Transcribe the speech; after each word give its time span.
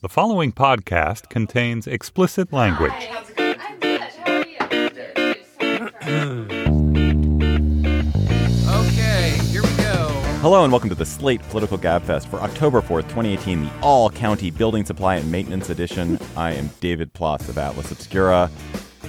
The 0.00 0.08
following 0.08 0.52
podcast 0.52 1.28
contains 1.28 1.88
explicit 1.88 2.52
language. 2.52 2.92
Okay, 8.00 9.36
here 9.50 9.62
we 9.62 9.76
go. 9.76 10.08
Hello 10.40 10.62
and 10.62 10.72
welcome 10.72 10.88
to 10.88 10.94
the 10.94 11.04
Slate 11.04 11.42
Political 11.48 11.78
Gabfest 11.78 12.28
for 12.28 12.38
October 12.40 12.80
4th, 12.80 13.08
2018, 13.08 13.64
the 13.64 13.70
All 13.82 14.08
County 14.08 14.52
Building 14.52 14.84
Supply 14.84 15.16
and 15.16 15.32
Maintenance 15.32 15.68
Edition. 15.68 16.16
I 16.36 16.52
am 16.52 16.70
David 16.78 17.12
Plotz 17.12 17.48
of 17.48 17.58
Atlas 17.58 17.90
Obscura. 17.90 18.48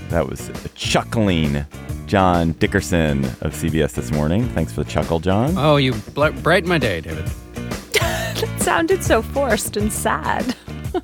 That 0.10 0.28
was 0.28 0.50
a 0.50 0.70
chuckling 0.70 1.68
John 2.08 2.54
Dickerson 2.54 3.26
of 3.26 3.54
CBS 3.54 3.94
this 3.94 4.12
morning. 4.12 4.50
Thanks 4.50 4.74
for 4.74 4.84
the 4.84 4.90
chuckle, 4.90 5.20
John. 5.20 5.56
Oh, 5.56 5.76
you 5.76 5.94
bl- 6.16 6.30
brighten 6.42 6.68
my 6.68 6.80
day, 6.80 7.02
David. 7.02 7.30
That 8.40 8.62
sounded 8.62 9.04
so 9.04 9.22
forced 9.22 9.76
and 9.76 9.92
sad. 9.92 10.56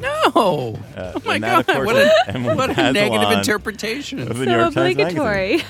No. 0.00 0.78
Uh, 0.96 1.12
oh 1.14 1.22
my 1.26 1.34
and 1.34 1.44
that, 1.44 1.66
God! 1.66 1.74
course, 1.76 1.86
What 1.86 1.96
is 1.96 2.10
a, 2.28 2.40
what 2.56 2.70
a 2.78 2.92
negative 2.92 3.30
interpretation. 3.32 4.20
of 4.20 4.28
the 4.28 4.34
so 4.34 4.44
New 4.44 4.50
York 4.56 4.72
Times 4.72 4.96
Magazine. 4.96 5.18
obligatory. 5.18 5.62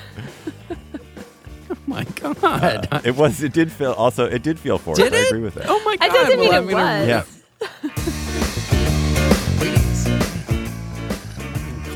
oh 1.71 1.77
my 1.89 2.05
God! 2.15 2.89
Uh, 2.93 3.01
It 3.05 3.17
was. 3.17 3.43
It 3.43 3.53
did 3.53 3.73
feel. 3.73 3.91
Also, 3.93 4.27
it 4.27 4.43
did 4.45 4.57
feel 4.61 4.79
forced. 4.79 5.01
Did 5.03 5.13
I 5.15 5.17
it? 5.19 5.27
agree 5.31 5.41
with 5.41 5.55
that. 5.55 5.65
Oh 5.69 5.83
my 5.85 5.97
God. 5.97 6.05
I 6.05 6.09
God! 6.15 6.27
didn't 6.27 6.41
mean 6.41 6.49
well, 6.51 6.63
it 6.63 6.63
I'm 6.63 6.69
gonna 6.71 7.25
was. 7.25 8.31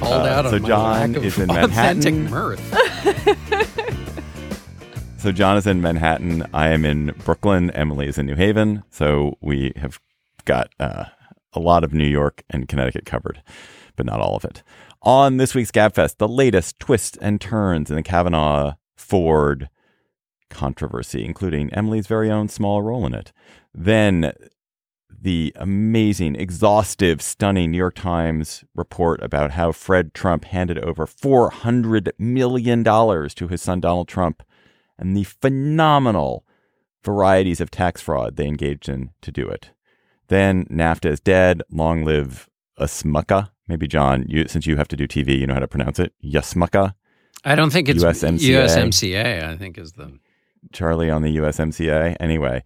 Called 0.01 0.27
Uh, 0.27 0.31
out 0.31 0.45
so 0.51 0.57
on 0.57 0.62
my 0.62 0.69
John 0.69 1.12
lack 1.12 1.17
of 1.17 1.25
is 1.25 1.39
in 1.39 1.51
authentic 1.51 2.15
Manhattan. 2.15 2.31
mirth. 2.31 2.61
So 5.19 5.33
John 5.33 5.57
is 5.57 5.67
in 5.67 5.81
Manhattan. 5.81 6.47
I 6.53 6.69
am 6.70 6.85
in 6.85 7.15
Brooklyn. 7.25 7.70
Emily 7.70 8.09
is 8.09 8.19
in 8.19 8.27
New 8.27 8.35
Haven. 8.35 8.83
So 8.91 9.39
we 9.41 9.73
have 9.77 9.98
got 10.45 10.69
uh, 10.79 11.05
a 11.55 11.61
lot 11.61 11.85
of 11.85 11.93
New 11.93 12.07
York 12.07 12.43
and 12.51 12.69
Connecticut 12.69 13.07
covered, 13.07 13.43
but 13.97 14.07
not 14.07 14.21
all 14.21 14.37
of 14.37 14.45
it. 14.45 14.63
On 15.03 15.37
this 15.37 15.55
week's 15.55 15.71
Gabfest, 15.71 16.17
the 16.17 16.29
latest 16.29 16.79
twists 16.79 17.19
and 17.19 17.41
turns 17.41 17.91
in 17.91 17.97
the 17.97 18.03
Kavanaugh 18.03 18.75
Ford 18.97 19.69
controversy, 20.51 21.25
including 21.25 21.73
Emily's 21.73 22.07
very 22.07 22.31
own 22.31 22.49
small 22.49 22.83
role 22.83 23.05
in 23.07 23.15
it. 23.15 23.33
Then 23.75 24.33
the 25.25 25.53
amazing, 25.57 26.37
exhaustive, 26.37 27.23
stunning 27.23 27.71
New 27.71 27.79
York 27.79 27.95
Times 27.95 28.65
report 28.75 29.23
about 29.23 29.53
how 29.53 29.73
Fred 29.73 30.13
Trump 30.13 30.45
handed 30.45 30.79
over 30.79 31.07
$400 31.07 32.11
million 32.19 32.85
to 32.85 33.49
his 33.49 33.63
son 33.63 33.81
Donald 33.81 34.07
Trump 34.07 34.43
and 34.99 35.17
the 35.17 35.25
phenomenal 35.25 36.45
varieties 37.03 37.61
of 37.61 37.71
tax 37.71 38.01
fraud 38.01 38.37
they 38.37 38.47
engaged 38.47 38.89
in 38.89 39.11
to 39.23 39.33
do 39.33 39.49
it. 39.49 39.71
Then 40.28 40.64
NAFTA 40.67 41.11
is 41.11 41.20
dead. 41.20 41.62
Long 41.70 42.05
live 42.05 42.48
Asmuka. 42.78 43.50
Maybe 43.69 43.86
John, 43.86 44.27
you, 44.28 44.47
since 44.47 44.67
you 44.67 44.77
have 44.77 44.89
to 44.89 44.97
do 44.97 45.06
TV, 45.06 45.39
you 45.39 45.47
know 45.47 45.55
how 45.55 45.61
to 45.61 45.69
pronounce 45.69 45.98
it. 45.98 46.12
Yasmuka. 46.22 46.94
I 47.44 47.55
don't 47.55 47.70
think 47.70 47.89
it's 47.89 48.03
USMCA. 48.03 48.39
USMCA. 48.39 49.45
I 49.45 49.57
think 49.57 49.79
is 49.79 49.92
the 49.92 50.18
Charlie 50.73 51.11
on 51.11 51.23
the 51.23 51.36
USMCA. 51.36 52.17
Anyway, 52.20 52.63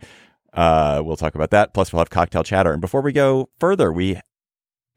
uh, 0.53 1.03
we'll 1.05 1.17
talk 1.17 1.35
about 1.35 1.51
that. 1.51 1.75
Plus, 1.75 1.93
we'll 1.93 2.01
have 2.01 2.11
cocktail 2.11 2.45
chatter. 2.45 2.73
And 2.73 2.81
before 2.81 3.01
we 3.01 3.13
go 3.13 3.49
further, 3.59 3.93
we 3.93 4.21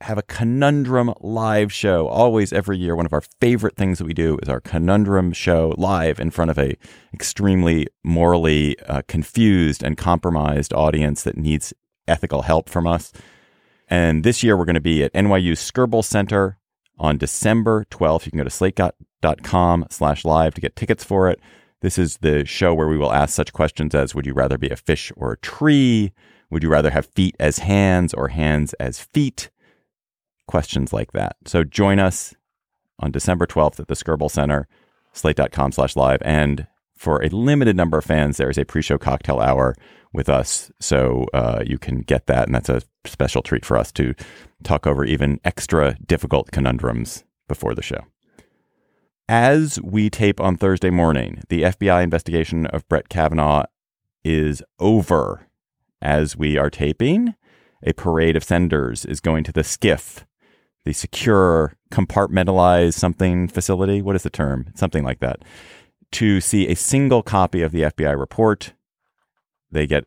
have 0.02 0.18
a 0.18 0.24
conundrum 0.24 1.14
live 1.20 1.72
show. 1.72 2.08
Always, 2.08 2.52
every 2.52 2.78
year, 2.78 2.96
one 2.96 3.06
of 3.06 3.14
our 3.14 3.22
favorite 3.40 3.76
things 3.76 4.00
that 4.00 4.06
we 4.06 4.14
do 4.14 4.38
is 4.42 4.50
our 4.50 4.60
conundrum 4.60 5.32
show 5.32 5.74
live 5.78 6.20
in 6.20 6.32
front 6.32 6.52
of 6.52 6.58
a 6.58 6.76
extremely 7.14 7.88
morally 8.04 8.80
uh, 8.82 9.02
confused 9.08 9.84
and 9.84 9.98
compromised 9.98 10.74
audience 10.74 11.24
that 11.24 11.38
needs 11.38 11.74
ethical 12.08 12.44
help 12.44 12.70
from 12.70 12.88
us. 12.88 13.12
And 13.88 14.24
this 14.24 14.44
year, 14.44 14.56
we're 14.58 14.66
going 14.66 14.76
to 14.76 14.82
be 14.82 15.04
at 15.04 15.14
NYU 15.14 15.52
Skirball 15.52 16.04
Center 16.04 16.58
on 16.98 17.18
December 17.18 17.86
12th. 17.92 18.26
You 18.26 18.32
can 18.32 18.38
go 18.38 18.44
to 18.44 18.50
slate.com 18.50 19.88
slash 19.90 20.24
live 20.24 20.54
to 20.54 20.62
get 20.62 20.76
tickets 20.76 21.04
for 21.04 21.30
it. 21.30 21.40
This 21.82 21.98
is 21.98 22.18
the 22.18 22.46
show 22.46 22.74
where 22.74 22.88
we 22.88 22.98
will 22.98 23.12
ask 23.12 23.34
such 23.34 23.54
questions 23.54 23.96
as 23.96 24.16
Would 24.16 24.26
you 24.26 24.34
rather 24.34 24.58
be 24.58 24.70
a 24.70 24.76
fish 24.76 25.12
or 25.18 25.34
a 25.34 25.38
tree? 25.38 26.14
Would 26.50 26.64
you 26.64 26.70
rather 26.70 26.92
have 26.92 27.06
feet 27.08 27.36
as 27.40 27.60
hands 27.60 28.14
or 28.14 28.28
hands 28.28 28.74
as 28.74 29.00
feet? 29.00 29.50
Questions 30.48 30.94
like 30.94 31.12
that. 31.14 31.38
So 31.46 31.64
join 31.64 31.98
us 32.00 32.36
on 33.00 33.12
December 33.12 33.48
12th 33.48 33.80
at 33.80 33.88
the 33.88 33.96
Skirball 33.96 34.30
Center, 34.30 34.68
slate.com 35.12 35.72
slash 35.72 35.96
live. 35.96 36.22
And 36.24 36.68
for 37.02 37.24
a 37.24 37.30
limited 37.30 37.76
number 37.76 37.98
of 37.98 38.06
fans, 38.06 38.38
there 38.38 38.52
is 38.52 38.60
a 38.60 38.64
pre 38.64 38.84
show 38.84 39.00
cocktail 39.00 39.40
hour 39.40 39.76
with 40.14 40.30
us. 40.30 40.72
So 40.80 41.26
uh, 41.34 41.64
you 41.66 41.80
can 41.80 42.02
get 42.02 42.28
that. 42.28 42.46
And 42.46 42.54
that's 42.54 42.70
a 42.70 42.84
special 43.06 43.42
treat 43.42 43.66
for 43.66 43.76
us 43.76 43.92
to 43.94 44.14
talk 44.64 44.86
over 44.86 45.04
even 45.04 45.40
extra 45.44 45.98
difficult 46.06 46.52
conundrums 46.52 47.24
before 47.48 47.74
the 47.74 47.82
show. 47.82 48.06
As 49.28 49.82
we 49.82 50.12
tape 50.12 50.40
on 50.40 50.58
Thursday 50.58 50.92
morning, 50.92 51.42
the 51.50 51.64
FBI 51.64 52.04
investigation 52.04 52.68
of 52.68 52.88
Brett 52.88 53.10
Kavanaugh 53.10 53.64
is 54.24 54.62
over. 54.78 55.48
As 56.04 56.38
we 56.38 56.56
are 56.56 56.70
taping, 56.70 57.34
a 57.82 57.94
parade 57.94 58.36
of 58.36 58.44
senators 58.44 59.06
is 59.06 59.20
going 59.20 59.44
to 59.46 59.52
the 59.52 59.62
SCIF 59.62 60.26
the 60.86 60.94
secure 60.94 61.74
compartmentalized 61.92 62.94
something 62.94 63.48
facility. 63.48 64.02
What 64.02 64.16
is 64.16 64.24
the 64.24 64.30
term? 64.30 64.72
Something 64.76 65.04
like 65.04 65.20
that. 65.20 65.44
To 66.14 66.42
see 66.42 66.68
a 66.68 66.76
single 66.76 67.24
copy 67.24 67.62
of 67.62 67.72
the 67.72 67.84
FBI 67.84 68.20
report. 68.20 68.74
They 69.72 69.88
get 69.88 70.06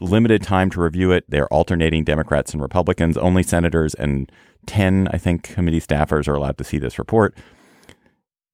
limited 0.00 0.42
time 0.42 0.70
to 0.70 0.80
review 0.80 1.12
it. 1.12 1.24
They're 1.28 1.52
alternating 1.52 2.04
Democrats 2.04 2.52
and 2.52 2.62
Republicans. 2.62 3.16
Only 3.16 3.42
senators 3.42 3.94
and 3.94 4.30
10, 4.66 5.08
I 5.12 5.18
think, 5.18 5.44
committee 5.44 5.80
staffers 5.80 6.26
are 6.28 6.34
allowed 6.34 6.58
to 6.58 6.64
see 6.64 6.78
this 6.78 6.98
report. 6.98 7.36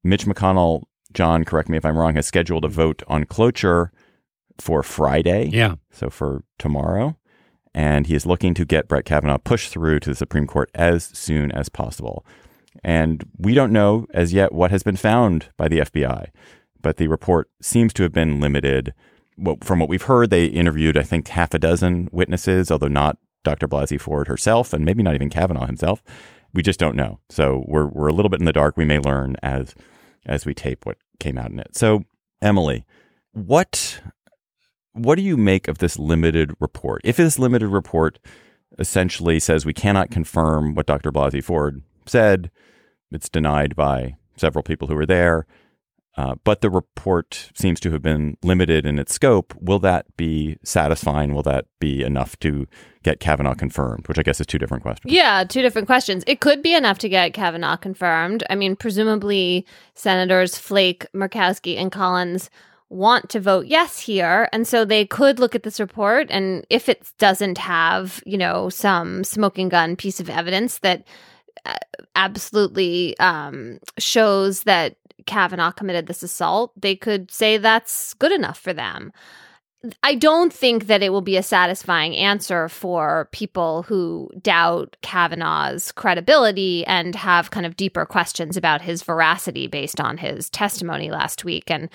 Mitch 0.02 0.26
McConnell, 0.26 0.82
John, 1.12 1.44
correct 1.44 1.68
me 1.68 1.78
if 1.78 1.84
I'm 1.84 1.96
wrong, 1.96 2.14
has 2.16 2.26
scheduled 2.26 2.64
a 2.64 2.68
vote 2.68 3.02
on 3.08 3.24
cloture 3.24 3.90
for 4.58 4.82
Friday. 4.82 5.48
yeah. 5.52 5.76
So 5.90 6.10
for 6.10 6.44
tomorrow. 6.58 7.16
And 7.74 8.06
he 8.06 8.14
is 8.14 8.26
looking 8.26 8.54
to 8.54 8.64
get 8.64 8.86
Brett 8.86 9.04
Kavanaugh 9.04 9.38
pushed 9.38 9.72
through 9.72 10.00
to 10.00 10.10
the 10.10 10.14
Supreme 10.14 10.46
Court 10.46 10.70
as 10.74 11.04
soon 11.04 11.50
as 11.50 11.68
possible. 11.68 12.24
And 12.82 13.24
we 13.38 13.54
don't 13.54 13.72
know 13.72 14.06
as 14.12 14.32
yet 14.32 14.52
what 14.52 14.70
has 14.70 14.82
been 14.82 14.96
found 14.96 15.48
by 15.56 15.68
the 15.68 15.80
FBI, 15.80 16.28
but 16.80 16.96
the 16.96 17.08
report 17.08 17.48
seems 17.60 17.92
to 17.94 18.02
have 18.02 18.12
been 18.12 18.40
limited. 18.40 18.94
Well, 19.36 19.56
from 19.62 19.78
what 19.78 19.88
we've 19.88 20.02
heard, 20.02 20.30
they 20.30 20.46
interviewed, 20.46 20.96
I 20.96 21.02
think, 21.02 21.28
half 21.28 21.54
a 21.54 21.58
dozen 21.58 22.08
witnesses, 22.12 22.70
although 22.70 22.88
not 22.88 23.18
Dr. 23.42 23.68
Blasey 23.68 24.00
Ford 24.00 24.28
herself, 24.28 24.72
and 24.72 24.84
maybe 24.84 25.02
not 25.02 25.14
even 25.14 25.30
Kavanaugh 25.30 25.66
himself. 25.66 26.02
We 26.52 26.62
just 26.62 26.80
don't 26.80 26.96
know. 26.96 27.20
So 27.28 27.64
we're, 27.66 27.86
we're 27.86 28.08
a 28.08 28.12
little 28.12 28.28
bit 28.28 28.40
in 28.40 28.46
the 28.46 28.52
dark. 28.52 28.76
We 28.76 28.84
may 28.84 28.98
learn 28.98 29.36
as 29.42 29.74
as 30.26 30.46
we 30.46 30.54
tape 30.54 30.86
what 30.86 30.96
came 31.20 31.36
out 31.36 31.50
in 31.50 31.60
it. 31.60 31.76
So, 31.76 32.04
Emily, 32.40 32.86
what 33.32 34.00
what 34.92 35.16
do 35.16 35.22
you 35.22 35.36
make 35.36 35.68
of 35.68 35.78
this 35.78 35.98
limited 35.98 36.54
report? 36.60 37.00
If 37.04 37.16
this 37.16 37.38
limited 37.38 37.68
report 37.68 38.18
essentially 38.78 39.40
says 39.40 39.66
we 39.66 39.74
cannot 39.74 40.10
confirm 40.10 40.74
what 40.74 40.86
Dr. 40.86 41.10
Blasey 41.10 41.42
Ford 41.42 41.82
said, 42.06 42.50
it's 43.14 43.28
denied 43.28 43.76
by 43.76 44.16
several 44.36 44.62
people 44.62 44.88
who 44.88 44.94
were 44.94 45.06
there. 45.06 45.46
Uh, 46.16 46.36
but 46.44 46.60
the 46.60 46.70
report 46.70 47.50
seems 47.54 47.80
to 47.80 47.90
have 47.90 48.00
been 48.00 48.36
limited 48.42 48.86
in 48.86 49.00
its 49.00 49.12
scope. 49.12 49.52
Will 49.60 49.80
that 49.80 50.16
be 50.16 50.56
satisfying? 50.62 51.34
Will 51.34 51.42
that 51.42 51.66
be 51.80 52.04
enough 52.04 52.38
to 52.38 52.68
get 53.02 53.18
Kavanaugh 53.18 53.54
confirmed? 53.54 54.06
Which 54.06 54.18
I 54.18 54.22
guess 54.22 54.40
is 54.40 54.46
two 54.46 54.58
different 54.58 54.84
questions. 54.84 55.12
Yeah, 55.12 55.42
two 55.42 55.60
different 55.60 55.86
questions. 55.88 56.22
It 56.28 56.40
could 56.40 56.62
be 56.62 56.74
enough 56.74 56.98
to 56.98 57.08
get 57.08 57.34
Kavanaugh 57.34 57.76
confirmed. 57.76 58.44
I 58.48 58.54
mean, 58.54 58.76
presumably 58.76 59.66
Senators 59.94 60.56
Flake, 60.56 61.04
Murkowski, 61.12 61.76
and 61.76 61.90
Collins 61.90 62.48
want 62.90 63.28
to 63.30 63.40
vote 63.40 63.66
yes 63.66 63.98
here. 63.98 64.48
And 64.52 64.68
so 64.68 64.84
they 64.84 65.04
could 65.04 65.40
look 65.40 65.56
at 65.56 65.64
this 65.64 65.80
report. 65.80 66.28
And 66.30 66.64
if 66.70 66.88
it 66.88 67.10
doesn't 67.18 67.58
have, 67.58 68.22
you 68.24 68.38
know, 68.38 68.68
some 68.68 69.24
smoking 69.24 69.68
gun 69.68 69.96
piece 69.96 70.20
of 70.20 70.30
evidence 70.30 70.78
that 70.78 71.04
absolutely 72.14 73.18
um, 73.18 73.78
shows 73.98 74.64
that 74.64 74.96
Kavanaugh 75.26 75.72
committed 75.72 76.06
this 76.06 76.22
assault, 76.22 76.72
they 76.80 76.96
could 76.96 77.30
say 77.30 77.56
that's 77.56 78.14
good 78.14 78.32
enough 78.32 78.58
for 78.58 78.72
them. 78.72 79.12
I 80.02 80.14
don't 80.14 80.52
think 80.52 80.86
that 80.86 81.02
it 81.02 81.10
will 81.10 81.20
be 81.20 81.36
a 81.36 81.42
satisfying 81.42 82.16
answer 82.16 82.70
for 82.70 83.28
people 83.32 83.82
who 83.82 84.30
doubt 84.40 84.96
Kavanaugh's 85.02 85.92
credibility 85.92 86.86
and 86.86 87.14
have 87.14 87.50
kind 87.50 87.66
of 87.66 87.76
deeper 87.76 88.06
questions 88.06 88.56
about 88.56 88.80
his 88.80 89.02
veracity 89.02 89.66
based 89.66 90.00
on 90.00 90.16
his 90.16 90.48
testimony 90.48 91.10
last 91.10 91.44
week. 91.44 91.70
And 91.70 91.90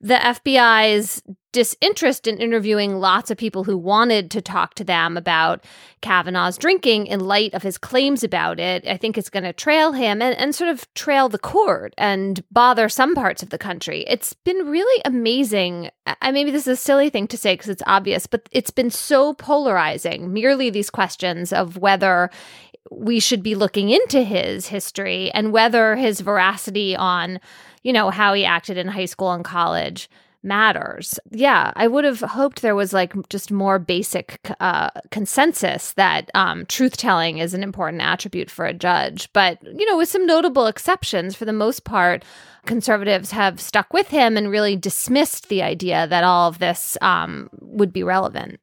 the 0.00 0.14
FBI's 0.14 1.22
disinterest 1.52 2.26
in 2.26 2.38
interviewing 2.38 2.96
lots 2.96 3.30
of 3.30 3.36
people 3.36 3.64
who 3.64 3.76
wanted 3.76 4.30
to 4.30 4.40
talk 4.40 4.74
to 4.74 4.84
them 4.84 5.16
about 5.16 5.64
Kavanaugh's 6.00 6.56
drinking 6.56 7.06
in 7.06 7.20
light 7.20 7.54
of 7.54 7.62
his 7.62 7.78
claims 7.78 8.24
about 8.24 8.58
it, 8.58 8.86
I 8.86 8.96
think 8.96 9.16
it's 9.16 9.30
going 9.30 9.44
to 9.44 9.52
trail 9.52 9.92
him 9.92 10.20
and, 10.22 10.36
and 10.36 10.54
sort 10.54 10.70
of 10.70 10.92
trail 10.94 11.28
the 11.28 11.38
court 11.38 11.94
and 11.96 12.42
bother 12.50 12.88
some 12.88 13.14
parts 13.14 13.42
of 13.42 13.50
the 13.50 13.58
country. 13.58 14.04
It's 14.08 14.32
been 14.32 14.66
really 14.66 15.02
amazing. 15.04 15.90
I 16.06 16.32
maybe 16.32 16.50
this 16.50 16.66
is 16.66 16.78
a 16.78 16.82
silly 16.82 17.10
thing 17.10 17.28
to 17.28 17.36
say 17.36 17.54
because 17.54 17.68
it's 17.68 17.82
obvious, 17.86 18.26
but 18.26 18.48
it's 18.50 18.70
been 18.70 18.90
so 18.90 19.34
polarizing. 19.34 20.32
Merely 20.32 20.70
these 20.70 20.90
questions 20.90 21.52
of 21.52 21.76
whether 21.76 22.30
we 22.90 23.20
should 23.20 23.42
be 23.42 23.54
looking 23.54 23.90
into 23.90 24.22
his 24.22 24.66
history 24.66 25.30
and 25.32 25.52
whether 25.52 25.96
his 25.96 26.20
veracity 26.20 26.96
on 26.96 27.38
you 27.82 27.92
know, 27.92 28.10
how 28.10 28.32
he 28.32 28.44
acted 28.44 28.78
in 28.78 28.88
high 28.88 29.06
school 29.06 29.32
and 29.32 29.44
college 29.44 30.08
matters. 30.42 31.18
Yeah, 31.30 31.72
I 31.76 31.86
would 31.86 32.04
have 32.04 32.20
hoped 32.20 32.62
there 32.62 32.74
was 32.74 32.92
like 32.92 33.14
just 33.28 33.50
more 33.50 33.78
basic 33.78 34.38
uh, 34.60 34.90
consensus 35.10 35.92
that 35.92 36.30
um, 36.34 36.66
truth 36.66 36.96
telling 36.96 37.38
is 37.38 37.54
an 37.54 37.62
important 37.62 38.02
attribute 38.02 38.50
for 38.50 38.64
a 38.64 38.74
judge. 38.74 39.32
But, 39.32 39.58
you 39.62 39.88
know, 39.88 39.96
with 39.96 40.08
some 40.08 40.26
notable 40.26 40.66
exceptions, 40.66 41.36
for 41.36 41.44
the 41.44 41.52
most 41.52 41.84
part, 41.84 42.24
conservatives 42.66 43.30
have 43.30 43.60
stuck 43.60 43.92
with 43.92 44.08
him 44.08 44.36
and 44.36 44.50
really 44.50 44.76
dismissed 44.76 45.48
the 45.48 45.62
idea 45.62 46.06
that 46.06 46.24
all 46.24 46.48
of 46.48 46.58
this 46.58 46.96
um, 47.00 47.48
would 47.60 47.92
be 47.92 48.02
relevant. 48.02 48.60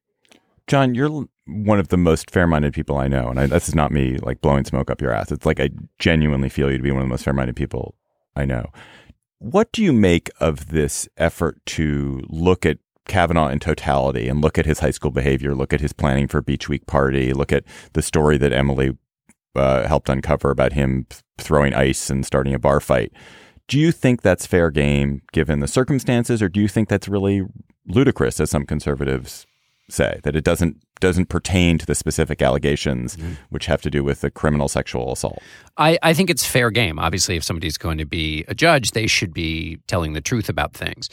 John, 0.67 0.93
you're 0.93 1.25
one 1.45 1.79
of 1.79 1.87
the 1.87 1.97
most 1.97 2.29
fair-minded 2.29 2.73
people 2.73 2.97
I 2.97 3.07
know, 3.07 3.29
and 3.29 3.39
I, 3.39 3.47
this 3.47 3.67
is 3.67 3.73
not 3.73 3.91
me 3.91 4.17
like 4.17 4.39
blowing 4.39 4.65
smoke 4.65 4.91
up 4.91 5.01
your 5.01 5.11
ass. 5.11 5.31
It's 5.31 5.45
like 5.45 5.59
I 5.59 5.71
genuinely 5.97 6.49
feel 6.49 6.69
you 6.69 6.77
to 6.77 6.83
be 6.83 6.91
one 6.91 7.01
of 7.01 7.07
the 7.07 7.11
most 7.11 7.23
fair-minded 7.23 7.55
people 7.55 7.95
I 8.35 8.45
know. 8.45 8.65
What 9.39 9.71
do 9.71 9.81
you 9.81 9.93
make 9.93 10.29
of 10.41 10.67
this 10.67 11.07
effort 11.15 11.65
to 11.67 12.21
look 12.27 12.65
at 12.65 12.77
Kavanaugh 13.07 13.47
in 13.47 13.59
totality 13.59 14.27
and 14.27 14.41
look 14.41 14.57
at 14.57 14.65
his 14.65 14.79
high 14.79 14.91
school 14.91 15.11
behavior, 15.11 15.55
look 15.55 15.71
at 15.71 15.79
his 15.79 15.93
planning 15.93 16.27
for 16.27 16.41
Beach 16.41 16.67
Week 16.67 16.85
party, 16.85 17.31
look 17.31 17.53
at 17.53 17.63
the 17.93 18.01
story 18.01 18.37
that 18.37 18.51
Emily 18.51 18.97
uh, 19.55 19.87
helped 19.87 20.09
uncover 20.09 20.51
about 20.51 20.73
him 20.73 21.07
throwing 21.37 21.73
ice 21.73 22.09
and 22.09 22.25
starting 22.25 22.53
a 22.53 22.59
bar 22.59 22.81
fight? 22.81 23.13
Do 23.69 23.79
you 23.79 23.93
think 23.93 24.21
that's 24.21 24.45
fair 24.45 24.71
game 24.71 25.21
given 25.31 25.61
the 25.61 25.67
circumstances, 25.69 26.41
or 26.41 26.49
do 26.49 26.59
you 26.59 26.67
think 26.67 26.89
that's 26.89 27.07
really 27.07 27.43
ludicrous, 27.87 28.41
as 28.41 28.49
some 28.49 28.65
conservatives 28.65 29.47
say, 29.91 30.19
that 30.23 30.35
it 30.35 30.43
doesn't 30.43 30.77
doesn't 30.99 31.27
pertain 31.27 31.77
to 31.77 31.85
the 31.85 31.95
specific 31.95 32.41
allegations 32.41 33.15
mm-hmm. 33.15 33.33
which 33.49 33.67
have 33.67 33.81
to 33.81 33.89
do 33.89 34.03
with 34.03 34.19
the 34.19 34.29
criminal 34.29 34.67
sexual 34.67 35.13
assault. 35.13 35.41
I, 35.77 35.97
I 36.03 36.13
think 36.13 36.29
it's 36.29 36.45
fair 36.45 36.71
game. 36.71 36.99
Obviously, 36.99 37.37
if 37.37 37.43
somebody's 37.43 37.77
going 37.77 37.97
to 37.99 38.05
be 38.05 38.43
a 38.49 38.53
judge, 38.53 38.91
they 38.91 39.07
should 39.07 39.33
be 39.33 39.79
telling 39.87 40.11
the 40.11 40.19
truth 40.19 40.49
about 40.49 40.73
things. 40.73 41.09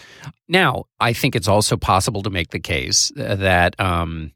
Now, 0.48 0.86
I 0.98 1.12
think 1.12 1.36
it's 1.36 1.46
also 1.46 1.76
possible 1.76 2.22
to 2.24 2.30
make 2.30 2.50
the 2.50 2.58
case 2.58 3.12
that 3.14 3.78
um, 3.80 4.32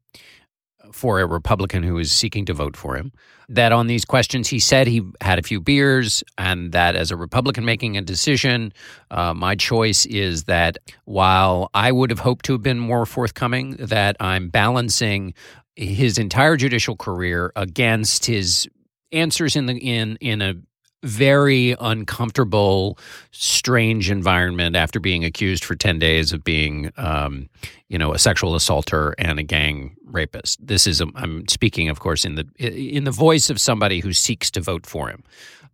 for 0.92 1.20
a 1.20 1.26
Republican 1.26 1.82
who 1.82 1.98
is 1.98 2.12
seeking 2.12 2.44
to 2.46 2.54
vote 2.54 2.76
for 2.76 2.96
him. 2.96 3.12
That 3.48 3.72
on 3.72 3.88
these 3.88 4.04
questions, 4.04 4.48
he 4.48 4.60
said 4.60 4.86
he 4.86 5.02
had 5.20 5.38
a 5.38 5.42
few 5.42 5.60
beers, 5.60 6.22
and 6.38 6.72
that 6.72 6.94
as 6.94 7.10
a 7.10 7.16
Republican 7.16 7.64
making 7.64 7.96
a 7.96 8.00
decision, 8.00 8.72
uh, 9.10 9.34
my 9.34 9.56
choice 9.56 10.06
is 10.06 10.44
that 10.44 10.78
while 11.04 11.68
I 11.74 11.90
would 11.90 12.10
have 12.10 12.20
hoped 12.20 12.44
to 12.46 12.52
have 12.52 12.62
been 12.62 12.78
more 12.78 13.06
forthcoming, 13.06 13.76
that 13.78 14.16
I'm 14.20 14.50
balancing 14.50 15.34
his 15.74 16.18
entire 16.18 16.56
judicial 16.56 16.96
career 16.96 17.52
against 17.56 18.26
his 18.26 18.68
answers 19.12 19.56
in 19.56 19.66
the 19.66 19.74
in 19.74 20.16
in 20.20 20.42
a 20.42 20.54
very 21.02 21.74
uncomfortable, 21.80 22.98
strange 23.30 24.10
environment 24.10 24.76
after 24.76 25.00
being 25.00 25.24
accused 25.24 25.64
for 25.64 25.74
10 25.74 25.98
days 25.98 26.32
of 26.32 26.44
being, 26.44 26.92
um, 26.96 27.48
you 27.88 27.98
know, 27.98 28.12
a 28.12 28.18
sexual 28.18 28.54
assaulter 28.54 29.14
and 29.18 29.38
a 29.38 29.42
gang 29.42 29.96
rapist. 30.04 30.64
This 30.64 30.86
is, 30.86 31.00
i 31.00 31.04
am 31.16 31.48
speaking, 31.48 31.88
of 31.88 32.00
course, 32.00 32.24
in 32.24 32.34
the, 32.34 32.46
in 32.58 33.04
the 33.04 33.10
voice 33.10 33.50
of 33.50 33.60
somebody 33.60 34.00
who 34.00 34.12
seeks 34.12 34.50
to 34.52 34.60
vote 34.60 34.86
for 34.86 35.08
him. 35.08 35.24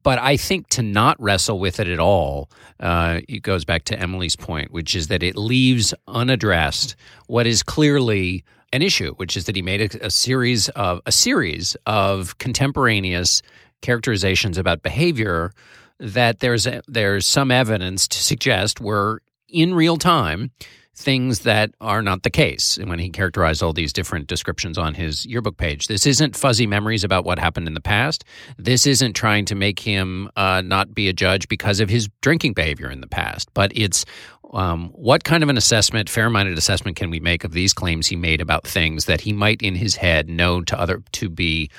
But 0.03 0.21
I 0.21 0.37
think 0.37 0.69
to 0.69 0.83
not 0.83 1.21
wrestle 1.21 1.59
with 1.59 1.81
it 1.81 1.89
at 1.89 1.99
all, 1.99 2.49
uh, 2.79 3.23
it 3.29 3.43
goes 3.43 3.65
back 3.65 3.83
to 3.85 3.99
Emily's 3.99 4.37
point, 4.37 4.71
which 4.71 4.95
is 4.95 5.09
that 5.09 5.25
it 5.25 5.35
leaves 5.35 5.93
unaddressed 6.07 6.95
what 7.27 7.45
is 7.45 7.65
clearly 7.65 8.45
an 8.73 8.83
issue, 8.83 9.15
which 9.15 9.37
is 9.37 9.47
that 9.47 9.57
he 9.57 9.63
made 9.63 9.81
a, 9.81 10.07
a 10.07 10.11
series 10.11 10.69
of 10.71 11.01
a 11.07 11.13
series 11.13 11.77
of 11.87 12.39
contemporaneous 12.39 13.43
characterizations 13.87 14.59
about 14.59 14.83
behavior 14.83 15.53
that 16.01 16.41
there's 16.41 16.67
a, 16.67 16.83
there's 16.89 17.25
some 17.25 17.53
evidence 17.53 18.09
to 18.09 18.19
suggest 18.19 18.81
were 18.81 19.23
in 19.49 19.75
real 19.75 19.97
time 19.97 20.51
things 20.99 21.41
that 21.41 21.71
are 21.79 22.01
not 22.01 22.23
the 22.23 22.31
case 22.31 22.79
And 22.79 22.89
when 22.89 22.99
he 22.99 23.11
characterized 23.11 23.63
all 23.63 23.75
these 23.75 23.93
different 23.93 24.29
descriptions 24.29 24.79
on 24.79 24.95
his 24.95 25.27
yearbook 25.27 25.59
page. 25.59 25.89
This 25.89 26.07
isn't 26.07 26.35
fuzzy 26.35 26.67
memories 26.67 27.05
about 27.05 27.27
what 27.27 27.39
happened 27.39 27.69
in 27.69 27.75
the 27.75 27.83
past. 27.83 28.25
This 28.57 28.87
isn't 28.87 29.13
trying 29.13 29.45
to 29.45 29.55
make 29.55 29.79
him 29.79 30.31
uh, 30.37 30.63
not 30.65 30.95
be 30.95 31.09
a 31.09 31.13
judge 31.13 31.49
because 31.49 31.81
of 31.81 31.91
his 31.91 32.09
drinking 32.23 32.55
behavior 32.55 32.91
in 32.91 33.03
the 33.03 33.07
past, 33.07 33.51
but 33.53 33.73
it's 33.75 34.07
um, 34.53 34.91
what 34.95 35.25
kind 35.25 35.43
of 35.43 35.51
an 35.51 35.59
assessment, 35.59 36.09
fair 36.09 36.31
minded 36.31 36.57
assessment, 36.57 36.97
can 36.97 37.11
we 37.11 37.21
make 37.21 37.45
of 37.45 37.53
these 37.53 37.75
claims 37.75 38.07
he 38.07 38.17
made 38.17 38.41
about 38.41 38.67
things 38.67 39.05
that 39.05 39.21
he 39.21 39.33
might 39.33 39.61
in 39.61 39.75
his 39.75 39.97
head 39.97 40.31
know 40.31 40.63
to 40.63 40.81
other 40.81 41.03
to 41.13 41.29
be 41.29 41.71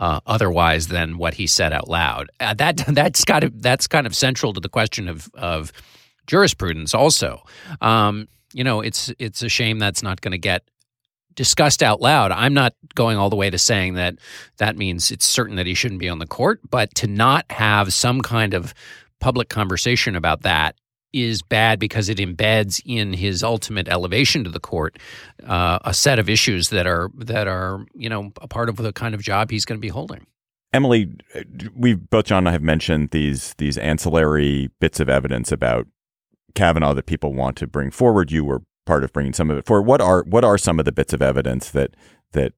uh, 0.00 0.18
otherwise 0.26 0.88
than 0.88 1.18
what 1.18 1.34
he 1.34 1.46
said 1.46 1.72
out 1.72 1.86
loud. 1.86 2.30
Uh, 2.40 2.54
that 2.54 2.78
that's 2.88 3.22
of 3.28 3.62
that's 3.62 3.86
kind 3.86 4.06
of 4.06 4.16
central 4.16 4.52
to 4.52 4.60
the 4.60 4.68
question 4.68 5.08
of 5.08 5.30
of 5.34 5.72
jurisprudence. 6.26 6.94
Also, 6.94 7.42
um, 7.80 8.26
you 8.52 8.64
know, 8.64 8.80
it's 8.80 9.12
it's 9.20 9.42
a 9.42 9.48
shame 9.48 9.78
that's 9.78 10.02
not 10.02 10.20
going 10.20 10.32
to 10.32 10.38
get 10.38 10.64
discussed 11.34 11.82
out 11.82 12.00
loud. 12.00 12.32
I'm 12.32 12.54
not 12.54 12.74
going 12.94 13.16
all 13.16 13.30
the 13.30 13.36
way 13.36 13.50
to 13.50 13.58
saying 13.58 13.94
that 13.94 14.16
that 14.56 14.76
means 14.76 15.12
it's 15.12 15.26
certain 15.26 15.56
that 15.56 15.66
he 15.66 15.74
shouldn't 15.74 16.00
be 16.00 16.08
on 16.08 16.18
the 16.18 16.26
court, 16.26 16.60
but 16.68 16.92
to 16.96 17.06
not 17.06 17.50
have 17.52 17.92
some 17.92 18.20
kind 18.20 18.54
of 18.54 18.74
public 19.20 19.48
conversation 19.48 20.16
about 20.16 20.42
that 20.42 20.76
is 21.12 21.42
bad 21.42 21.78
because 21.78 22.08
it 22.08 22.18
embeds 22.18 22.80
in 22.86 23.12
his 23.12 23.42
ultimate 23.42 23.88
elevation 23.88 24.44
to 24.44 24.50
the 24.50 24.60
court 24.60 24.98
uh, 25.46 25.78
a 25.84 25.92
set 25.94 26.18
of 26.18 26.28
issues 26.28 26.68
that 26.70 26.86
are 26.86 27.10
that 27.16 27.48
are 27.48 27.84
you 27.94 28.08
know 28.08 28.32
a 28.40 28.48
part 28.48 28.68
of 28.68 28.76
the 28.76 28.92
kind 28.92 29.14
of 29.14 29.22
job 29.22 29.50
he's 29.50 29.64
going 29.64 29.78
to 29.78 29.82
be 29.82 29.88
holding. 29.88 30.26
Emily, 30.72 31.10
we 31.74 31.94
both 31.94 32.26
John 32.26 32.38
and 32.38 32.48
I 32.48 32.52
have 32.52 32.62
mentioned 32.62 33.10
these 33.10 33.54
these 33.58 33.76
ancillary 33.78 34.70
bits 34.80 35.00
of 35.00 35.08
evidence 35.08 35.50
about 35.50 35.86
Kavanaugh 36.54 36.94
that 36.94 37.06
people 37.06 37.34
want 37.34 37.56
to 37.56 37.66
bring 37.66 37.90
forward. 37.90 38.30
You 38.30 38.44
were 38.44 38.62
part 38.86 39.04
of 39.04 39.12
bringing 39.12 39.32
some 39.32 39.50
of 39.50 39.58
it 39.58 39.66
forward. 39.66 39.86
What 39.86 40.00
are 40.00 40.22
what 40.24 40.44
are 40.44 40.58
some 40.58 40.78
of 40.78 40.84
the 40.84 40.92
bits 40.92 41.12
of 41.12 41.22
evidence 41.22 41.70
that 41.70 41.96
that 42.32 42.52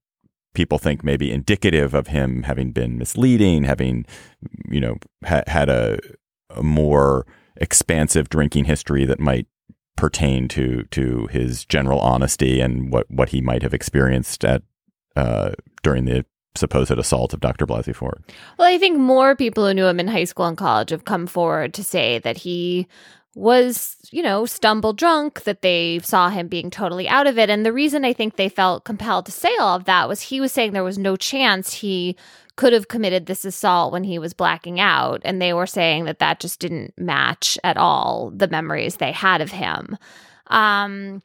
people 0.54 0.78
think 0.78 1.02
may 1.02 1.16
be 1.16 1.32
indicative 1.32 1.94
of 1.94 2.08
him 2.08 2.42
having 2.42 2.72
been 2.72 2.98
misleading, 2.98 3.64
having 3.64 4.04
you 4.68 4.80
know 4.80 4.96
ha- 5.24 5.44
had 5.46 5.68
a, 5.68 5.98
a 6.50 6.62
more 6.62 7.26
expansive 7.56 8.28
drinking 8.28 8.64
history 8.64 9.04
that 9.04 9.20
might 9.20 9.46
pertain 9.96 10.48
to 10.48 10.84
to 10.84 11.28
his 11.30 11.64
general 11.64 12.00
honesty 12.00 12.60
and 12.60 12.92
what 12.92 13.10
what 13.10 13.28
he 13.30 13.40
might 13.40 13.62
have 13.62 13.74
experienced 13.74 14.44
at 14.44 14.62
uh, 15.16 15.52
during 15.82 16.06
the 16.06 16.24
supposed 16.54 16.90
assault 16.90 17.32
of 17.32 17.40
Dr. 17.40 17.66
Blasey 17.66 17.94
Ford. 17.94 18.22
Well, 18.58 18.68
I 18.68 18.78
think 18.78 18.98
more 18.98 19.34
people 19.34 19.66
who 19.66 19.74
knew 19.74 19.86
him 19.86 20.00
in 20.00 20.08
high 20.08 20.24
school 20.24 20.46
and 20.46 20.56
college 20.56 20.90
have 20.90 21.04
come 21.04 21.26
forward 21.26 21.72
to 21.74 21.84
say 21.84 22.18
that 22.20 22.38
he 22.38 22.86
was, 23.34 23.96
you 24.10 24.22
know, 24.22 24.44
stumble 24.44 24.92
drunk, 24.92 25.44
that 25.44 25.62
they 25.62 25.98
saw 26.00 26.28
him 26.28 26.48
being 26.48 26.70
totally 26.70 27.08
out 27.08 27.26
of 27.26 27.38
it. 27.38 27.48
And 27.48 27.64
the 27.64 27.72
reason 27.72 28.04
I 28.04 28.12
think 28.12 28.36
they 28.36 28.50
felt 28.50 28.84
compelled 28.84 29.24
to 29.26 29.32
say 29.32 29.54
all 29.58 29.76
of 29.76 29.84
that 29.84 30.08
was 30.08 30.20
he 30.20 30.40
was 30.40 30.52
saying 30.52 30.72
there 30.72 30.84
was 30.84 30.98
no 30.98 31.16
chance 31.16 31.72
he 31.72 32.16
could 32.56 32.72
have 32.72 32.88
committed 32.88 33.26
this 33.26 33.44
assault 33.44 33.92
when 33.92 34.04
he 34.04 34.18
was 34.18 34.34
blacking 34.34 34.78
out. 34.80 35.20
And 35.24 35.40
they 35.40 35.52
were 35.52 35.66
saying 35.66 36.04
that 36.04 36.18
that 36.18 36.40
just 36.40 36.60
didn't 36.60 36.94
match 36.98 37.58
at 37.64 37.76
all 37.76 38.30
the 38.34 38.48
memories 38.48 38.96
they 38.96 39.12
had 39.12 39.40
of 39.40 39.50
him. 39.50 39.96
Um, 40.48 41.22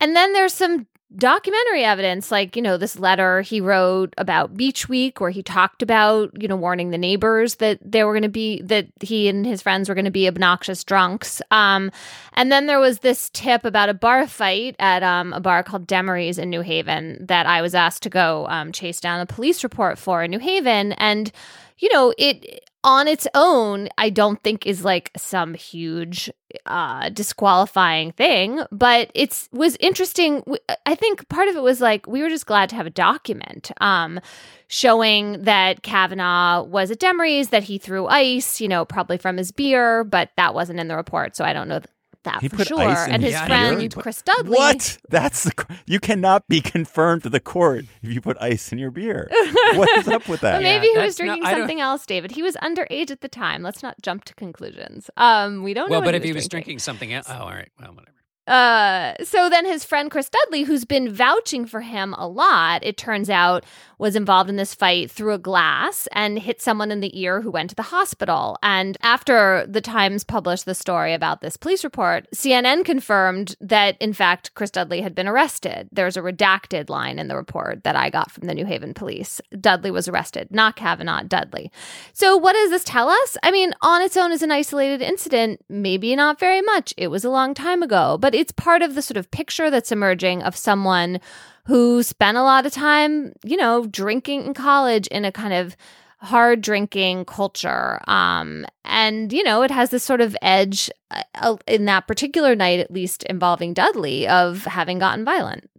and 0.00 0.16
then 0.16 0.32
there's 0.32 0.54
some 0.54 0.86
documentary 1.16 1.82
evidence 1.82 2.30
like 2.30 2.54
you 2.54 2.62
know 2.62 2.76
this 2.76 2.96
letter 2.96 3.40
he 3.40 3.60
wrote 3.60 4.14
about 4.16 4.56
beach 4.56 4.88
week 4.88 5.20
where 5.20 5.30
he 5.30 5.42
talked 5.42 5.82
about 5.82 6.30
you 6.40 6.46
know 6.46 6.54
warning 6.54 6.90
the 6.90 6.98
neighbors 6.98 7.56
that 7.56 7.80
they 7.84 8.04
were 8.04 8.12
going 8.12 8.22
to 8.22 8.28
be 8.28 8.62
that 8.62 8.86
he 9.00 9.28
and 9.28 9.44
his 9.44 9.60
friends 9.60 9.88
were 9.88 9.94
going 9.94 10.04
to 10.04 10.10
be 10.10 10.28
obnoxious 10.28 10.84
drunks. 10.84 11.42
Um 11.50 11.90
and 12.34 12.52
then 12.52 12.66
there 12.66 12.78
was 12.78 13.00
this 13.00 13.28
tip 13.30 13.64
about 13.64 13.88
a 13.88 13.94
bar 13.94 14.28
fight 14.28 14.76
at 14.78 15.02
um 15.02 15.32
a 15.32 15.40
bar 15.40 15.64
called 15.64 15.86
Demery's 15.86 16.38
in 16.38 16.48
New 16.48 16.60
Haven 16.60 17.26
that 17.26 17.44
I 17.44 17.60
was 17.60 17.74
asked 17.74 18.04
to 18.04 18.10
go 18.10 18.46
um 18.48 18.70
chase 18.70 19.00
down 19.00 19.20
a 19.20 19.26
police 19.26 19.64
report 19.64 19.98
for 19.98 20.22
in 20.22 20.30
New 20.30 20.38
Haven. 20.38 20.92
And 20.92 21.32
you 21.78 21.92
know 21.92 22.14
it 22.18 22.69
on 22.82 23.08
its 23.08 23.26
own, 23.34 23.88
I 23.98 24.10
don't 24.10 24.42
think 24.42 24.66
is 24.66 24.84
like 24.84 25.10
some 25.16 25.54
huge 25.54 26.30
uh 26.66 27.08
disqualifying 27.10 28.10
thing, 28.12 28.60
but 28.72 29.10
it's 29.14 29.48
was 29.52 29.76
interesting. 29.80 30.42
I 30.84 30.94
think 30.94 31.28
part 31.28 31.48
of 31.48 31.56
it 31.56 31.62
was 31.62 31.80
like 31.80 32.06
we 32.06 32.22
were 32.22 32.28
just 32.28 32.46
glad 32.46 32.68
to 32.70 32.76
have 32.76 32.86
a 32.86 32.90
document 32.90 33.70
um 33.80 34.20
showing 34.68 35.42
that 35.42 35.82
Kavanaugh 35.82 36.62
was 36.62 36.90
at 36.90 37.00
Demery's, 37.00 37.48
that 37.48 37.64
he 37.64 37.78
threw 37.78 38.06
ice, 38.06 38.60
you 38.60 38.68
know, 38.68 38.84
probably 38.84 39.18
from 39.18 39.36
his 39.36 39.52
beer, 39.52 40.04
but 40.04 40.30
that 40.36 40.54
wasn't 40.54 40.80
in 40.80 40.88
the 40.88 40.96
report, 40.96 41.36
so 41.36 41.44
I 41.44 41.52
don't 41.52 41.68
know 41.68 41.80
that 42.24 42.40
He 42.42 42.48
for 42.48 42.56
put 42.56 42.68
sure. 42.68 42.80
ice 42.80 43.06
in 43.06 43.12
and 43.14 43.22
his 43.22 43.32
his 43.32 43.40
beer? 43.40 43.48
friend 43.48 43.80
He 43.82 43.88
Chris 43.88 44.22
Dudley. 44.22 44.50
What? 44.56 44.98
That's 45.08 45.44
the, 45.44 45.78
you 45.86 46.00
cannot 46.00 46.46
be 46.48 46.60
confirmed 46.74 47.22
to 47.24 47.30
the 47.30 47.40
court 47.40 47.84
if 48.02 48.12
you 48.12 48.20
put 48.20 48.36
ice 48.40 48.72
in 48.72 48.78
your 48.78 48.90
beer. 48.90 49.28
what 49.74 49.88
is 49.98 50.08
up 50.08 50.28
with 50.28 50.40
that? 50.42 50.54
But 50.56 50.62
maybe 50.62 50.88
Yeah, 50.88 51.00
he 51.00 51.06
was 51.06 51.16
drinking 51.16 51.44
I 51.44 51.50
don't- 51.52 51.60
something 51.60 51.80
else, 51.80 52.06
David. 52.06 52.32
He 52.32 52.42
was 52.42 52.56
underage 52.56 53.10
at 53.10 53.20
the 53.20 53.28
time. 53.28 53.62
Let's 53.62 53.82
not 53.82 53.96
jump 54.02 54.24
to 54.24 54.34
conclusions. 54.34 55.10
Um, 55.16 55.62
we 55.62 55.74
don't 55.74 55.88
know. 55.88 55.94
well, 55.94 56.00
what 56.00 56.06
but 56.06 56.14
he 56.14 56.18
if 56.18 56.24
he 56.24 56.32
was 56.32 56.48
drinking. 56.48 56.64
drinking 56.72 56.78
something 56.80 57.12
else, 57.12 57.26
oh, 57.28 57.34
all 57.34 57.50
right, 57.50 57.68
well, 57.80 57.90
whatever. 57.94 58.06
Uh, 58.46 59.14
so 59.22 59.48
then 59.48 59.64
his 59.64 59.84
friend 59.84 60.10
Chris 60.10 60.28
Dudley, 60.28 60.64
who's 60.64 60.84
been 60.84 61.12
vouching 61.12 61.66
for 61.66 61.82
him 61.82 62.14
a 62.14 62.26
lot, 62.26 62.82
it 62.82 62.96
turns 62.96 63.30
out 63.30 63.64
was 64.00 64.16
involved 64.16 64.48
in 64.48 64.56
this 64.56 64.74
fight 64.74 65.10
through 65.10 65.34
a 65.34 65.38
glass 65.38 66.08
and 66.12 66.38
hit 66.38 66.60
someone 66.60 66.90
in 66.90 67.00
the 67.00 67.20
ear 67.20 67.42
who 67.42 67.50
went 67.50 67.68
to 67.68 67.76
the 67.76 67.82
hospital. 67.82 68.58
And 68.62 68.96
after 69.02 69.66
the 69.68 69.82
Times 69.82 70.24
published 70.24 70.64
the 70.64 70.74
story 70.74 71.12
about 71.12 71.42
this 71.42 71.58
police 71.58 71.84
report, 71.84 72.26
CNN 72.34 72.84
confirmed 72.84 73.56
that 73.60 73.96
in 74.00 74.14
fact 74.14 74.54
Chris 74.54 74.70
Dudley 74.70 75.02
had 75.02 75.14
been 75.14 75.28
arrested. 75.28 75.88
There's 75.92 76.16
a 76.16 76.22
redacted 76.22 76.88
line 76.88 77.18
in 77.18 77.28
the 77.28 77.36
report 77.36 77.84
that 77.84 77.94
I 77.94 78.08
got 78.08 78.30
from 78.30 78.46
the 78.46 78.54
New 78.54 78.64
Haven 78.64 78.94
police. 78.94 79.40
Dudley 79.60 79.90
was 79.90 80.08
arrested, 80.08 80.48
not 80.50 80.76
Kavanaugh, 80.76 81.22
Dudley. 81.24 81.70
So, 82.14 82.36
what 82.36 82.54
does 82.54 82.70
this 82.70 82.84
tell 82.84 83.10
us? 83.10 83.36
I 83.42 83.50
mean, 83.50 83.74
on 83.82 84.00
its 84.00 84.16
own, 84.16 84.32
as 84.32 84.42
an 84.42 84.50
isolated 84.50 85.02
incident, 85.02 85.60
maybe 85.68 86.16
not 86.16 86.40
very 86.40 86.62
much. 86.62 86.94
It 86.96 87.08
was 87.08 87.24
a 87.24 87.30
long 87.30 87.52
time 87.52 87.82
ago, 87.82 88.16
but 88.18 88.34
it's 88.34 88.52
part 88.52 88.80
of 88.80 88.94
the 88.94 89.02
sort 89.02 89.18
of 89.18 89.30
picture 89.30 89.70
that's 89.70 89.92
emerging 89.92 90.42
of 90.42 90.56
someone 90.56 91.20
who 91.66 92.02
spent 92.02 92.36
a 92.36 92.42
lot 92.42 92.66
of 92.66 92.72
time, 92.72 93.32
you 93.44 93.56
know, 93.56 93.86
drinking 93.86 94.46
in 94.46 94.54
college 94.54 95.06
in 95.08 95.24
a 95.24 95.32
kind 95.32 95.52
of 95.52 95.76
hard 96.18 96.60
drinking 96.60 97.24
culture. 97.24 98.00
Um, 98.06 98.66
and, 98.84 99.32
you 99.32 99.42
know, 99.42 99.62
it 99.62 99.70
has 99.70 99.90
this 99.90 100.04
sort 100.04 100.20
of 100.20 100.36
edge 100.42 100.90
uh, 101.10 101.22
uh, 101.36 101.56
in 101.66 101.86
that 101.86 102.06
particular 102.06 102.54
night, 102.54 102.80
at 102.80 102.90
least 102.90 103.22
involving 103.24 103.72
Dudley, 103.72 104.28
of 104.28 104.64
having 104.64 104.98
gotten 104.98 105.24
violent. 105.24 105.70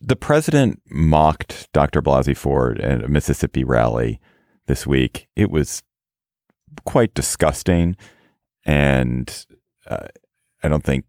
the 0.00 0.16
president 0.16 0.80
mocked 0.90 1.72
Dr. 1.72 2.02
Blasey 2.02 2.36
Ford 2.36 2.80
at 2.80 3.04
a 3.04 3.08
Mississippi 3.08 3.64
rally 3.64 4.20
this 4.66 4.86
week. 4.86 5.28
It 5.34 5.50
was 5.50 5.82
quite 6.84 7.14
disgusting, 7.14 7.96
and 8.66 9.46
uh, 9.86 10.08
I 10.62 10.68
don't 10.68 10.84
think 10.84 11.04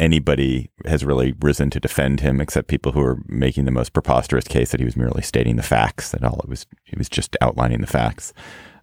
anybody 0.00 0.70
has 0.86 1.04
really 1.04 1.34
risen 1.40 1.70
to 1.70 1.80
defend 1.80 2.20
him 2.20 2.40
except 2.40 2.68
people 2.68 2.92
who 2.92 3.00
are 3.00 3.22
making 3.26 3.64
the 3.64 3.70
most 3.70 3.92
preposterous 3.92 4.46
case 4.46 4.70
that 4.70 4.80
he 4.80 4.86
was 4.86 4.96
merely 4.96 5.22
stating 5.22 5.56
the 5.56 5.62
facts. 5.62 6.10
That 6.10 6.24
all 6.24 6.40
it 6.40 6.48
was, 6.48 6.66
he 6.84 6.96
was 6.96 7.08
just 7.08 7.36
outlining 7.40 7.80
the 7.80 7.86
facts. 7.86 8.32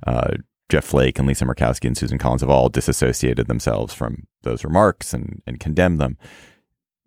Uh, 0.05 0.35
Jeff 0.69 0.83
Flake 0.83 1.19
and 1.19 1.27
Lisa 1.27 1.45
Murkowski 1.45 1.85
and 1.85 1.97
Susan 1.97 2.17
Collins 2.17 2.41
have 2.41 2.49
all 2.49 2.69
disassociated 2.69 3.47
themselves 3.47 3.93
from 3.93 4.27
those 4.41 4.63
remarks 4.63 5.13
and, 5.13 5.41
and 5.45 5.59
condemned 5.59 5.99
them. 5.99 6.17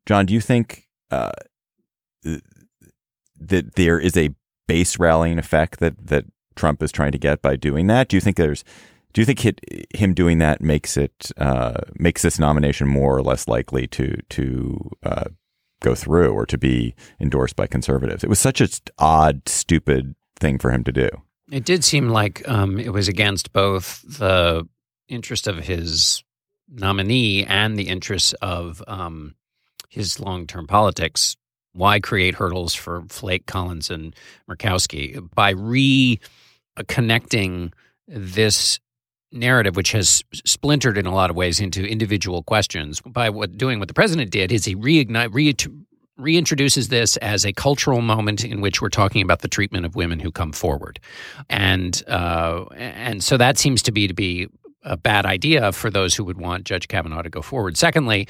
John, 0.06 0.26
do 0.26 0.34
you 0.34 0.40
think 0.40 0.88
uh, 1.10 1.32
that 3.40 3.74
there 3.74 3.98
is 3.98 4.16
a 4.16 4.30
base 4.66 4.98
rallying 4.98 5.38
effect 5.38 5.80
that 5.80 6.06
that 6.06 6.24
Trump 6.54 6.82
is 6.82 6.92
trying 6.92 7.12
to 7.12 7.18
get 7.18 7.42
by 7.42 7.56
doing 7.56 7.86
that? 7.88 8.08
Do 8.08 8.16
you 8.16 8.20
think 8.20 8.36
there's 8.36 8.64
do 9.12 9.20
you 9.20 9.24
think 9.24 9.44
it, 9.44 9.60
him 9.94 10.14
doing 10.14 10.38
that 10.38 10.60
makes 10.60 10.96
it 10.96 11.32
uh, 11.36 11.80
makes 11.98 12.22
this 12.22 12.38
nomination 12.38 12.86
more 12.86 13.16
or 13.16 13.22
less 13.22 13.48
likely 13.48 13.86
to 13.88 14.16
to 14.28 14.90
uh, 15.02 15.24
go 15.80 15.94
through 15.94 16.32
or 16.32 16.46
to 16.46 16.58
be 16.58 16.94
endorsed 17.20 17.56
by 17.56 17.66
conservatives? 17.66 18.22
It 18.22 18.30
was 18.30 18.38
such 18.38 18.60
a 18.60 18.68
odd, 18.98 19.48
stupid 19.48 20.14
thing 20.38 20.58
for 20.58 20.70
him 20.70 20.84
to 20.84 20.92
do. 20.92 21.08
It 21.50 21.64
did 21.64 21.84
seem 21.84 22.10
like 22.10 22.46
um, 22.48 22.78
it 22.78 22.92
was 22.92 23.08
against 23.08 23.52
both 23.52 24.02
the 24.02 24.68
interest 25.08 25.46
of 25.46 25.58
his 25.58 26.22
nominee 26.68 27.44
and 27.44 27.78
the 27.78 27.88
interests 27.88 28.34
of 28.34 28.82
um, 28.86 29.34
his 29.88 30.20
long 30.20 30.46
term 30.46 30.66
politics. 30.66 31.36
Why 31.72 32.00
create 32.00 32.34
hurdles 32.34 32.74
for 32.74 33.04
Flake, 33.08 33.46
Collins, 33.46 33.90
and 33.90 34.14
Murkowski 34.50 35.28
by 35.34 35.50
re 35.50 36.20
connecting 36.86 37.72
this 38.06 38.80
narrative, 39.32 39.76
which 39.76 39.92
has 39.92 40.22
splintered 40.32 40.98
in 40.98 41.06
a 41.06 41.14
lot 41.14 41.30
of 41.30 41.36
ways 41.36 41.60
into 41.60 41.84
individual 41.84 42.42
questions? 42.42 43.00
By 43.00 43.30
what 43.30 43.56
doing 43.56 43.78
what 43.78 43.88
the 43.88 43.94
president 43.94 44.30
did 44.30 44.52
is 44.52 44.64
he 44.64 44.74
reignite, 44.74 45.32
re, 45.32 45.54
reintroduces 46.18 46.88
this 46.88 47.16
as 47.18 47.44
a 47.44 47.52
cultural 47.52 48.00
moment 48.00 48.44
in 48.44 48.60
which 48.60 48.82
we're 48.82 48.88
talking 48.88 49.22
about 49.22 49.40
the 49.40 49.48
treatment 49.48 49.86
of 49.86 49.94
women 49.94 50.18
who 50.18 50.32
come 50.32 50.52
forward, 50.52 50.98
and 51.48 52.02
uh, 52.08 52.64
and 52.76 53.22
so 53.22 53.36
that 53.36 53.58
seems 53.58 53.82
to 53.82 53.92
be 53.92 54.08
to 54.08 54.14
be 54.14 54.48
a 54.84 54.96
bad 54.96 55.26
idea 55.26 55.72
for 55.72 55.90
those 55.90 56.14
who 56.14 56.24
would 56.24 56.38
want 56.38 56.64
Judge 56.64 56.88
Kavanaugh 56.88 57.22
to 57.22 57.30
go 57.30 57.42
forward. 57.42 57.76
Secondly, 57.76 58.26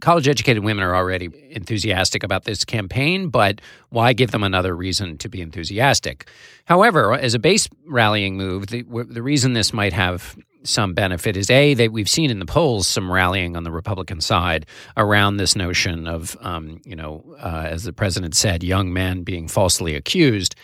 college 0.00 0.28
educated 0.28 0.64
women 0.64 0.84
are 0.84 0.94
already 0.94 1.30
enthusiastic 1.50 2.22
about 2.22 2.44
this 2.44 2.64
campaign, 2.64 3.28
but 3.28 3.60
why 3.90 4.12
give 4.12 4.30
them 4.30 4.42
another 4.42 4.74
reason 4.76 5.18
to 5.18 5.28
be 5.28 5.40
enthusiastic? 5.40 6.28
However, 6.64 7.14
as 7.14 7.34
a 7.34 7.38
base 7.38 7.68
rallying 7.86 8.36
move, 8.36 8.68
the, 8.68 8.82
the 8.82 9.22
reason 9.22 9.52
this 9.52 9.72
might 9.72 9.92
have 9.92 10.36
some 10.66 10.94
benefit 10.94 11.36
is 11.36 11.48
a 11.50 11.74
that 11.74 11.92
we've 11.92 12.08
seen 12.08 12.30
in 12.30 12.38
the 12.38 12.46
polls 12.46 12.86
some 12.86 13.10
rallying 13.10 13.56
on 13.56 13.64
the 13.64 13.70
Republican 13.70 14.20
side 14.20 14.66
around 14.96 15.36
this 15.36 15.56
notion 15.56 16.06
of, 16.06 16.36
um, 16.40 16.80
you 16.84 16.96
know, 16.96 17.24
uh, 17.38 17.66
as 17.66 17.84
the 17.84 17.92
president 17.92 18.34
said, 18.34 18.62
young 18.62 18.92
men 18.92 19.22
being 19.22 19.48
falsely 19.48 19.94
accused. 19.94 20.54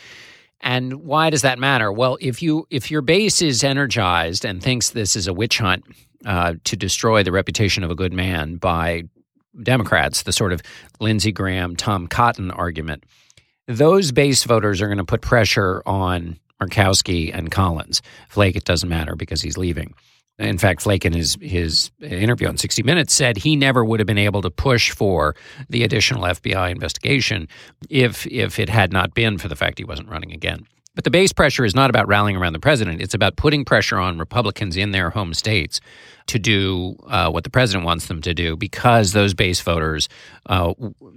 And 0.61 1.05
why 1.05 1.31
does 1.31 1.43
that 1.43 1.59
matter? 1.59 1.93
Well, 1.93 2.19
if 2.21 2.43
you 2.43 2.67
if 2.71 2.91
your 2.91 3.03
base 3.03 3.43
is 3.43 3.65
energized 3.65 4.45
and 4.45 4.63
thinks 4.63 4.91
this 4.91 5.17
is 5.17 5.27
a 5.27 5.33
witch 5.33 5.59
hunt 5.59 5.85
uh, 6.25 6.55
to 6.65 6.77
destroy 6.77 7.23
the 7.23 7.33
reputation 7.33 7.83
of 7.83 7.91
a 7.91 7.97
good 7.97 8.13
man 8.13 8.57
by 8.57 9.05
Democrats, 9.61 10.23
the 10.23 10.33
sort 10.33 10.53
of 10.53 10.63
Lindsey 11.01 11.33
Graham, 11.33 11.77
Tom 11.77 12.07
Cotton 12.07 12.51
argument, 12.51 13.05
those 13.69 14.13
base 14.13 14.45
voters 14.45 14.81
are 14.81 14.87
going 14.87 14.99
to 14.99 15.05
put 15.05 15.21
pressure 15.21 15.83
on 15.87 16.39
Murkowski 16.61 17.35
and 17.35 17.51
Collins. 17.51 18.03
Flake, 18.29 18.57
it 18.57 18.65
doesn't 18.65 18.89
matter 18.89 19.17
because 19.17 19.43
he's 19.43 19.59
leaving. 19.59 19.95
In 20.39 20.59
fact, 20.59 20.83
Flake 20.83 21.05
in 21.05 21.13
his 21.13 21.37
his 21.41 21.91
interview 22.01 22.49
on 22.49 22.57
60 22.57 22.83
Minutes 22.83 23.13
said 23.13 23.37
he 23.37 23.55
never 23.55 23.85
would 23.85 24.01
have 24.01 24.07
been 24.07 24.19
able 24.19 24.43
to 24.43 24.51
push 24.51 24.91
for 24.91 25.37
the 25.69 25.85
additional 25.85 26.23
FBI 26.23 26.71
investigation 26.71 27.49
if 27.91 28.27
if 28.27 28.59
it 28.59 28.69
had 28.69 28.93
not 28.93 29.15
been 29.15 29.39
for 29.39 29.49
the 29.49 29.57
fact 29.57 29.79
he 29.79 29.85
wasn't 29.85 30.09
running 30.09 30.33
again. 30.33 30.67
But 30.95 31.05
the 31.05 31.11
base 31.11 31.33
pressure 31.33 31.65
is 31.65 31.75
not 31.75 31.89
about 31.89 32.07
rallying 32.07 32.37
around 32.37 32.53
the 32.53 32.61
president. 32.61 33.01
It's 33.01 33.15
about 33.15 33.37
putting 33.37 33.65
pressure 33.65 33.99
on 33.99 34.19
Republicans 34.19 34.77
in 34.77 34.91
their 34.91 35.09
home 35.09 35.33
states 35.33 35.81
to 36.27 36.39
do 36.39 36.97
uh, 37.07 37.31
what 37.31 37.45
the 37.45 37.51
president 37.51 37.87
wants 37.87 38.07
them 38.07 38.21
to 38.21 38.35
do, 38.35 38.57
because 38.57 39.13
those 39.13 39.33
base 39.33 39.61
voters, 39.61 40.09
uh, 40.47 40.75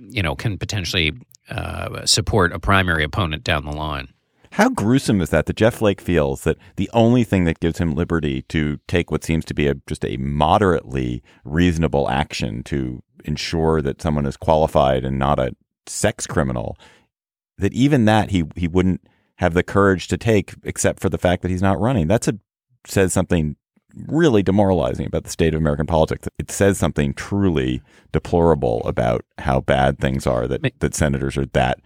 you 0.09 0.23
know, 0.23 0.33
can 0.35 0.57
potentially 0.57 1.11
uh, 1.49 2.05
support 2.05 2.53
a 2.53 2.59
primary 2.59 3.03
opponent 3.03 3.43
down 3.43 3.65
the 3.65 3.71
line. 3.71 4.07
How 4.51 4.69
gruesome 4.69 5.19
is 5.19 5.31
that 5.31 5.47
that 5.47 5.57
Jeff 5.57 5.75
Flake 5.75 5.99
feels 5.99 6.43
that 6.43 6.57
the 6.77 6.89
only 6.93 7.25
thing 7.25 7.43
that 7.43 7.59
gives 7.59 7.77
him 7.77 7.93
liberty 7.93 8.43
to 8.43 8.79
take 8.87 9.11
what 9.11 9.25
seems 9.25 9.43
to 9.45 9.53
be 9.53 9.67
a, 9.67 9.75
just 9.85 10.05
a 10.05 10.15
moderately 10.15 11.21
reasonable 11.43 12.09
action 12.09 12.63
to 12.63 13.03
ensure 13.25 13.81
that 13.81 14.01
someone 14.01 14.25
is 14.25 14.37
qualified 14.37 15.03
and 15.03 15.19
not 15.19 15.39
a 15.39 15.53
sex 15.85 16.25
criminal, 16.25 16.77
that 17.57 17.73
even 17.73 18.05
that 18.05 18.31
he 18.31 18.45
he 18.55 18.69
wouldn't 18.69 19.01
have 19.37 19.53
the 19.53 19.63
courage 19.63 20.07
to 20.07 20.17
take 20.17 20.53
except 20.63 20.99
for 20.99 21.09
the 21.09 21.17
fact 21.17 21.41
that 21.41 21.51
he's 21.51 21.61
not 21.61 21.79
running. 21.79 22.07
That's 22.07 22.27
a 22.27 22.37
says 22.87 23.13
something 23.13 23.55
really 24.07 24.43
demoralizing 24.43 25.05
about 25.05 25.23
the 25.23 25.29
state 25.29 25.53
of 25.53 25.61
American 25.61 25.85
politics. 25.85 26.27
It 26.37 26.51
says 26.51 26.77
something 26.77 27.13
truly 27.13 27.81
deplorable 28.11 28.81
about 28.85 29.25
how 29.37 29.61
bad 29.61 29.99
things 29.99 30.27
are 30.27 30.47
that 30.47 30.79
that 30.79 30.95
senators 30.95 31.37
are 31.37 31.45
that 31.47 31.79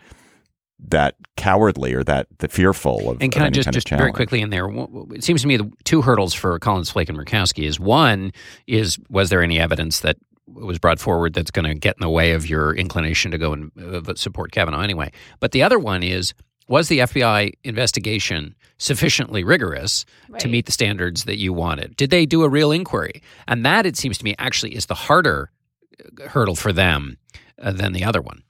that 0.87 1.15
cowardly 1.35 1.93
or 1.93 2.03
that 2.05 2.27
the 2.37 2.47
fearful 2.47 3.09
of 3.09 3.21
And 3.21 3.31
can 3.31 3.41
of 3.41 3.47
I 3.47 3.49
just 3.49 3.65
kind 3.65 3.75
of 3.75 3.83
just 3.83 3.89
very 3.89 4.13
quickly 4.13 4.41
in 4.41 4.49
there? 4.49 4.69
It 5.11 5.23
seems 5.23 5.41
to 5.41 5.47
me 5.47 5.57
the 5.57 5.71
two 5.83 6.01
hurdles 6.01 6.33
for 6.33 6.57
Collins, 6.59 6.89
Flake, 6.89 7.09
and 7.09 7.17
Murkowski 7.17 7.65
is 7.65 7.79
one 7.79 8.31
is 8.67 8.97
was 9.09 9.29
there 9.29 9.43
any 9.43 9.59
evidence 9.59 9.99
that 10.01 10.17
was 10.47 10.79
brought 10.79 10.99
forward 10.99 11.33
that's 11.33 11.51
going 11.51 11.65
to 11.65 11.75
get 11.75 11.95
in 11.97 12.01
the 12.01 12.09
way 12.09 12.31
of 12.31 12.49
your 12.49 12.73
inclination 12.73 13.29
to 13.31 13.37
go 13.37 13.53
and 13.53 13.71
uh, 13.77 14.15
support 14.15 14.51
Kavanaugh 14.51 14.81
anyway? 14.81 15.11
But 15.39 15.51
the 15.51 15.61
other 15.61 15.77
one 15.77 16.01
is 16.01 16.33
was 16.69 16.87
the 16.87 16.99
FBI 16.99 17.53
investigation 17.63 18.55
sufficiently 18.77 19.43
rigorous 19.43 20.05
to 20.37 20.47
meet 20.47 20.65
the 20.65 20.71
standards 20.71 21.25
that 21.25 21.37
you 21.37 21.51
wanted? 21.51 21.97
Did 21.97 22.11
they 22.11 22.25
do 22.25 22.43
a 22.43 22.49
real 22.49 22.71
inquiry? 22.71 23.21
And 23.47 23.65
that 23.65 23.85
it 23.85 23.97
seems 23.97 24.17
to 24.19 24.23
me 24.23 24.35
actually 24.39 24.75
is 24.75 24.85
the 24.85 24.93
harder 24.93 25.51
uh, 25.99 26.29
hurdle 26.29 26.55
for 26.55 26.71
them 26.71 27.17
uh, 27.61 27.73
than 27.73 27.91
the 27.91 28.05
other 28.05 28.21
one. 28.21 28.43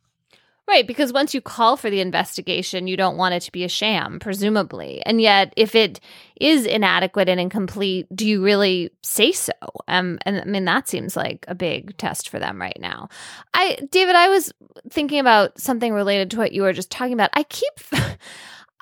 Right, 0.70 0.86
because 0.86 1.12
once 1.12 1.34
you 1.34 1.42
call 1.42 1.78
for 1.78 1.90
the 1.90 2.00
investigation, 2.00 2.86
you 2.86 2.96
don't 2.96 3.18
want 3.18 3.34
it 3.34 3.40
to 3.42 3.52
be 3.52 3.64
a 3.64 3.68
sham, 3.68 4.20
presumably. 4.20 5.02
And 5.04 5.20
yet, 5.20 5.52
if 5.58 5.74
it 5.74 6.00
is 6.40 6.68
inadequate 6.68 7.28
and 7.28 7.40
incomplete, 7.40 8.06
do 8.16 8.28
you 8.28 8.44
really 8.44 8.92
say 9.02 9.32
so? 9.32 9.54
Um, 9.88 10.20
and 10.28 10.40
I 10.40 10.44
mean, 10.44 10.66
that 10.66 10.88
seems 10.88 11.18
like 11.18 11.44
a 11.48 11.56
big 11.56 11.98
test 11.98 12.30
for 12.30 12.38
them 12.38 12.62
right 12.62 12.78
now. 12.80 13.10
I, 13.52 13.80
David, 13.90 14.14
I 14.14 14.30
was 14.30 14.54
thinking 14.92 15.20
about 15.20 15.60
something 15.60 15.92
related 15.92 16.30
to 16.32 16.38
what 16.38 16.52
you 16.52 16.62
were 16.62 16.74
just 16.74 16.92
talking 16.92 17.14
about. 17.14 17.32
I 17.34 17.42
keep. 17.42 17.74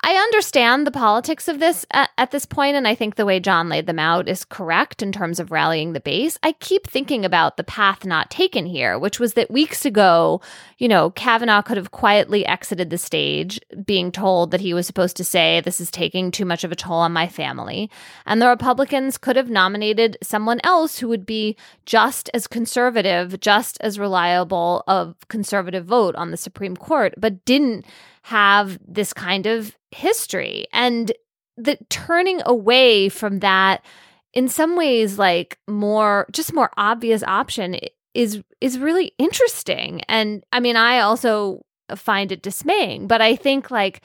I 0.00 0.12
understand 0.12 0.86
the 0.86 0.92
politics 0.92 1.48
of 1.48 1.58
this 1.58 1.84
at, 1.90 2.10
at, 2.16 2.30
this 2.30 2.46
point, 2.46 2.76
and 2.76 2.86
I 2.86 2.94
think 2.94 3.16
the 3.16 3.26
way 3.26 3.40
John 3.40 3.68
laid 3.68 3.86
them 3.86 3.98
out 3.98 4.28
is 4.28 4.44
correct 4.44 5.02
in 5.02 5.10
terms 5.10 5.40
of 5.40 5.50
rallying 5.50 5.92
the 5.92 6.00
base. 6.00 6.38
I 6.40 6.52
keep 6.52 6.86
thinking 6.86 7.24
about 7.24 7.56
the 7.56 7.64
path 7.64 8.04
not 8.04 8.30
taken 8.30 8.64
here, 8.64 8.96
which 8.96 9.18
was 9.18 9.34
that 9.34 9.50
weeks 9.50 9.84
ago, 9.84 10.40
you 10.78 10.86
know, 10.86 11.10
Kavanaugh 11.10 11.62
could 11.62 11.76
have 11.76 11.90
quietly 11.90 12.46
exited 12.46 12.90
the 12.90 12.98
stage, 12.98 13.60
being 13.84 14.12
told 14.12 14.52
that 14.52 14.60
he 14.60 14.72
was 14.72 14.86
supposed 14.86 15.16
to 15.16 15.24
say, 15.24 15.60
This 15.60 15.80
is 15.80 15.90
taking 15.90 16.30
too 16.30 16.44
much 16.44 16.62
of 16.62 16.70
a 16.70 16.76
toll 16.76 16.98
on 16.98 17.12
my 17.12 17.26
family. 17.26 17.90
And 18.24 18.40
the 18.40 18.48
Republicans 18.48 19.18
could 19.18 19.34
have 19.34 19.50
nominated 19.50 20.16
someone 20.22 20.60
else 20.62 21.00
who 21.00 21.08
would 21.08 21.26
be 21.26 21.56
just 21.86 22.30
as 22.32 22.46
conservative, 22.46 23.40
just 23.40 23.78
as 23.80 23.98
reliable 23.98 24.84
of 24.86 25.16
conservative 25.26 25.86
vote 25.86 26.14
on 26.14 26.30
the 26.30 26.36
Supreme 26.36 26.76
Court, 26.76 27.14
but 27.18 27.44
didn't 27.44 27.84
have 28.28 28.78
this 28.86 29.14
kind 29.14 29.46
of 29.46 29.74
history. 29.90 30.66
And 30.70 31.10
the 31.56 31.78
turning 31.88 32.42
away 32.44 33.08
from 33.08 33.38
that 33.38 33.82
in 34.34 34.48
some 34.48 34.76
ways 34.76 35.18
like 35.18 35.58
more 35.66 36.26
just 36.30 36.52
more 36.52 36.70
obvious 36.76 37.22
option 37.22 37.78
is 38.12 38.42
is 38.60 38.78
really 38.78 39.12
interesting. 39.16 40.02
And 40.08 40.44
i 40.52 40.60
mean 40.60 40.76
i 40.76 41.00
also 41.00 41.64
find 41.96 42.30
it 42.30 42.42
dismaying 42.42 43.06
but 43.06 43.22
i 43.22 43.34
think 43.34 43.70
like 43.70 44.02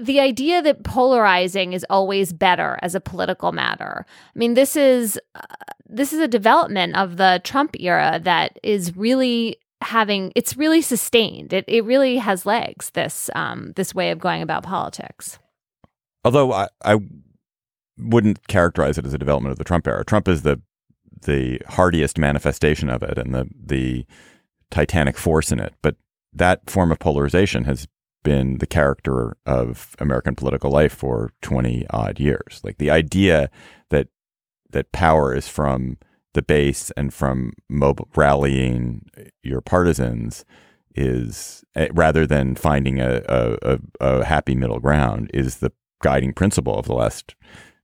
the 0.00 0.20
idea 0.20 0.62
that 0.62 0.84
polarizing 0.84 1.72
is 1.72 1.84
always 1.90 2.32
better 2.32 2.78
as 2.82 2.94
a 2.94 3.00
political 3.00 3.50
matter. 3.50 4.06
I 4.06 4.38
mean 4.38 4.54
this 4.54 4.76
is 4.76 5.18
uh, 5.34 5.40
this 5.88 6.12
is 6.12 6.20
a 6.20 6.28
development 6.28 6.94
of 6.94 7.16
the 7.16 7.40
trump 7.42 7.74
era 7.80 8.20
that 8.22 8.60
is 8.62 8.96
really 8.96 9.58
having 9.80 10.32
it's 10.34 10.56
really 10.56 10.82
sustained. 10.82 11.52
It 11.52 11.64
it 11.68 11.84
really 11.84 12.16
has 12.16 12.46
legs. 12.46 12.90
This 12.90 13.30
um 13.34 13.72
this 13.76 13.94
way 13.94 14.10
of 14.10 14.18
going 14.18 14.42
about 14.42 14.62
politics. 14.62 15.38
Although 16.24 16.52
I 16.52 16.68
I 16.84 16.98
wouldn't 17.98 18.46
characterize 18.48 18.98
it 18.98 19.06
as 19.06 19.14
a 19.14 19.18
development 19.18 19.52
of 19.52 19.58
the 19.58 19.64
Trump 19.64 19.86
era. 19.86 20.04
Trump 20.04 20.28
is 20.28 20.42
the 20.42 20.60
the 21.22 21.60
hardiest 21.68 22.18
manifestation 22.18 22.88
of 22.88 23.02
it 23.02 23.18
and 23.18 23.34
the 23.34 23.48
the 23.54 24.06
titanic 24.70 25.16
force 25.16 25.50
in 25.50 25.58
it. 25.58 25.74
But 25.82 25.96
that 26.32 26.68
form 26.68 26.92
of 26.92 26.98
polarization 26.98 27.64
has 27.64 27.88
been 28.22 28.58
the 28.58 28.66
character 28.66 29.36
of 29.46 29.96
American 29.98 30.34
political 30.34 30.70
life 30.70 30.92
for 30.92 31.30
20 31.42 31.86
odd 31.90 32.20
years. 32.20 32.60
Like 32.62 32.78
the 32.78 32.90
idea 32.90 33.50
that 33.90 34.08
that 34.70 34.92
power 34.92 35.34
is 35.34 35.48
from 35.48 35.98
the 36.38 36.42
base 36.42 36.92
and 36.96 37.12
from 37.12 37.52
mobile, 37.68 38.06
rallying 38.14 39.04
your 39.42 39.60
partisans 39.60 40.44
is 40.94 41.64
eh, 41.74 41.88
rather 41.92 42.28
than 42.28 42.54
finding 42.54 43.00
a, 43.00 43.22
a, 43.28 43.78
a, 43.98 44.24
happy 44.24 44.54
middle 44.54 44.78
ground 44.78 45.32
is 45.34 45.56
the 45.56 45.72
guiding 46.00 46.32
principle 46.32 46.78
of 46.78 46.86
the 46.86 46.94
last 46.94 47.34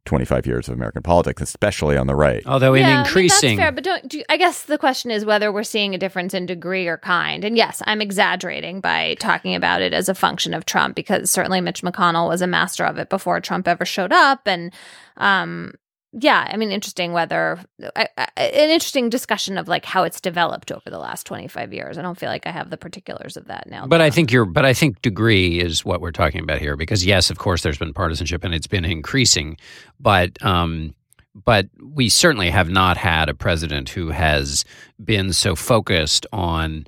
25 0.04 0.46
years 0.46 0.68
of 0.68 0.74
American 0.74 1.02
politics, 1.02 1.42
especially 1.42 1.96
on 1.96 2.06
the 2.06 2.14
right. 2.14 2.46
Although 2.46 2.74
yeah, 2.74 3.00
in 3.00 3.06
increasing, 3.06 3.48
I 3.48 3.50
mean, 3.50 3.56
that's 3.56 3.64
fair, 3.64 3.72
but 3.72 3.84
don't, 3.84 4.08
do, 4.08 4.22
I 4.28 4.36
guess 4.36 4.62
the 4.62 4.78
question 4.78 5.10
is 5.10 5.24
whether 5.24 5.50
we're 5.50 5.64
seeing 5.64 5.96
a 5.96 5.98
difference 5.98 6.32
in 6.32 6.46
degree 6.46 6.86
or 6.86 6.98
kind. 6.98 7.44
And 7.44 7.56
yes, 7.56 7.82
I'm 7.86 8.00
exaggerating 8.00 8.80
by 8.80 9.16
talking 9.18 9.56
about 9.56 9.82
it 9.82 9.92
as 9.92 10.08
a 10.08 10.14
function 10.14 10.54
of 10.54 10.64
Trump 10.64 10.94
because 10.94 11.28
certainly 11.28 11.60
Mitch 11.60 11.82
McConnell 11.82 12.28
was 12.28 12.40
a 12.40 12.46
master 12.46 12.84
of 12.84 12.98
it 12.98 13.08
before 13.08 13.40
Trump 13.40 13.66
ever 13.66 13.84
showed 13.84 14.12
up, 14.12 14.46
and 14.46 14.72
um, 15.16 15.72
yeah, 16.16 16.48
I 16.48 16.56
mean, 16.56 16.70
interesting 16.70 17.12
whether 17.12 17.58
I, 17.96 18.08
I, 18.16 18.28
an 18.36 18.70
interesting 18.70 19.10
discussion 19.10 19.58
of 19.58 19.66
like 19.66 19.84
how 19.84 20.04
it's 20.04 20.20
developed 20.20 20.70
over 20.70 20.88
the 20.88 20.98
last 20.98 21.26
25 21.26 21.72
years. 21.72 21.98
I 21.98 22.02
don't 22.02 22.18
feel 22.18 22.28
like 22.28 22.46
I 22.46 22.52
have 22.52 22.70
the 22.70 22.76
particulars 22.76 23.36
of 23.36 23.46
that 23.46 23.68
now. 23.68 23.86
But 23.86 24.00
I 24.00 24.10
think 24.10 24.30
you're, 24.30 24.44
but 24.44 24.64
I 24.64 24.74
think 24.74 25.02
degree 25.02 25.58
is 25.58 25.84
what 25.84 26.00
we're 26.00 26.12
talking 26.12 26.40
about 26.40 26.60
here 26.60 26.76
because 26.76 27.04
yes, 27.04 27.30
of 27.30 27.38
course, 27.38 27.62
there's 27.62 27.78
been 27.78 27.92
partisanship 27.92 28.44
and 28.44 28.54
it's 28.54 28.68
been 28.68 28.84
increasing, 28.84 29.56
but, 29.98 30.40
um, 30.44 30.94
but 31.34 31.68
we 31.82 32.08
certainly 32.08 32.48
have 32.48 32.70
not 32.70 32.96
had 32.96 33.28
a 33.28 33.34
president 33.34 33.88
who 33.88 34.10
has 34.10 34.64
been 35.02 35.32
so 35.32 35.56
focused 35.56 36.26
on 36.32 36.86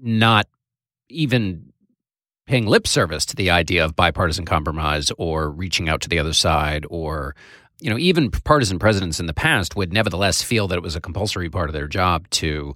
not 0.00 0.46
even 1.10 1.70
paying 2.46 2.66
lip 2.66 2.86
service 2.86 3.26
to 3.26 3.36
the 3.36 3.50
idea 3.50 3.84
of 3.84 3.94
bipartisan 3.94 4.46
compromise 4.46 5.12
or 5.18 5.50
reaching 5.50 5.88
out 5.88 6.00
to 6.00 6.08
the 6.08 6.18
other 6.18 6.32
side 6.32 6.86
or 6.88 7.34
you 7.80 7.90
know, 7.90 7.98
even 7.98 8.30
partisan 8.30 8.78
presidents 8.78 9.20
in 9.20 9.26
the 9.26 9.34
past 9.34 9.76
would 9.76 9.92
nevertheless 9.92 10.42
feel 10.42 10.66
that 10.68 10.76
it 10.76 10.82
was 10.82 10.96
a 10.96 11.00
compulsory 11.00 11.50
part 11.50 11.68
of 11.68 11.74
their 11.74 11.88
job 11.88 12.28
to 12.30 12.74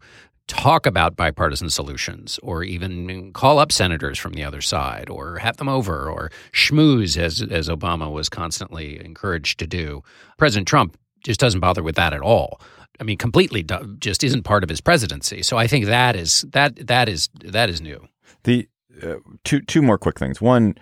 talk 0.50 0.84
about 0.84 1.14
bipartisan 1.16 1.70
solutions 1.70 2.40
or 2.42 2.64
even 2.64 3.32
call 3.32 3.60
up 3.60 3.70
senators 3.70 4.18
from 4.18 4.32
the 4.32 4.42
other 4.42 4.60
side 4.60 5.08
or 5.08 5.38
have 5.38 5.56
them 5.58 5.68
over 5.68 6.10
or 6.10 6.30
schmooze 6.52 7.16
as 7.16 7.40
as 7.40 7.68
Obama 7.68 8.10
was 8.10 8.28
constantly 8.28 9.02
encouraged 9.02 9.60
to 9.60 9.66
do. 9.66 10.02
President 10.38 10.66
Trump 10.66 10.98
just 11.24 11.38
doesn't 11.38 11.60
bother 11.60 11.84
with 11.84 11.94
that 11.94 12.12
at 12.12 12.20
all. 12.20 12.60
I 12.98 13.04
mean 13.04 13.16
completely 13.16 13.64
just 14.00 14.24
isn't 14.24 14.42
part 14.42 14.64
of 14.64 14.68
his 14.68 14.80
presidency. 14.80 15.44
So 15.44 15.56
I 15.56 15.68
think 15.68 15.86
that 15.86 16.16
is 16.16 16.44
that 16.48 16.84
that 16.88 17.08
is 17.08 17.28
that 17.44 17.70
is 17.70 17.80
new. 17.80 18.08
The 18.42 18.68
uh, 19.00 19.16
two 19.44 19.60
two 19.60 19.82
more 19.82 19.98
quick 19.98 20.18
things. 20.18 20.40
One 20.40 20.74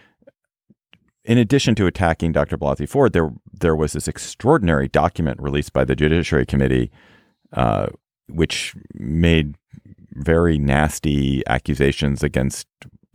in 1.28 1.36
addition 1.36 1.74
to 1.74 1.86
attacking 1.86 2.32
Dr. 2.32 2.56
Blasey 2.56 2.88
Ford, 2.88 3.12
there 3.12 3.30
there 3.52 3.76
was 3.76 3.92
this 3.92 4.08
extraordinary 4.08 4.88
document 4.88 5.40
released 5.40 5.74
by 5.74 5.84
the 5.84 5.94
Judiciary 5.94 6.46
Committee, 6.46 6.90
uh, 7.52 7.88
which 8.28 8.74
made 8.94 9.56
very 10.12 10.58
nasty 10.58 11.46
accusations 11.46 12.22
against 12.22 12.66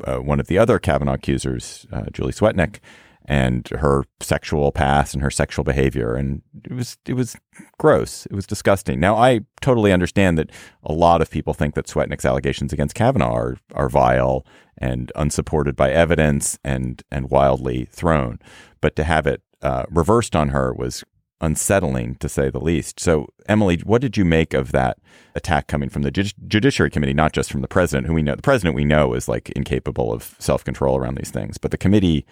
uh, 0.06 0.18
one 0.18 0.40
of 0.40 0.46
the 0.46 0.60
other 0.60 0.78
Kavanaugh 0.78 1.14
accusers, 1.14 1.88
uh, 1.92 2.04
Julie 2.14 2.32
Swetnick, 2.32 2.78
and 3.26 3.68
her 3.70 4.04
sexual 4.20 4.72
past 4.72 5.14
and 5.14 5.24
her 5.24 5.32
sexual 5.32 5.64
behavior, 5.64 6.16
and 6.16 6.42
it 6.66 6.74
was 6.74 6.98
it 7.08 7.14
was 7.14 7.36
gross. 7.78 8.26
It 8.26 8.34
was 8.34 8.48
disgusting. 8.48 9.00
Now 9.00 9.16
I 9.16 9.42
totally 9.62 9.92
understand 9.92 10.38
that 10.38 10.50
a 10.84 10.94
lot 10.94 11.22
of 11.22 11.30
people 11.30 11.54
think 11.54 11.76
that 11.76 11.88
Swetnick's 11.88 12.26
allegations 12.26 12.74
against 12.74 12.96
Kavanaugh 12.96 13.34
are 13.34 13.58
are 13.74 13.90
vile 13.90 14.46
and 14.78 15.12
unsupported 15.16 15.76
by 15.76 15.92
evidence 15.92 16.58
and 16.64 17.02
and 17.12 17.30
wildly 17.30 17.86
thrown. 17.86 18.40
But 18.82 18.96
to 18.98 19.04
have 19.04 19.26
it 19.28 19.42
uh, 19.62 19.86
reversed 19.90 20.36
on 20.36 20.50
her 20.50 20.74
was 20.74 21.04
unsettling 21.44 22.16
to 22.16 22.30
say 22.30 22.50
the 22.50 22.60
least. 22.60 23.00
So, 23.00 23.28
Emily, 23.50 23.78
what 23.84 24.02
did 24.02 24.16
you 24.16 24.24
make 24.24 24.54
of 24.54 24.72
that 24.72 24.98
attack 25.36 25.68
coming 25.68 25.90
from 25.90 26.04
the 26.04 26.12
Judiciary 26.12 26.90
Committee, 26.90 27.14
not 27.14 27.34
just 27.34 27.52
from 27.52 27.62
the 27.62 27.68
president, 27.68 28.08
who 28.08 28.14
we 28.14 28.24
know 28.24 28.36
the 28.36 28.42
president 28.42 28.76
we 28.76 28.86
know 28.86 29.14
is 29.14 29.28
like 29.28 29.50
incapable 29.50 30.14
of 30.14 30.36
self 30.40 30.64
control 30.64 30.98
around 30.98 31.18
these 31.18 31.32
things, 31.32 31.58
but 31.58 31.72
the 31.72 31.78
committee 31.78 32.26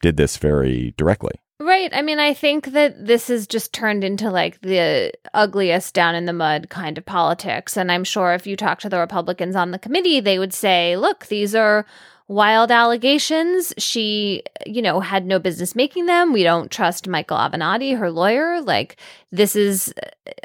did 0.00 0.16
this 0.16 0.36
very 0.36 0.94
directly. 0.96 1.32
Right. 1.60 1.90
I 1.92 2.00
mean, 2.00 2.18
I 2.18 2.32
think 2.32 2.72
that 2.72 3.06
this 3.06 3.28
has 3.28 3.46
just 3.46 3.74
turned 3.74 4.02
into 4.02 4.30
like 4.30 4.62
the 4.62 5.12
ugliest 5.34 5.92
down 5.92 6.14
in 6.14 6.24
the 6.24 6.32
mud 6.32 6.70
kind 6.70 6.96
of 6.96 7.04
politics. 7.04 7.76
And 7.76 7.92
I'm 7.92 8.04
sure 8.04 8.32
if 8.32 8.46
you 8.46 8.56
talk 8.56 8.80
to 8.80 8.88
the 8.88 8.98
Republicans 8.98 9.54
on 9.54 9.70
the 9.70 9.78
committee, 9.78 10.20
they 10.20 10.38
would 10.38 10.54
say, 10.54 10.96
look, 10.96 11.26
these 11.26 11.54
are 11.54 11.84
wild 12.28 12.70
allegations. 12.70 13.74
She, 13.76 14.42
you 14.64 14.80
know, 14.80 15.00
had 15.00 15.26
no 15.26 15.38
business 15.38 15.76
making 15.76 16.06
them. 16.06 16.32
We 16.32 16.44
don't 16.44 16.70
trust 16.70 17.06
Michael 17.08 17.36
Avenatti, 17.36 17.98
her 17.98 18.10
lawyer. 18.10 18.62
Like, 18.62 18.96
this 19.30 19.54
is 19.54 19.92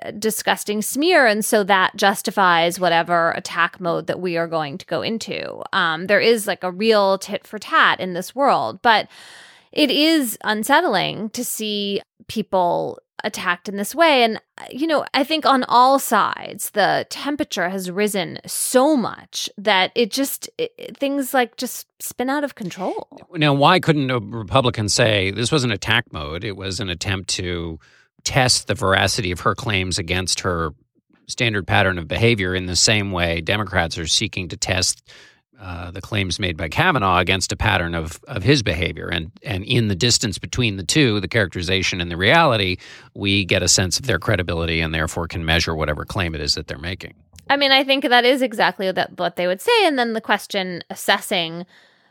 a 0.02 0.12
disgusting 0.12 0.82
smear. 0.82 1.28
And 1.28 1.46
so 1.46 1.64
that 1.64 1.96
justifies 1.96 2.78
whatever 2.78 3.32
attack 3.32 3.80
mode 3.80 4.08
that 4.08 4.20
we 4.20 4.36
are 4.36 4.48
going 4.48 4.80
to 4.80 4.86
go 4.86 5.02
into. 5.02 5.62
Um, 5.72 6.08
there 6.08 6.20
is 6.20 6.46
like 6.46 6.64
a 6.64 6.72
real 6.72 7.20
tit 7.20 7.48
for 7.48 7.58
tat 7.58 8.02
in 8.02 8.14
this 8.14 8.36
world. 8.36 8.82
But 8.82 9.08
it 9.76 9.92
is 9.92 10.38
unsettling 10.44 11.30
to 11.32 11.44
see 11.44 12.02
people 12.28 13.00
attacked 13.24 13.68
in 13.68 13.76
this 13.76 13.96
way. 13.96 14.24
And, 14.24 14.38
uh, 14.58 14.66
you 14.70 14.88
know, 14.88 15.06
I 15.14 15.24
think 15.24 15.46
on 15.46 15.64
all 15.66 16.00
sides, 16.00 16.70
the 16.72 17.08
temperature 17.10 17.70
has 17.70 17.90
risen 17.90 18.40
so 18.46 18.96
much 18.96 19.50
that 19.58 19.92
it 19.96 20.12
just, 20.12 20.50
it, 20.58 20.96
things 20.98 21.34
like 21.34 21.58
just 21.58 21.88
spin 22.02 22.30
out 22.30 22.44
of 22.44 22.56
control. 22.56 23.08
Now, 23.34 23.54
why 23.54 23.80
couldn't 23.80 24.12
a 24.12 24.20
Republican 24.20 24.90
say 24.90 25.32
this 25.32 25.52
was 25.52 25.64
an 25.64 25.72
attack 25.72 26.14
mode? 26.14 26.44
It 26.44 26.56
was 26.56 26.80
an 26.80 26.90
attempt 26.90 27.30
to 27.32 27.80
test 28.24 28.68
the 28.68 28.76
veracity 28.76 29.32
of 29.32 29.42
her 29.42 29.56
claims 29.56 29.98
against 29.98 30.42
her 30.42 30.72
standard 31.28 31.66
pattern 31.66 31.98
of 31.98 32.08
behavior 32.08 32.54
in 32.54 32.68
the 32.68 32.76
same 32.76 33.12
way 33.12 33.42
Democrats 33.42 33.98
are 33.98 34.08
seeking 34.08 34.48
to 34.50 34.58
test 34.58 35.02
uh, 35.60 35.92
the 35.92 36.02
claims 36.02 36.40
made 36.40 36.58
by 36.58 36.70
Kavanaugh 36.70 37.20
against 37.20 37.52
a 37.52 37.56
pattern 37.56 37.96
of 37.96 38.20
of 38.28 38.44
his 38.44 38.64
behavior, 38.64 39.08
and 39.08 39.32
and 39.44 39.64
in 39.64 39.88
the 39.88 39.96
distance 39.96 40.38
between 40.38 40.78
the 40.78 40.84
two, 40.84 41.20
the 41.20 41.28
characterization 41.28 42.02
and 42.02 42.12
the 42.12 42.18
reality, 42.18 42.78
we 43.14 43.46
get 43.46 43.64
a 43.64 43.68
sense 43.68 44.00
of 44.00 44.06
their 44.06 44.20
credibility, 44.20 44.82
and 44.82 44.94
therefore 44.94 45.28
can 45.28 45.46
measure 45.46 45.76
whatever 45.76 46.06
claim 46.06 46.36
it 46.36 46.42
is 46.42 46.56
that 46.56 46.68
they're 46.68 46.78
making. 46.78 47.14
I 47.50 47.58
mean, 47.58 47.72
I 47.72 47.84
think 47.84 48.08
that 48.08 48.26
is 48.26 48.42
exactly 48.42 48.92
that, 48.92 49.20
what 49.20 49.36
they 49.36 49.48
would 49.48 49.62
say. 49.62 49.86
And 49.86 50.00
then 50.00 50.14
the 50.14 50.22
question 50.22 50.84
assessing 50.90 51.66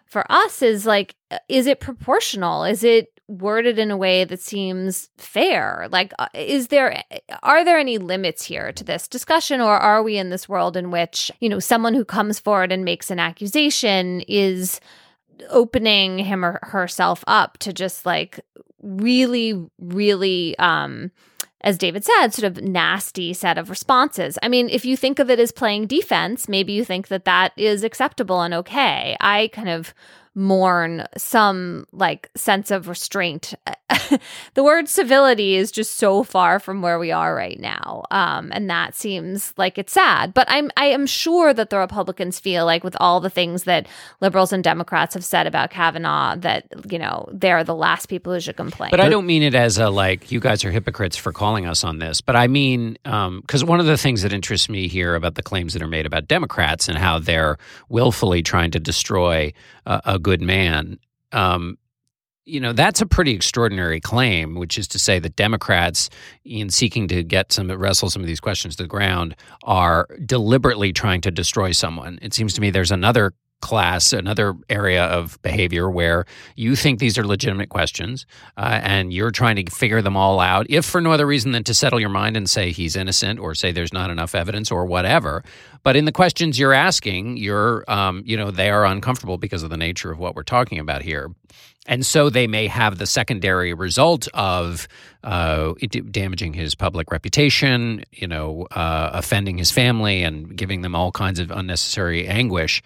for 0.06 0.30
us 0.30 0.62
is 0.62 0.86
like, 0.86 1.16
is 1.48 1.66
it 1.66 1.80
proportional? 1.80 2.64
Is 2.64 2.84
it 2.84 3.13
worded 3.28 3.78
in 3.78 3.90
a 3.90 3.96
way 3.96 4.24
that 4.24 4.40
seems 4.40 5.08
fair? 5.16 5.88
Like, 5.90 6.12
uh, 6.18 6.28
is 6.34 6.68
there, 6.68 7.02
are 7.42 7.64
there 7.64 7.78
any 7.78 7.98
limits 7.98 8.44
here 8.44 8.72
to 8.72 8.84
this 8.84 9.08
discussion? 9.08 9.60
Or 9.60 9.76
are 9.76 10.02
we 10.02 10.16
in 10.16 10.30
this 10.30 10.48
world 10.48 10.76
in 10.76 10.90
which, 10.90 11.30
you 11.40 11.48
know, 11.48 11.58
someone 11.58 11.94
who 11.94 12.04
comes 12.04 12.38
forward 12.38 12.72
and 12.72 12.84
makes 12.84 13.10
an 13.10 13.18
accusation 13.18 14.20
is 14.28 14.80
opening 15.50 16.18
him 16.18 16.44
or 16.44 16.60
herself 16.62 17.24
up 17.26 17.58
to 17.58 17.72
just 17.72 18.06
like 18.06 18.40
really, 18.82 19.68
really, 19.78 20.56
um, 20.58 21.10
as 21.62 21.78
David 21.78 22.04
said, 22.04 22.28
sort 22.28 22.44
of 22.44 22.62
nasty 22.62 23.32
set 23.32 23.56
of 23.56 23.70
responses. 23.70 24.38
I 24.42 24.48
mean, 24.48 24.68
if 24.68 24.84
you 24.84 24.98
think 24.98 25.18
of 25.18 25.30
it 25.30 25.40
as 25.40 25.50
playing 25.50 25.86
defense, 25.86 26.46
maybe 26.46 26.74
you 26.74 26.84
think 26.84 27.08
that 27.08 27.24
that 27.24 27.52
is 27.56 27.82
acceptable 27.82 28.42
and 28.42 28.52
okay. 28.52 29.16
I 29.18 29.48
kind 29.52 29.70
of 29.70 29.94
mourn 30.34 31.06
some 31.16 31.86
like 31.92 32.28
sense 32.34 32.70
of 32.70 32.88
restraint. 32.88 33.54
the 34.54 34.64
word 34.64 34.88
civility 34.88 35.54
is 35.54 35.70
just 35.70 35.94
so 35.94 36.24
far 36.24 36.58
from 36.58 36.82
where 36.82 36.98
we 36.98 37.12
are 37.12 37.34
right 37.34 37.60
now. 37.60 38.04
Um, 38.10 38.50
and 38.52 38.68
that 38.68 38.94
seems 38.94 39.54
like 39.56 39.78
it's 39.78 39.92
sad. 39.92 40.34
But 40.34 40.50
I'm 40.50 40.70
I 40.76 40.86
am 40.86 41.06
sure 41.06 41.54
that 41.54 41.70
the 41.70 41.78
Republicans 41.78 42.40
feel 42.40 42.66
like 42.66 42.82
with 42.82 42.96
all 42.98 43.20
the 43.20 43.30
things 43.30 43.64
that 43.64 43.86
liberals 44.20 44.52
and 44.52 44.64
Democrats 44.64 45.14
have 45.14 45.24
said 45.24 45.46
about 45.46 45.70
Kavanaugh 45.70 46.36
that, 46.36 46.66
you 46.90 46.98
know, 46.98 47.28
they're 47.32 47.62
the 47.62 47.74
last 47.74 48.06
people 48.06 48.32
who 48.32 48.40
should 48.40 48.56
complain. 48.56 48.90
But 48.90 49.00
I 49.00 49.08
don't 49.08 49.26
mean 49.26 49.42
it 49.42 49.54
as 49.54 49.78
a 49.78 49.88
like 49.88 50.32
you 50.32 50.40
guys 50.40 50.64
are 50.64 50.70
hypocrites 50.72 51.16
for 51.16 51.32
calling 51.32 51.66
us 51.66 51.84
on 51.84 51.98
this. 51.98 52.20
But 52.20 52.34
I 52.34 52.48
mean 52.48 52.94
because 53.04 53.62
um, 53.62 53.68
one 53.68 53.78
of 53.78 53.86
the 53.86 53.98
things 53.98 54.22
that 54.22 54.32
interests 54.32 54.68
me 54.68 54.88
here 54.88 55.14
about 55.14 55.36
the 55.36 55.42
claims 55.42 55.74
that 55.74 55.82
are 55.82 55.88
made 55.88 56.06
about 56.06 56.26
Democrats 56.26 56.88
and 56.88 56.98
how 56.98 57.20
they're 57.20 57.56
willfully 57.88 58.42
trying 58.42 58.72
to 58.72 58.80
destroy 58.80 59.52
uh, 59.86 60.00
a 60.04 60.18
good 60.24 60.42
man. 60.42 60.98
Um, 61.30 61.78
you 62.46 62.60
know, 62.60 62.72
that's 62.72 63.00
a 63.00 63.06
pretty 63.06 63.32
extraordinary 63.32 64.00
claim, 64.00 64.56
which 64.56 64.76
is 64.76 64.86
to 64.88 64.98
say 64.98 65.18
that 65.18 65.36
Democrats, 65.36 66.10
in 66.44 66.68
seeking 66.68 67.08
to 67.08 67.22
get 67.22 67.52
some 67.52 67.70
wrestle 67.70 68.10
some 68.10 68.22
of 68.22 68.28
these 68.28 68.40
questions 68.40 68.76
to 68.76 68.82
the 68.82 68.88
ground, 68.88 69.34
are 69.62 70.06
deliberately 70.26 70.92
trying 70.92 71.20
to 71.22 71.30
destroy 71.30 71.72
someone. 71.72 72.18
It 72.20 72.34
seems 72.34 72.52
to 72.54 72.60
me 72.60 72.70
there's 72.70 72.90
another 72.90 73.32
class, 73.64 74.12
another 74.12 74.54
area 74.68 75.06
of 75.06 75.40
behavior 75.42 75.90
where 75.90 76.26
you 76.54 76.76
think 76.76 76.98
these 76.98 77.16
are 77.16 77.26
legitimate 77.26 77.70
questions 77.70 78.26
uh, 78.58 78.78
and 78.82 79.12
you're 79.12 79.30
trying 79.30 79.56
to 79.56 79.64
figure 79.70 80.02
them 80.02 80.16
all 80.16 80.38
out, 80.38 80.66
if 80.68 80.84
for 80.84 81.00
no 81.00 81.10
other 81.10 81.26
reason 81.26 81.52
than 81.52 81.64
to 81.64 81.72
settle 81.72 81.98
your 81.98 82.10
mind 82.10 82.36
and 82.36 82.48
say 82.48 82.70
he's 82.70 82.94
innocent 82.94 83.40
or 83.40 83.54
say 83.54 83.72
there's 83.72 83.92
not 83.92 84.10
enough 84.10 84.34
evidence 84.34 84.70
or 84.70 84.84
whatever. 84.84 85.42
But 85.82 85.96
in 85.96 86.04
the 86.04 86.12
questions 86.12 86.58
you're 86.58 86.74
asking, 86.74 87.38
you're, 87.38 87.84
um, 87.88 88.22
you 88.26 88.36
know, 88.36 88.50
they 88.50 88.68
are 88.68 88.84
uncomfortable 88.84 89.38
because 89.38 89.62
of 89.62 89.70
the 89.70 89.76
nature 89.78 90.12
of 90.12 90.18
what 90.18 90.34
we're 90.36 90.42
talking 90.42 90.78
about 90.78 91.02
here. 91.02 91.30
And 91.86 92.04
so 92.06 92.30
they 92.30 92.46
may 92.46 92.66
have 92.66 92.98
the 92.98 93.06
secondary 93.06 93.74
result 93.74 94.26
of 94.32 94.88
uh, 95.22 95.74
damaging 96.10 96.54
his 96.54 96.74
public 96.74 97.10
reputation, 97.10 98.04
you 98.12 98.26
know, 98.26 98.66
uh, 98.70 99.10
offending 99.12 99.58
his 99.58 99.70
family 99.70 100.22
and 100.22 100.56
giving 100.56 100.80
them 100.80 100.94
all 100.94 101.12
kinds 101.12 101.38
of 101.38 101.50
unnecessary 101.50 102.26
anguish 102.26 102.82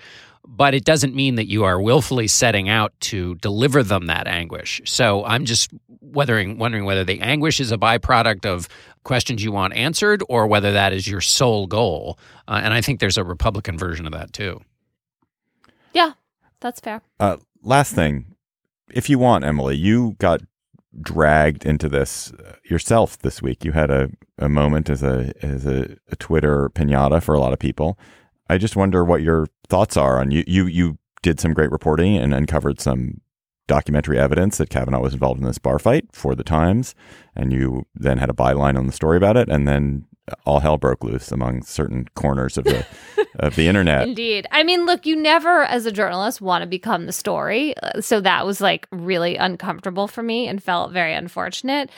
but 0.51 0.75
it 0.75 0.85
doesn't 0.85 1.15
mean 1.15 1.35
that 1.35 1.47
you 1.47 1.65
are 1.65 1.81
willfully 1.81 2.27
setting 2.27 2.71
out 2.71 2.93
to 3.01 3.35
deliver 3.37 3.83
them 3.83 4.07
that 4.07 4.27
anguish. 4.27 4.81
So 4.87 5.23
I'm 5.27 5.45
just 5.45 5.71
wondering, 6.01 6.57
wondering 6.57 6.87
whether 6.87 7.05
the 7.05 7.21
anguish 7.21 7.61
is 7.61 7.71
a 7.71 7.77
byproduct 7.77 8.47
of 8.47 8.67
questions 9.05 9.45
you 9.45 9.53
want 9.53 9.75
answered 9.75 10.23
or 10.29 10.47
whether 10.47 10.73
that 10.73 10.95
is 10.95 11.07
your 11.07 11.21
sole 11.21 11.67
goal. 11.67 12.19
Uh, 12.49 12.61
and 12.65 12.73
I 12.73 12.81
think 12.81 12.99
there's 12.99 13.19
a 13.19 13.25
Republican 13.25 13.77
version 13.77 14.07
of 14.07 14.13
that 14.13 14.33
too. 14.33 14.61
Yeah, 15.93 16.13
that's 16.61 16.81
fair. 16.81 17.03
Uh, 17.21 17.37
last 17.63 17.95
thing, 17.95 18.35
if 18.91 19.11
you 19.11 19.19
want, 19.19 19.45
Emily, 19.45 19.77
you 19.77 20.17
got 20.19 20.41
dragged 21.01 21.67
into 21.67 21.91
this 21.91 22.33
uh, 22.33 22.55
yourself 22.65 23.19
this 23.19 23.43
week. 23.43 23.67
You 23.67 23.73
had 23.73 23.91
a, 23.91 24.11
a 24.39 24.49
moment 24.49 24.89
as 24.89 25.03
a 25.03 25.33
as 25.43 25.67
a, 25.67 25.97
a 26.11 26.17
Twitter 26.17 26.71
pinata 26.71 27.23
for 27.23 27.35
a 27.35 27.41
lot 27.41 27.53
of 27.53 27.59
people. 27.59 27.99
I 28.49 28.59
just 28.59 28.77
wonder 28.77 29.05
what 29.05 29.23
your 29.23 29.47
thoughts 29.69 29.97
are 29.97 30.21
on 30.21 30.31
you. 30.31 30.45
You 30.47 30.67
you 30.67 30.99
did 31.23 31.41
some 31.41 31.53
great 31.53 31.71
reporting 31.71 32.17
and 32.17 32.35
uncovered 32.35 32.81
some 32.81 33.21
documentary 33.67 34.19
evidence 34.19 34.57
that 34.59 34.71
Kavanaugh 34.71 35.01
was 35.01 35.13
involved 35.13 35.41
in 35.41 35.47
this 35.47 35.59
bar 35.59 35.79
fight 35.79 36.07
for 36.13 36.35
the 36.35 36.45
Times, 36.45 36.95
and 37.37 37.53
you 37.53 37.87
then 37.95 38.19
had 38.19 38.31
a 38.31 38.35
byline 38.35 38.79
on 38.79 38.87
the 38.87 38.93
story 38.93 39.17
about 39.17 39.37
it, 39.37 39.49
and 39.49 39.69
then 39.69 40.07
all 40.45 40.61
hell 40.61 40.77
broke 40.77 41.05
loose 41.05 41.33
among 41.33 41.63
certain 41.63 42.07
corners 42.15 42.59
of 42.59 42.65
the 42.65 42.87
of 43.39 43.57
the 43.57 43.69
internet. 43.69 44.09
Indeed. 44.09 44.47
I 44.51 44.63
mean, 44.63 44.87
look, 44.87 45.07
you 45.07 45.17
never 45.17 45.65
as 45.65 45.87
a 45.87 45.93
journalist 45.93 46.41
want 46.41 46.63
to 46.63 46.67
become 46.67 47.07
the 47.07 47.13
story. 47.13 47.77
Uh, 47.79 48.01
so 48.01 48.21
that 48.21 48.47
was 48.47 48.61
like 48.61 48.87
really 48.91 49.37
uncomfortable 49.37 50.09
for 50.09 50.23
me 50.23 50.49
and 50.49 50.63
felt 50.63 50.93
very 50.93 51.15
unfortunate. 51.15 51.91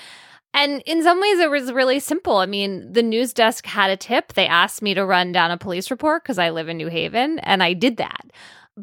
And 0.53 0.83
in 0.85 1.03
some 1.03 1.21
ways, 1.21 1.39
it 1.39 1.51
was 1.51 1.73
really 1.73 2.01
simple. 2.01 2.39
I 2.39 2.47
mean, 2.47 2.93
the 2.93 3.03
news 3.03 3.33
desk 3.33 3.67
had 3.67 3.91
a 3.91 3.97
tip. 3.97 4.33
They 4.33 4.47
asked 4.47 4.83
me 4.83 4.95
to 4.95 5.07
run 5.07 5.33
down 5.33 5.51
a 5.51 5.57
police 5.57 5.91
report 5.91 6.25
because 6.25 6.39
I 6.39 6.51
live 6.51 6.69
in 6.69 6.77
New 6.77 6.89
Haven, 6.89 7.39
and 7.41 7.63
I 7.63 7.73
did 7.73 7.99
that. 7.99 8.31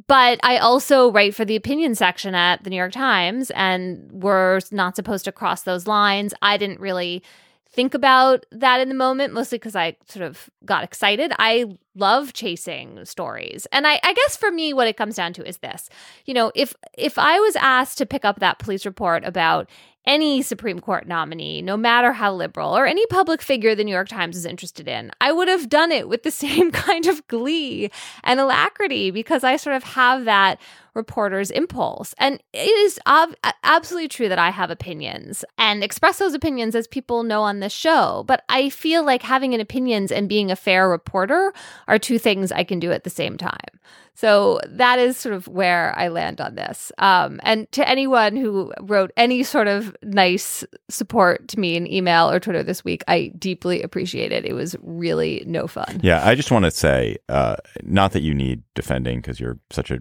But 0.08 0.40
I 0.44 0.58
also 0.58 1.12
write 1.12 1.36
for 1.36 1.44
the 1.44 1.56
opinion 1.56 1.96
section 1.96 2.36
at 2.36 2.64
the 2.64 2.70
New 2.70 2.76
York 2.76 2.92
Times, 2.92 3.52
and 3.52 4.10
we're 4.12 4.60
not 4.72 4.96
supposed 4.96 5.26
to 5.26 5.32
cross 5.32 5.64
those 5.64 5.88
lines. 5.88 6.34
I 6.42 6.58
didn't 6.58 6.80
really 6.80 7.24
think 7.70 7.94
about 7.94 8.46
that 8.52 8.80
in 8.80 8.90
the 8.90 8.96
moment, 8.96 9.34
mostly 9.34 9.58
because 9.58 9.76
I 9.76 9.98
sort 10.08 10.26
of 10.26 10.50
got 10.66 10.84
excited. 10.84 11.32
I 11.38 11.66
love 11.96 12.34
chasing 12.34 13.04
stories. 13.06 13.68
And 13.72 13.86
I, 13.86 14.00
I, 14.04 14.14
guess 14.14 14.38
for 14.38 14.52
me, 14.52 14.74
what 14.74 14.88
it 14.88 14.98
comes 14.98 15.16
down 15.16 15.34
to 15.34 15.48
is 15.48 15.58
this. 15.58 15.90
You 16.26 16.34
know, 16.34 16.52
if 16.56 16.74
if 16.98 17.18
I 17.18 17.40
was 17.40 17.56
asked 17.56 17.98
to 18.00 18.06
pick 18.06 18.26
up 18.26 18.40
that 18.40 18.60
police 18.60 18.86
report 18.86 19.24
about 19.26 19.70
any 20.08 20.41
Supreme 20.41 20.80
Court 20.80 21.06
nominee, 21.06 21.62
no 21.62 21.76
matter 21.78 22.13
how 22.13 22.34
liberal, 22.34 22.76
or 22.76 22.88
any 22.88 23.06
public 23.08 23.41
figure 23.41 23.76
the 23.76 23.84
New 23.84 23.91
York 23.91 24.08
Times 24.08 24.38
is 24.38 24.46
interested 24.46 24.88
in, 24.88 25.12
I 25.20 25.34
would 25.34 25.50
have 25.50 25.70
done 25.70 25.91
it 25.91 26.08
with 26.08 26.24
the 26.24 26.32
same 26.48 26.72
kind 26.72 27.06
of 27.06 27.28
glee 27.28 27.91
and 28.24 28.39
alacrity 28.39 29.12
because 29.12 29.43
I 29.43 29.58
sort 29.58 29.76
of 29.76 29.84
have 29.84 30.26
that 30.26 30.60
reporter's 30.98 31.50
impulse. 31.52 32.14
And 32.18 32.44
it 32.52 32.68
is 32.68 33.00
ob- 33.08 33.36
absolutely 33.64 34.10
true 34.10 34.28
that 34.28 34.40
I 34.40 34.50
have 34.50 34.70
opinions 34.70 35.46
and 35.58 35.84
express 35.84 36.20
those 36.20 36.34
opinions 36.34 36.76
as 36.76 36.88
people 36.88 37.24
know 37.24 37.44
on 37.44 37.62
this 37.62 37.72
show. 37.72 38.26
But 38.28 38.44
I 38.50 38.70
feel 38.70 39.06
like 39.06 39.22
having 39.22 39.54
an 39.54 39.62
opinions 39.62 40.12
and 40.12 40.28
being 40.28 40.52
a 40.52 40.56
fair 40.58 40.90
reporter 40.90 41.54
are 41.88 42.00
two 42.00 42.20
things 42.20 42.52
I 42.52 42.66
can 42.66 42.80
do 42.80 42.92
at 42.92 43.06
the 43.06 43.10
same 43.10 43.38
time. 43.38 43.80
So 44.18 44.60
that 44.66 44.98
is 44.98 45.16
sort 45.16 45.36
of 45.36 45.48
where 45.48 45.94
I 45.96 46.08
land 46.08 46.42
on 46.42 46.56
this. 46.56 46.92
Um, 46.98 47.40
and 47.44 47.72
to 47.74 47.88
anyone 47.88 48.36
who 48.36 48.74
wrote 48.82 49.12
any 49.16 49.44
sort 49.44 49.68
of 49.68 49.96
nice 50.02 50.64
support 50.90 51.48
to 51.50 51.60
me 51.60 51.76
in 51.76 51.86
email 51.86 52.28
or 52.28 52.40
Twitter 52.40 52.64
this 52.64 52.84
week, 52.84 53.04
I 53.08 53.32
deeply 53.38 53.84
appreciate 53.84 54.32
it. 54.32 54.44
It 54.44 54.54
was 54.54 54.76
really 54.82 55.44
no 55.46 55.68
fun. 55.68 56.00
Yeah, 56.02 56.28
I 56.28 56.34
just 56.34 56.50
want 56.50 56.66
to 56.66 56.72
say, 56.72 57.18
uh, 57.30 57.58
not 57.84 58.14
that 58.14 58.24
you 58.24 58.34
need 58.34 58.64
defending 58.74 59.20
because 59.20 59.40
you're 59.40 59.60
such 59.70 59.92
a 59.92 60.00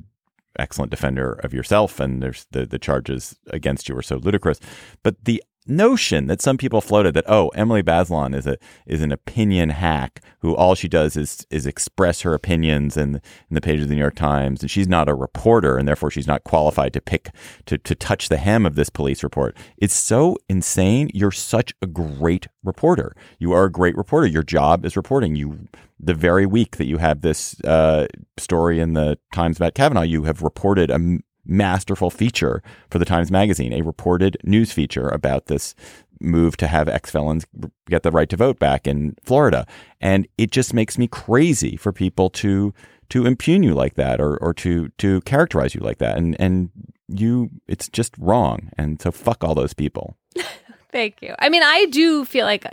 excellent 0.59 0.91
defender 0.91 1.33
of 1.45 1.53
yourself 1.53 2.01
and 2.01 2.23
there's 2.23 2.47
the, 2.51 2.67
the 2.67 2.79
charges 2.79 3.37
against 3.49 3.89
you 3.89 3.97
are 3.97 4.03
so 4.03 4.17
ludicrous. 4.17 4.61
But 5.03 5.25
the 5.25 5.43
notion 5.67 6.27
that 6.27 6.41
some 6.41 6.57
people 6.57 6.81
floated 6.81 7.15
that 7.15 7.25
oh 7.27 7.49
Emily 7.49 7.83
Bazelon 7.83 8.35
is 8.35 8.47
a 8.47 8.57
is 8.87 9.03
an 9.03 9.13
opinion 9.13 9.71
hack 9.71 10.21
who 10.41 10.55
all 10.55 10.75
she 10.75 10.89
does 10.89 11.17
is 11.17 11.47
is 11.51 11.67
express 11.67 12.23
her 12.23 12.35
opinions 12.35 12.97
in, 12.97 13.17
in 13.49 13.55
the 13.55 13.61
pages 13.61 13.85
of 13.85 13.89
the 13.89 13.95
New 13.95 14.01
York 14.01 14.15
Times 14.15 14.63
and 14.63 14.71
she's 14.71 14.89
not 14.89 15.09
a 15.09 15.15
reporter 15.15 15.77
and 15.77 15.87
therefore 15.87 16.11
she's 16.11 16.27
not 16.27 16.45
qualified 16.45 16.93
to 16.93 17.01
pick 17.01 17.31
to 17.67 17.79
to 17.79 17.95
touch 17.95 18.29
the 18.29 18.39
hem 18.39 18.67
of 18.67 18.75
this 18.75 18.91
police 18.91 19.23
report. 19.23 19.57
It's 19.79 19.95
so 19.95 20.37
insane. 20.49 21.11
You're 21.13 21.33
such 21.33 21.75
a 21.83 21.87
great 21.87 22.49
reporter. 22.63 23.15
You 23.39 23.53
are 23.53 23.65
a 23.65 23.73
great 23.73 23.97
reporter. 23.97 24.27
Your 24.27 24.43
job 24.43 24.85
is 24.85 24.97
reporting. 24.97 25.37
You 25.37 25.69
the 25.99 26.15
very 26.15 26.47
week 26.47 26.77
that 26.77 26.87
you 26.87 26.99
have 26.99 27.23
this 27.23 27.59
uh, 27.63 28.07
story 28.37 28.81
in 28.81 28.93
the 28.93 29.19
Times 29.33 29.57
about 29.57 29.75
Kavanaugh, 29.75 30.03
you 30.03 30.25
have 30.25 30.43
reported 30.43 30.91
a 30.91 31.19
masterful 31.47 32.11
feature 32.11 32.63
for 32.91 32.99
the 32.99 33.05
Times 33.05 33.31
Magazine, 33.31 33.73
a 33.73 33.83
reported 33.83 34.37
news 34.43 34.73
feature 34.73 35.09
about 35.09 35.47
this 35.47 35.75
move 36.21 36.57
to 36.57 36.67
have 36.67 36.89
ex 36.89 37.11
felons 37.11 37.47
get 37.89 38.03
the 38.03 38.11
right 38.11 38.29
to 38.29 38.37
vote 38.37 38.59
back 38.59 38.87
in 38.87 39.17
Florida. 39.23 39.67
And 40.01 40.27
it 40.39 40.51
just 40.51 40.75
makes 40.75 40.99
me 40.99 41.07
crazy 41.07 41.77
for 41.77 41.93
people 41.93 42.31
to 42.31 42.73
to 43.09 43.25
impugn 43.25 43.63
you 43.63 43.75
like 43.75 43.95
that 43.95 44.21
or, 44.21 44.37
or 44.39 44.53
to 44.55 44.89
to 44.99 45.21
characterize 45.23 45.75
you 45.75 45.81
like 45.81 45.99
that. 45.99 46.17
And 46.17 46.37
and 46.41 46.71
you 47.09 47.51
it's 47.67 47.89
just 47.89 48.15
wrong. 48.19 48.71
And 48.79 49.01
so 49.01 49.11
fuck 49.11 49.45
all 49.45 49.55
those 49.55 49.75
people. 49.75 50.17
Thank 50.93 51.21
you. 51.21 51.35
I 51.39 51.49
mean, 51.49 51.63
I 51.63 51.87
do 51.87 52.25
feel 52.25 52.47
like 52.47 52.65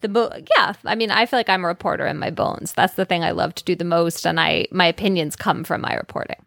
the 0.00 0.08
mo- 0.08 0.32
yeah. 0.56 0.74
I 0.84 0.94
mean, 0.94 1.10
I 1.10 1.26
feel 1.26 1.38
like 1.38 1.48
I'm 1.48 1.64
a 1.64 1.68
reporter 1.68 2.06
in 2.06 2.18
my 2.18 2.30
bones. 2.30 2.72
That's 2.72 2.94
the 2.94 3.04
thing 3.04 3.24
I 3.24 3.30
love 3.30 3.54
to 3.56 3.64
do 3.64 3.74
the 3.74 3.84
most, 3.84 4.26
and 4.26 4.38
I 4.38 4.66
my 4.70 4.86
opinions 4.86 5.36
come 5.36 5.64
from 5.64 5.80
my 5.80 5.94
reporting. 5.94 6.44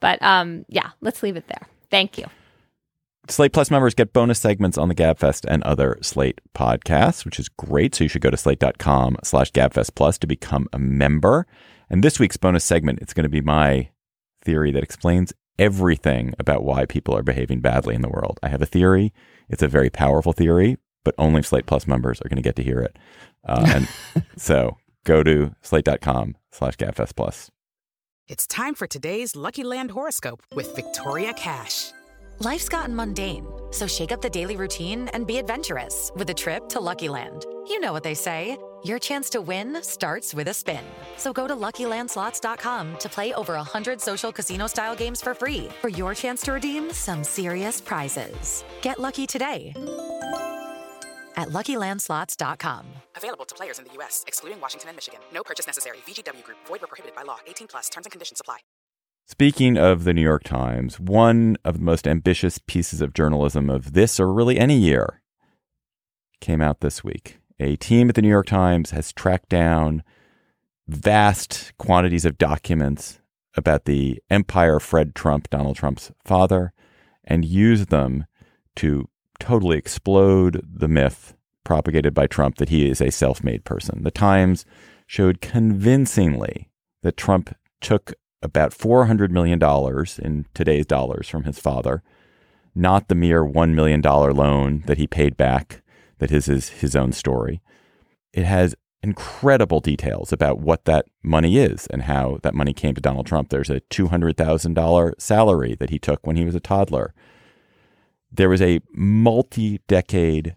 But 0.00 0.22
um, 0.22 0.64
yeah, 0.68 0.90
let's 1.00 1.22
leave 1.22 1.36
it 1.36 1.48
there. 1.48 1.66
Thank 1.90 2.18
you. 2.18 2.26
Slate 3.30 3.52
Plus 3.52 3.70
members 3.70 3.94
get 3.94 4.14
bonus 4.14 4.40
segments 4.40 4.78
on 4.78 4.88
the 4.88 4.94
GabFest 4.94 5.44
and 5.46 5.62
other 5.64 5.98
Slate 6.00 6.40
podcasts, 6.54 7.26
which 7.26 7.38
is 7.38 7.50
great. 7.50 7.94
So 7.94 8.04
you 8.04 8.08
should 8.08 8.22
go 8.22 8.30
to 8.30 8.38
slate.com 8.38 9.18
slash 9.22 9.52
GabFest 9.52 9.94
Plus 9.94 10.16
to 10.18 10.26
become 10.26 10.66
a 10.72 10.78
member. 10.78 11.46
And 11.90 12.02
this 12.02 12.18
week's 12.18 12.38
bonus 12.38 12.64
segment, 12.64 13.00
it's 13.02 13.12
going 13.12 13.24
to 13.24 13.28
be 13.28 13.42
my 13.42 13.90
theory 14.42 14.70
that 14.72 14.82
explains 14.82 15.34
everything 15.58 16.34
about 16.38 16.64
why 16.64 16.86
people 16.86 17.14
are 17.14 17.22
behaving 17.22 17.60
badly 17.60 17.94
in 17.94 18.00
the 18.00 18.08
world. 18.08 18.38
I 18.42 18.48
have 18.48 18.62
a 18.62 18.66
theory. 18.66 19.12
It's 19.48 19.62
a 19.62 19.68
very 19.68 19.90
powerful 19.90 20.32
theory, 20.32 20.76
but 21.04 21.14
only 21.18 21.42
Slate 21.42 21.66
Plus 21.66 21.86
members 21.86 22.20
are 22.20 22.28
going 22.28 22.36
to 22.36 22.42
get 22.42 22.56
to 22.56 22.62
hear 22.62 22.80
it. 22.80 22.98
Uh, 23.44 23.64
and 23.74 24.24
so 24.36 24.76
go 25.04 25.22
to 25.22 25.54
slate.com 25.62 26.36
slash 26.52 26.76
GabFest 26.76 27.16
Plus. 27.16 27.50
It's 28.28 28.46
time 28.46 28.74
for 28.74 28.86
today's 28.86 29.36
Lucky 29.36 29.64
Land 29.64 29.90
horoscope 29.90 30.42
with 30.54 30.76
Victoria 30.76 31.32
Cash. 31.32 31.92
Life's 32.40 32.68
gotten 32.68 32.94
mundane, 32.94 33.46
so 33.70 33.86
shake 33.86 34.12
up 34.12 34.20
the 34.20 34.30
daily 34.30 34.56
routine 34.56 35.08
and 35.08 35.26
be 35.26 35.38
adventurous 35.38 36.12
with 36.14 36.28
a 36.30 36.34
trip 36.34 36.68
to 36.68 36.80
Lucky 36.80 37.08
Land. 37.08 37.46
You 37.68 37.80
know 37.80 37.92
what 37.92 38.04
they 38.04 38.14
say. 38.14 38.58
Your 38.84 38.98
chance 38.98 39.30
to 39.30 39.40
win 39.40 39.82
starts 39.82 40.34
with 40.34 40.48
a 40.48 40.54
spin. 40.54 40.84
So 41.16 41.32
go 41.32 41.48
to 41.48 41.54
LuckyLandSlots.com 41.56 42.98
to 42.98 43.08
play 43.08 43.32
over 43.32 43.54
100 43.54 44.00
social 44.00 44.30
casino-style 44.30 44.94
games 44.96 45.22
for 45.22 45.34
free 45.34 45.68
for 45.80 45.88
your 45.88 46.14
chance 46.14 46.42
to 46.42 46.52
redeem 46.52 46.92
some 46.92 47.24
serious 47.24 47.80
prizes. 47.80 48.62
Get 48.82 48.98
lucky 49.00 49.26
today 49.26 49.72
at 51.38 51.48
LuckyLandSlots.com. 51.48 52.86
Available 53.16 53.44
to 53.46 53.54
players 53.54 53.78
in 53.78 53.84
the 53.86 53.92
U.S., 53.94 54.24
excluding 54.26 54.60
Washington 54.60 54.90
and 54.90 54.96
Michigan. 54.96 55.20
No 55.32 55.42
purchase 55.42 55.66
necessary. 55.66 55.98
VGW 56.06 56.42
Group. 56.42 56.58
Void 56.66 56.82
where 56.82 56.88
prohibited 56.88 57.16
by 57.16 57.22
law. 57.22 57.38
18 57.46 57.68
plus. 57.68 57.88
Terms 57.88 58.06
and 58.06 58.12
conditions 58.12 58.40
apply. 58.40 58.58
Speaking 59.26 59.76
of 59.76 60.04
the 60.04 60.14
New 60.14 60.22
York 60.22 60.42
Times, 60.42 60.98
one 60.98 61.56
of 61.64 61.74
the 61.74 61.84
most 61.84 62.08
ambitious 62.08 62.58
pieces 62.66 63.00
of 63.00 63.12
journalism 63.12 63.70
of 63.70 63.92
this 63.92 64.18
or 64.18 64.32
really 64.32 64.58
any 64.58 64.76
year 64.76 65.22
came 66.40 66.62
out 66.62 66.80
this 66.80 67.04
week. 67.04 67.37
A 67.60 67.76
team 67.76 68.08
at 68.08 68.14
the 68.14 68.22
New 68.22 68.28
York 68.28 68.46
Times 68.46 68.90
has 68.92 69.12
tracked 69.12 69.48
down 69.48 70.02
vast 70.86 71.72
quantities 71.76 72.24
of 72.24 72.38
documents 72.38 73.20
about 73.56 73.84
the 73.84 74.22
empire 74.30 74.78
Fred 74.78 75.14
Trump, 75.14 75.50
Donald 75.50 75.76
Trump's 75.76 76.12
father, 76.24 76.72
and 77.24 77.44
used 77.44 77.90
them 77.90 78.26
to 78.76 79.08
totally 79.40 79.76
explode 79.76 80.64
the 80.64 80.88
myth 80.88 81.34
propagated 81.64 82.14
by 82.14 82.26
Trump 82.26 82.56
that 82.56 82.68
he 82.68 82.88
is 82.88 83.00
a 83.00 83.10
self 83.10 83.42
made 83.42 83.64
person. 83.64 84.04
The 84.04 84.10
Times 84.10 84.64
showed 85.06 85.40
convincingly 85.40 86.70
that 87.02 87.16
Trump 87.16 87.54
took 87.80 88.12
about 88.40 88.70
$400 88.70 89.30
million 89.30 89.60
in 90.22 90.46
today's 90.54 90.86
dollars 90.86 91.28
from 91.28 91.44
his 91.44 91.58
father, 91.58 92.02
not 92.74 93.08
the 93.08 93.14
mere 93.14 93.44
$1 93.44 93.74
million 93.74 94.00
loan 94.00 94.84
that 94.86 94.98
he 94.98 95.06
paid 95.08 95.36
back, 95.36 95.82
that 96.18 96.30
is 96.30 96.46
his, 96.46 96.70
is 96.70 96.80
his 96.80 96.96
own 96.96 97.12
story. 97.12 97.60
It 98.32 98.44
has 98.44 98.74
incredible 99.02 99.80
details 99.80 100.32
about 100.32 100.60
what 100.60 100.84
that 100.84 101.06
money 101.22 101.58
is 101.58 101.86
and 101.88 102.02
how 102.02 102.38
that 102.42 102.54
money 102.54 102.72
came 102.72 102.94
to 102.94 103.00
Donald 103.00 103.26
Trump. 103.26 103.48
There's 103.48 103.70
a 103.70 103.80
$200,000 103.80 105.20
salary 105.20 105.76
that 105.78 105.90
he 105.90 105.98
took 105.98 106.26
when 106.26 106.36
he 106.36 106.44
was 106.44 106.54
a 106.54 106.60
toddler. 106.60 107.14
There 108.30 108.48
was 108.48 108.60
a 108.60 108.80
multi 108.92 109.80
decade, 109.86 110.56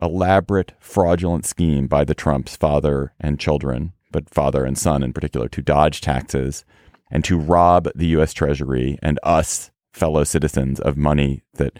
elaborate, 0.00 0.72
fraudulent 0.80 1.46
scheme 1.46 1.86
by 1.86 2.04
the 2.04 2.14
Trumps' 2.14 2.56
father 2.56 3.12
and 3.20 3.38
children, 3.38 3.92
but 4.10 4.30
father 4.30 4.64
and 4.64 4.76
son 4.78 5.02
in 5.02 5.12
particular, 5.12 5.48
to 5.48 5.62
dodge 5.62 6.00
taxes 6.00 6.64
and 7.10 7.22
to 7.24 7.38
rob 7.38 7.88
the 7.94 8.06
U.S. 8.08 8.32
Treasury 8.32 8.98
and 9.02 9.20
us, 9.22 9.70
fellow 9.92 10.24
citizens, 10.24 10.80
of 10.80 10.96
money 10.96 11.42
that 11.54 11.78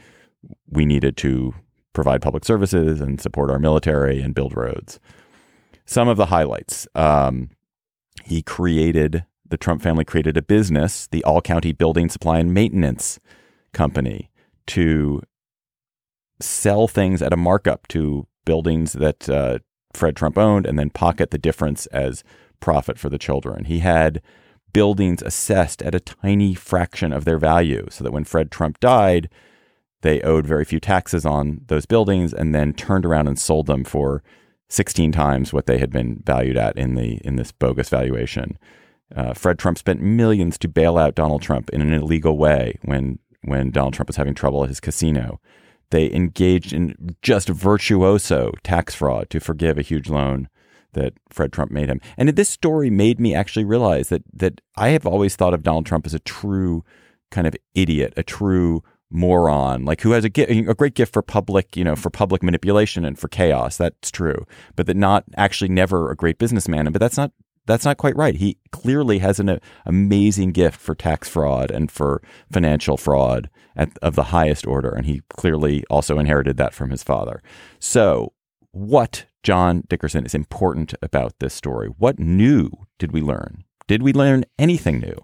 we 0.68 0.84
needed 0.84 1.16
to 1.18 1.54
provide 1.94 2.20
public 2.20 2.44
services 2.44 3.00
and 3.00 3.20
support 3.20 3.50
our 3.50 3.58
military 3.58 4.20
and 4.20 4.34
build 4.34 4.54
roads. 4.54 5.00
Some 5.86 6.08
of 6.08 6.18
the 6.18 6.26
highlights 6.26 6.86
um, 6.94 7.50
he 8.24 8.42
created, 8.42 9.24
the 9.48 9.56
Trump 9.56 9.82
family 9.82 10.04
created 10.04 10.36
a 10.36 10.42
business, 10.42 11.06
the 11.06 11.24
All 11.24 11.40
County 11.40 11.72
Building 11.72 12.08
Supply 12.10 12.38
and 12.38 12.52
Maintenance 12.52 13.18
Company, 13.72 14.30
to 14.66 15.22
sell 16.40 16.88
things 16.88 17.22
at 17.22 17.32
a 17.32 17.36
markup 17.38 17.88
to 17.88 18.26
buildings 18.44 18.92
that 18.94 19.28
uh, 19.28 19.58
Fred 19.92 20.16
Trump 20.16 20.36
owned 20.36 20.66
and 20.66 20.78
then 20.78 20.90
pocket 20.90 21.30
the 21.30 21.38
difference 21.38 21.86
as 21.86 22.24
profit 22.60 22.98
for 22.98 23.08
the 23.08 23.18
children. 23.18 23.64
He 23.64 23.78
had 23.78 24.20
buildings 24.72 25.22
assessed 25.22 25.82
at 25.82 25.94
a 25.94 26.00
tiny 26.00 26.54
fraction 26.54 27.12
of 27.12 27.24
their 27.24 27.38
value 27.38 27.86
so 27.90 28.02
that 28.02 28.12
when 28.12 28.24
Fred 28.24 28.50
Trump 28.50 28.80
died, 28.80 29.30
they 30.04 30.20
owed 30.20 30.46
very 30.46 30.66
few 30.66 30.78
taxes 30.78 31.24
on 31.24 31.62
those 31.68 31.86
buildings 31.86 32.34
and 32.34 32.54
then 32.54 32.74
turned 32.74 33.06
around 33.06 33.26
and 33.26 33.38
sold 33.38 33.66
them 33.66 33.84
for 33.84 34.22
16 34.68 35.10
times 35.12 35.50
what 35.50 35.64
they 35.64 35.78
had 35.78 35.90
been 35.90 36.22
valued 36.26 36.58
at 36.58 36.76
in 36.76 36.94
the 36.94 37.14
in 37.24 37.36
this 37.36 37.52
bogus 37.52 37.88
valuation. 37.88 38.58
Uh, 39.16 39.32
Fred 39.32 39.58
Trump 39.58 39.78
spent 39.78 40.02
millions 40.02 40.58
to 40.58 40.68
bail 40.68 40.98
out 40.98 41.14
Donald 41.14 41.40
Trump 41.40 41.70
in 41.70 41.80
an 41.80 41.94
illegal 41.94 42.36
way 42.36 42.78
when 42.82 43.18
when 43.44 43.70
Donald 43.70 43.94
Trump 43.94 44.08
was 44.10 44.16
having 44.16 44.34
trouble 44.34 44.62
at 44.62 44.68
his 44.68 44.78
casino. 44.78 45.40
They 45.88 46.12
engaged 46.12 46.74
in 46.74 47.16
just 47.22 47.48
virtuoso 47.48 48.52
tax 48.62 48.94
fraud 48.94 49.30
to 49.30 49.40
forgive 49.40 49.78
a 49.78 49.82
huge 49.82 50.10
loan 50.10 50.50
that 50.92 51.14
Fred 51.30 51.50
Trump 51.50 51.70
made 51.70 51.88
him. 51.88 52.02
And 52.18 52.28
this 52.28 52.50
story 52.50 52.90
made 52.90 53.18
me 53.18 53.34
actually 53.34 53.64
realize 53.64 54.10
that 54.10 54.22
that 54.34 54.60
I 54.76 54.90
have 54.90 55.06
always 55.06 55.34
thought 55.34 55.54
of 55.54 55.62
Donald 55.62 55.86
Trump 55.86 56.04
as 56.04 56.12
a 56.12 56.18
true 56.18 56.84
kind 57.30 57.46
of 57.46 57.56
idiot, 57.74 58.12
a 58.18 58.22
true 58.22 58.82
moron, 59.10 59.84
like 59.84 60.00
who 60.00 60.12
has 60.12 60.24
a, 60.24 60.30
a 60.38 60.74
great 60.74 60.94
gift 60.94 61.12
for 61.12 61.22
public, 61.22 61.76
you 61.76 61.84
know, 61.84 61.96
for 61.96 62.10
public 62.10 62.42
manipulation 62.42 63.04
and 63.04 63.18
for 63.18 63.28
chaos. 63.28 63.76
That's 63.76 64.10
true, 64.10 64.46
but 64.76 64.86
that 64.86 64.96
not 64.96 65.24
actually 65.36 65.68
never 65.68 66.10
a 66.10 66.16
great 66.16 66.38
businessman. 66.38 66.86
And 66.86 66.92
but 66.92 67.00
that's 67.00 67.16
not 67.16 67.32
that's 67.66 67.84
not 67.84 67.96
quite 67.96 68.16
right. 68.16 68.36
He 68.36 68.58
clearly 68.72 69.18
has 69.20 69.40
an 69.40 69.48
uh, 69.48 69.58
amazing 69.86 70.52
gift 70.52 70.80
for 70.80 70.94
tax 70.94 71.28
fraud 71.28 71.70
and 71.70 71.90
for 71.90 72.22
financial 72.52 72.96
fraud 72.96 73.48
at, 73.76 73.96
of 74.02 74.14
the 74.14 74.24
highest 74.24 74.66
order, 74.66 74.90
and 74.90 75.06
he 75.06 75.22
clearly 75.30 75.84
also 75.88 76.18
inherited 76.18 76.56
that 76.58 76.74
from 76.74 76.90
his 76.90 77.02
father. 77.02 77.42
So, 77.78 78.32
what 78.72 79.26
John 79.42 79.84
Dickerson 79.88 80.26
is 80.26 80.34
important 80.34 80.94
about 81.02 81.38
this 81.38 81.54
story? 81.54 81.88
What 81.88 82.18
new 82.18 82.70
did 82.98 83.12
we 83.12 83.20
learn? 83.20 83.64
Did 83.86 84.02
we 84.02 84.12
learn 84.12 84.44
anything 84.58 84.98
new? 84.98 85.16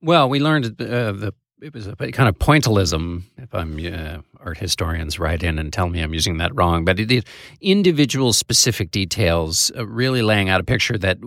Well, 0.00 0.28
we 0.28 0.40
learned 0.40 0.80
uh, 0.80 1.12
the 1.12 1.34
it 1.60 1.74
was 1.74 1.86
a 1.86 1.96
kind 1.96 2.28
of 2.28 2.38
pointillism. 2.38 3.22
If 3.36 3.54
I'm 3.54 3.78
uh, 3.84 4.18
art 4.40 4.58
historians, 4.58 5.18
write 5.18 5.42
in 5.42 5.58
and 5.58 5.72
tell 5.72 5.88
me 5.88 6.00
I'm 6.00 6.14
using 6.14 6.38
that 6.38 6.54
wrong. 6.54 6.84
But 6.84 7.00
it 7.00 7.10
is 7.10 7.24
individual 7.60 8.32
specific 8.32 8.90
details, 8.90 9.70
uh, 9.76 9.86
really 9.86 10.22
laying 10.22 10.48
out 10.48 10.60
a 10.60 10.64
picture 10.64 10.98
that 10.98 11.18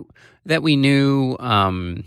that 0.46 0.62
we 0.62 0.76
knew. 0.76 1.36
Um, 1.38 2.04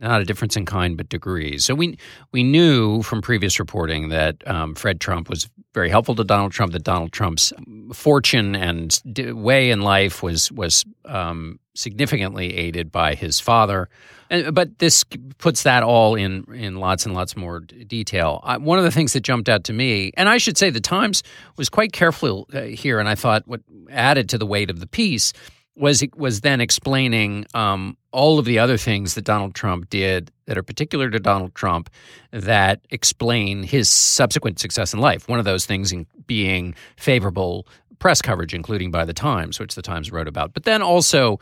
not 0.00 0.20
a 0.20 0.24
difference 0.24 0.56
in 0.56 0.64
kind, 0.64 0.96
but 0.96 1.08
degrees. 1.08 1.64
So 1.64 1.74
we 1.74 1.98
we 2.32 2.42
knew 2.42 3.02
from 3.02 3.20
previous 3.20 3.58
reporting 3.58 4.08
that 4.08 4.36
um, 4.46 4.74
Fred 4.74 5.00
Trump 5.00 5.28
was 5.28 5.48
very 5.74 5.90
helpful 5.90 6.14
to 6.16 6.24
Donald 6.24 6.52
Trump. 6.52 6.72
That 6.72 6.84
Donald 6.84 7.12
Trump's 7.12 7.52
fortune 7.92 8.56
and 8.56 8.98
way 9.34 9.70
in 9.70 9.82
life 9.82 10.22
was 10.22 10.50
was 10.52 10.84
um, 11.04 11.58
significantly 11.74 12.56
aided 12.56 12.90
by 12.90 13.14
his 13.14 13.40
father. 13.40 13.88
And, 14.30 14.54
but 14.54 14.78
this 14.78 15.04
puts 15.38 15.64
that 15.64 15.82
all 15.82 16.14
in 16.14 16.44
in 16.54 16.76
lots 16.76 17.04
and 17.04 17.14
lots 17.14 17.36
more 17.36 17.60
detail. 17.60 18.40
I, 18.42 18.56
one 18.56 18.78
of 18.78 18.84
the 18.84 18.90
things 18.90 19.12
that 19.12 19.20
jumped 19.20 19.48
out 19.48 19.64
to 19.64 19.72
me, 19.72 20.12
and 20.16 20.28
I 20.28 20.38
should 20.38 20.56
say, 20.56 20.70
the 20.70 20.80
Times 20.80 21.22
was 21.56 21.68
quite 21.68 21.92
careful 21.92 22.48
uh, 22.54 22.62
here, 22.62 23.00
and 23.00 23.08
I 23.08 23.14
thought 23.14 23.42
what 23.46 23.60
added 23.90 24.28
to 24.30 24.38
the 24.38 24.46
weight 24.46 24.70
of 24.70 24.80
the 24.80 24.86
piece 24.86 25.32
was 25.76 26.04
was 26.16 26.40
then 26.40 26.60
explaining 26.60 27.46
um, 27.54 27.96
all 28.12 28.38
of 28.38 28.44
the 28.44 28.58
other 28.58 28.76
things 28.76 29.14
that 29.14 29.24
Donald 29.24 29.54
Trump 29.54 29.88
did 29.88 30.30
that 30.46 30.58
are 30.58 30.62
particular 30.62 31.10
to 31.10 31.18
Donald 31.18 31.54
Trump 31.54 31.90
that 32.32 32.80
explain 32.90 33.62
his 33.62 33.88
subsequent 33.88 34.58
success 34.58 34.92
in 34.92 35.00
life. 35.00 35.28
One 35.28 35.38
of 35.38 35.44
those 35.44 35.66
things 35.66 35.94
being 36.26 36.74
favorable 36.96 37.66
press 37.98 38.20
coverage, 38.20 38.54
including 38.54 38.90
by 38.90 39.04
the 39.04 39.12
Times, 39.12 39.60
which 39.60 39.74
the 39.74 39.82
Times 39.82 40.10
wrote 40.10 40.28
about, 40.28 40.54
but 40.54 40.64
then 40.64 40.82
also 40.82 41.38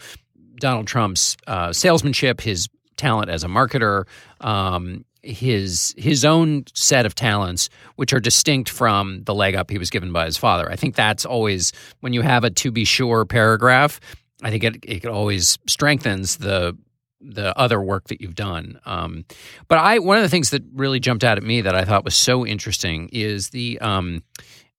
Donald 0.56 0.86
Trump's 0.86 1.36
uh, 1.46 1.72
salesmanship, 1.72 2.40
his 2.40 2.68
talent 2.96 3.30
as 3.30 3.44
a 3.44 3.48
marketer, 3.48 4.06
um, 4.40 5.04
his 5.22 5.94
his 5.96 6.24
own 6.24 6.64
set 6.74 7.07
of 7.07 7.14
talents, 7.14 7.68
which 7.96 8.12
are 8.12 8.20
distinct 8.20 8.70
from 8.70 9.22
the 9.24 9.35
leg 9.35 9.54
up 9.54 9.70
he 9.70 9.78
was 9.78 9.90
given 9.90 10.12
by 10.12 10.24
his 10.24 10.37
father. 10.37 10.70
I 10.70 10.76
think 10.76 10.94
that's 10.94 11.24
always 11.24 11.72
when 12.00 12.12
you 12.12 12.22
have 12.22 12.44
a 12.44 12.50
to 12.50 12.70
be 12.70 12.85
sure 12.85 13.24
paragraph. 13.24 14.00
I 14.42 14.50
think 14.50 14.64
it 14.64 14.76
it 14.83 15.07
always 15.07 15.59
strengthens 15.66 16.37
the 16.37 16.76
the 17.20 17.57
other 17.59 17.81
work 17.81 18.09
that 18.09 18.20
you've 18.20 18.37
done. 18.37 18.78
Um, 18.87 19.24
but 19.66 19.78
I 19.78 19.98
one 19.98 20.16
of 20.16 20.22
the 20.22 20.28
things 20.28 20.50
that 20.50 20.62
really 20.72 21.00
jumped 21.00 21.24
out 21.24 21.37
at 21.37 21.44
me 21.44 21.61
that 21.62 21.74
I 21.74 21.85
thought 21.85 22.04
was 22.04 22.14
so 22.14 22.46
interesting 22.46 23.09
is 23.12 23.50
the 23.50 23.78
um, 23.81 24.22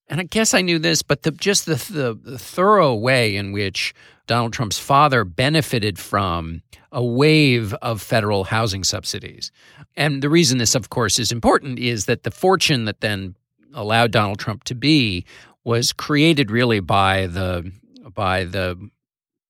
and 0.08 0.20
I 0.20 0.24
guess 0.24 0.54
I 0.54 0.62
knew 0.62 0.80
this, 0.80 1.02
but 1.04 1.24
the 1.24 1.32
just 1.32 1.66
the, 1.66 1.76
the, 1.76 2.18
the 2.32 2.40
thorough 2.40 2.96
way 2.96 3.36
in 3.36 3.52
which 3.52 3.94
Donald 4.30 4.54
Trump's 4.54 4.78
father 4.78 5.24
benefited 5.24 5.98
from 5.98 6.62
a 6.92 7.04
wave 7.04 7.74
of 7.82 8.00
federal 8.00 8.44
housing 8.44 8.84
subsidies. 8.84 9.52
And 9.98 10.22
the 10.22 10.30
reason 10.30 10.60
this, 10.60 10.76
of 10.76 10.92
course, 10.92 11.18
is 11.18 11.32
important 11.32 11.80
is 11.80 12.06
that 12.06 12.22
the 12.22 12.30
fortune 12.30 12.86
that 12.86 13.02
then 13.02 13.36
allowed 13.74 14.12
Donald 14.12 14.38
Trump 14.38 14.66
to 14.66 14.76
be 14.76 15.26
was 15.64 15.92
created 15.92 16.52
really 16.52 16.80
by 16.80 17.26
the 17.26 17.72
by 18.14 18.44
the 18.44 18.78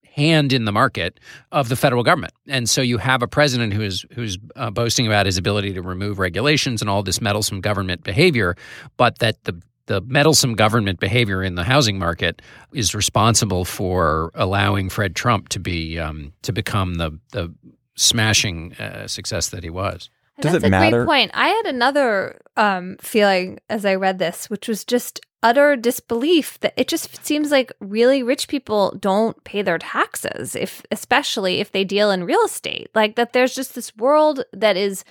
hand 0.04 0.54
in 0.54 0.63
the 0.63 0.72
market 0.72 1.20
of 1.52 1.68
the 1.68 1.76
federal 1.76 2.04
government. 2.04 2.34
And 2.48 2.70
so 2.70 2.82
you 2.82 3.00
have 3.00 3.22
a 3.22 3.28
president 3.28 3.74
who 3.74 3.82
is 3.82 4.06
who's 4.13 4.38
uh, 4.56 4.72
boasting 4.72 5.08
about 5.08 5.26
his 5.26 5.38
ability 5.38 5.74
to 5.74 5.82
remove 5.82 6.20
regulations 6.20 6.80
and 6.82 6.89
all 6.89 7.04
this 7.04 7.20
meddlesome 7.20 7.60
government 7.60 8.06
behavior, 8.06 8.56
but 8.96 9.20
that 9.20 9.44
the 9.44 9.62
the 9.89 10.02
meddlesome 10.02 10.54
government 10.54 10.99
behavior 10.99 11.41
in 11.41 11.56
the 11.56 11.63
housing 11.63 11.97
market 11.97 12.43
is 12.73 12.93
responsible 12.93 13.65
for 13.65 14.32
allowing 14.36 14.88
Fred 14.88 15.15
Trump 15.15 15.49
to 15.49 15.60
be 15.60 15.97
um, 15.97 16.32
to 16.43 16.54
become 16.54 16.95
the 16.95 17.19
the 17.32 17.52
smashing 17.95 18.73
uh, 18.75 19.08
success 19.08 19.49
that 19.49 19.63
he 19.63 19.69
was. 19.71 20.12
Does 20.39 20.54
That's 20.54 20.63
it 20.63 20.67
a 20.67 20.69
matter? 20.69 21.06
great 21.06 21.08
point. 21.08 21.32
I 21.34 21.47
had 21.47 21.65
another 21.65 22.39
um, 22.56 22.97
feeling 23.02 23.60
as 23.67 23.84
I 23.84 23.95
read 23.95 24.19
this, 24.19 24.47
which 24.47 24.67
was 24.67 24.86
just 24.86 25.21
utter 25.41 25.75
disbelief 25.75 26.60
that 26.60 26.73
it 26.78 26.88
just 26.88 27.25
seems 27.25 27.49
like 27.49 27.71
really 27.80 28.21
rich 28.21 28.47
people 28.47 28.95
don't 28.99 29.43
pay 29.43 29.63
their 29.63 29.80
taxes, 29.80 30.56
if 30.56 30.84
especially 30.91 31.60
if 31.60 31.71
they 31.71 31.84
deal 31.84 32.12
in 32.12 32.25
real 32.25 32.45
estate. 32.45 32.91
Like 32.93 33.15
that, 33.15 33.34
there's 33.34 33.56
just 33.56 33.73
this 33.73 33.95
world 33.97 34.45
that 34.54 34.78
is 34.78 35.04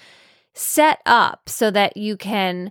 set 0.54 1.00
up 1.04 1.48
so 1.48 1.72
that 1.72 1.96
you 1.96 2.16
can 2.16 2.70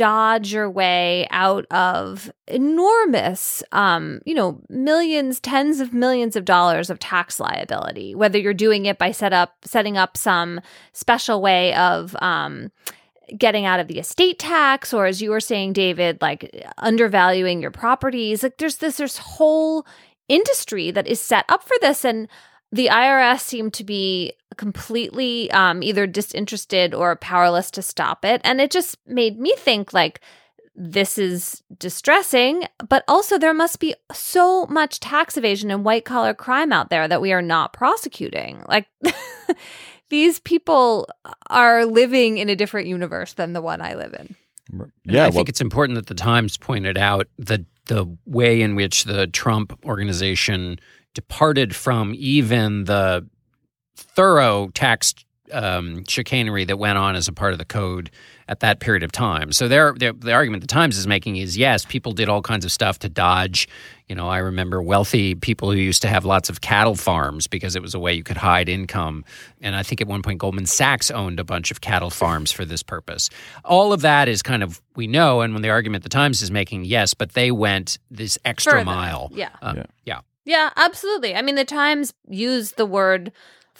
dodge 0.00 0.50
your 0.50 0.70
way 0.70 1.28
out 1.30 1.66
of 1.70 2.32
enormous 2.48 3.62
um 3.70 4.18
you 4.24 4.32
know 4.32 4.58
millions 4.70 5.38
tens 5.40 5.78
of 5.78 5.92
millions 5.92 6.36
of 6.36 6.46
dollars 6.46 6.88
of 6.88 6.98
tax 6.98 7.38
liability 7.38 8.14
whether 8.14 8.38
you're 8.38 8.54
doing 8.54 8.86
it 8.86 8.96
by 8.96 9.12
set 9.12 9.34
up 9.34 9.56
setting 9.62 9.98
up 9.98 10.16
some 10.16 10.58
special 10.94 11.42
way 11.42 11.74
of 11.74 12.16
um 12.22 12.72
getting 13.36 13.66
out 13.66 13.78
of 13.78 13.88
the 13.88 13.98
estate 13.98 14.38
tax 14.38 14.94
or 14.94 15.04
as 15.04 15.20
you 15.20 15.28
were 15.28 15.38
saying 15.38 15.74
David 15.74 16.16
like 16.22 16.66
undervaluing 16.78 17.60
your 17.60 17.70
properties. 17.70 18.42
Like 18.42 18.56
there's 18.56 18.76
this 18.76 18.96
there's 18.96 19.18
whole 19.18 19.86
industry 20.28 20.90
that 20.90 21.06
is 21.06 21.20
set 21.20 21.44
up 21.50 21.62
for 21.62 21.76
this 21.82 22.06
and 22.06 22.26
the 22.72 22.86
IRS 22.86 23.40
seemed 23.40 23.74
to 23.74 23.84
be 23.84 24.32
completely 24.56 25.50
um, 25.52 25.82
either 25.82 26.06
disinterested 26.06 26.94
or 26.94 27.16
powerless 27.16 27.70
to 27.72 27.82
stop 27.82 28.24
it. 28.24 28.40
And 28.44 28.60
it 28.60 28.70
just 28.70 28.96
made 29.06 29.38
me 29.38 29.54
think 29.56 29.92
like, 29.92 30.20
this 30.76 31.18
is 31.18 31.62
distressing, 31.78 32.64
but 32.88 33.04
also 33.06 33.38
there 33.38 33.52
must 33.52 33.80
be 33.80 33.94
so 34.12 34.66
much 34.66 35.00
tax 35.00 35.36
evasion 35.36 35.70
and 35.70 35.84
white 35.84 36.04
collar 36.04 36.32
crime 36.32 36.72
out 36.72 36.88
there 36.90 37.06
that 37.06 37.20
we 37.20 37.32
are 37.32 37.42
not 37.42 37.72
prosecuting. 37.72 38.62
Like, 38.66 38.86
these 40.08 40.38
people 40.40 41.08
are 41.48 41.84
living 41.84 42.38
in 42.38 42.48
a 42.48 42.56
different 42.56 42.88
universe 42.88 43.34
than 43.34 43.52
the 43.52 43.60
one 43.60 43.80
I 43.80 43.94
live 43.94 44.14
in. 44.14 44.34
And 44.72 44.90
Yeah, 45.04 45.22
I 45.22 45.26
well, 45.26 45.32
think 45.32 45.48
it's 45.48 45.60
important 45.60 45.96
that 45.96 46.06
the 46.06 46.14
Times 46.14 46.56
pointed 46.56 46.96
out 46.96 47.28
the 47.38 47.64
the 47.86 48.06
way 48.24 48.62
in 48.62 48.76
which 48.76 49.04
the 49.04 49.26
Trump 49.26 49.76
organization 49.84 50.78
departed 51.14 51.74
from 51.74 52.14
even 52.16 52.84
the 52.84 53.26
thorough 54.00 54.68
tax 54.74 55.14
um, 55.52 56.04
chicanery 56.06 56.64
that 56.64 56.78
went 56.78 56.96
on 56.96 57.16
as 57.16 57.26
a 57.26 57.32
part 57.32 57.52
of 57.52 57.58
the 57.58 57.64
code 57.64 58.10
at 58.46 58.60
that 58.60 58.78
period 58.80 59.02
of 59.02 59.10
time. 59.12 59.52
So 59.52 59.66
their, 59.68 59.92
their 59.94 60.12
the 60.12 60.32
argument 60.32 60.60
the 60.62 60.66
Times 60.68 60.96
is 60.96 61.06
making 61.06 61.36
is 61.36 61.56
yes, 61.56 61.84
people 61.84 62.12
did 62.12 62.28
all 62.28 62.42
kinds 62.42 62.64
of 62.64 62.70
stuff 62.72 62.98
to 63.00 63.08
dodge. 63.08 63.68
You 64.08 64.14
know, 64.16 64.28
I 64.28 64.38
remember 64.38 64.80
wealthy 64.82 65.34
people 65.36 65.70
who 65.70 65.76
used 65.78 66.02
to 66.02 66.08
have 66.08 66.24
lots 66.24 66.50
of 66.50 66.60
cattle 66.60 66.94
farms 66.96 67.46
because 67.48 67.74
it 67.76 67.82
was 67.82 67.94
a 67.94 67.98
way 67.98 68.12
you 68.14 68.22
could 68.24 68.36
hide 68.36 68.68
income. 68.68 69.24
And 69.60 69.74
I 69.76 69.82
think 69.84 70.00
at 70.00 70.06
one 70.08 70.22
point 70.22 70.38
Goldman 70.38 70.66
Sachs 70.66 71.10
owned 71.12 71.38
a 71.40 71.44
bunch 71.44 71.70
of 71.70 71.80
cattle 71.80 72.10
farms 72.10 72.50
for 72.52 72.64
this 72.64 72.82
purpose. 72.82 73.28
All 73.64 73.92
of 73.92 74.00
that 74.02 74.28
is 74.28 74.42
kind 74.42 74.62
of 74.64 74.80
we 74.96 75.06
know, 75.08 75.40
and 75.40 75.52
when 75.52 75.62
the 75.62 75.70
argument 75.70 76.02
the 76.04 76.10
Times 76.10 76.42
is 76.42 76.50
making, 76.50 76.84
yes, 76.84 77.14
but 77.14 77.32
they 77.32 77.50
went 77.50 77.98
this 78.10 78.38
extra 78.44 78.72
Further, 78.72 78.84
mile. 78.84 79.30
yeah. 79.32 79.50
Um, 79.62 79.76
Yeah. 79.78 79.84
yeah. 80.04 80.20
Yeah, 80.44 80.70
absolutely. 80.76 81.34
I 81.36 81.42
mean, 81.42 81.54
the 81.54 81.64
Times 81.64 82.12
used 82.28 82.76
the 82.76 82.86
word 82.86 83.30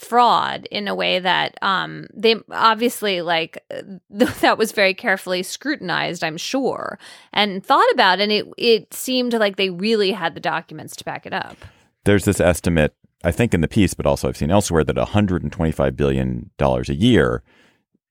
fraud 0.01 0.67
in 0.71 0.87
a 0.87 0.95
way 0.95 1.19
that 1.19 1.57
um 1.61 2.07
they 2.13 2.35
obviously 2.51 3.21
like 3.21 3.63
that 4.09 4.57
was 4.57 4.71
very 4.71 4.93
carefully 4.93 5.43
scrutinized 5.43 6.23
i'm 6.23 6.37
sure 6.37 6.97
and 7.33 7.65
thought 7.65 7.89
about 7.93 8.19
and 8.19 8.31
it 8.31 8.47
it 8.57 8.93
seemed 8.93 9.33
like 9.33 9.55
they 9.55 9.69
really 9.69 10.11
had 10.11 10.33
the 10.33 10.41
documents 10.41 10.95
to 10.95 11.05
back 11.05 11.25
it 11.25 11.33
up 11.33 11.57
there's 12.03 12.25
this 12.25 12.39
estimate, 12.39 12.95
I 13.23 13.31
think 13.31 13.53
in 13.53 13.61
the 13.61 13.67
piece, 13.67 13.93
but 13.93 14.05
also 14.05 14.27
I've 14.27 14.37
seen 14.37 14.51
elsewhere 14.51 14.83
that 14.83 14.97
125 14.97 15.95
billion 15.95 16.49
dollars 16.57 16.89
a 16.89 16.95
year 16.95 17.43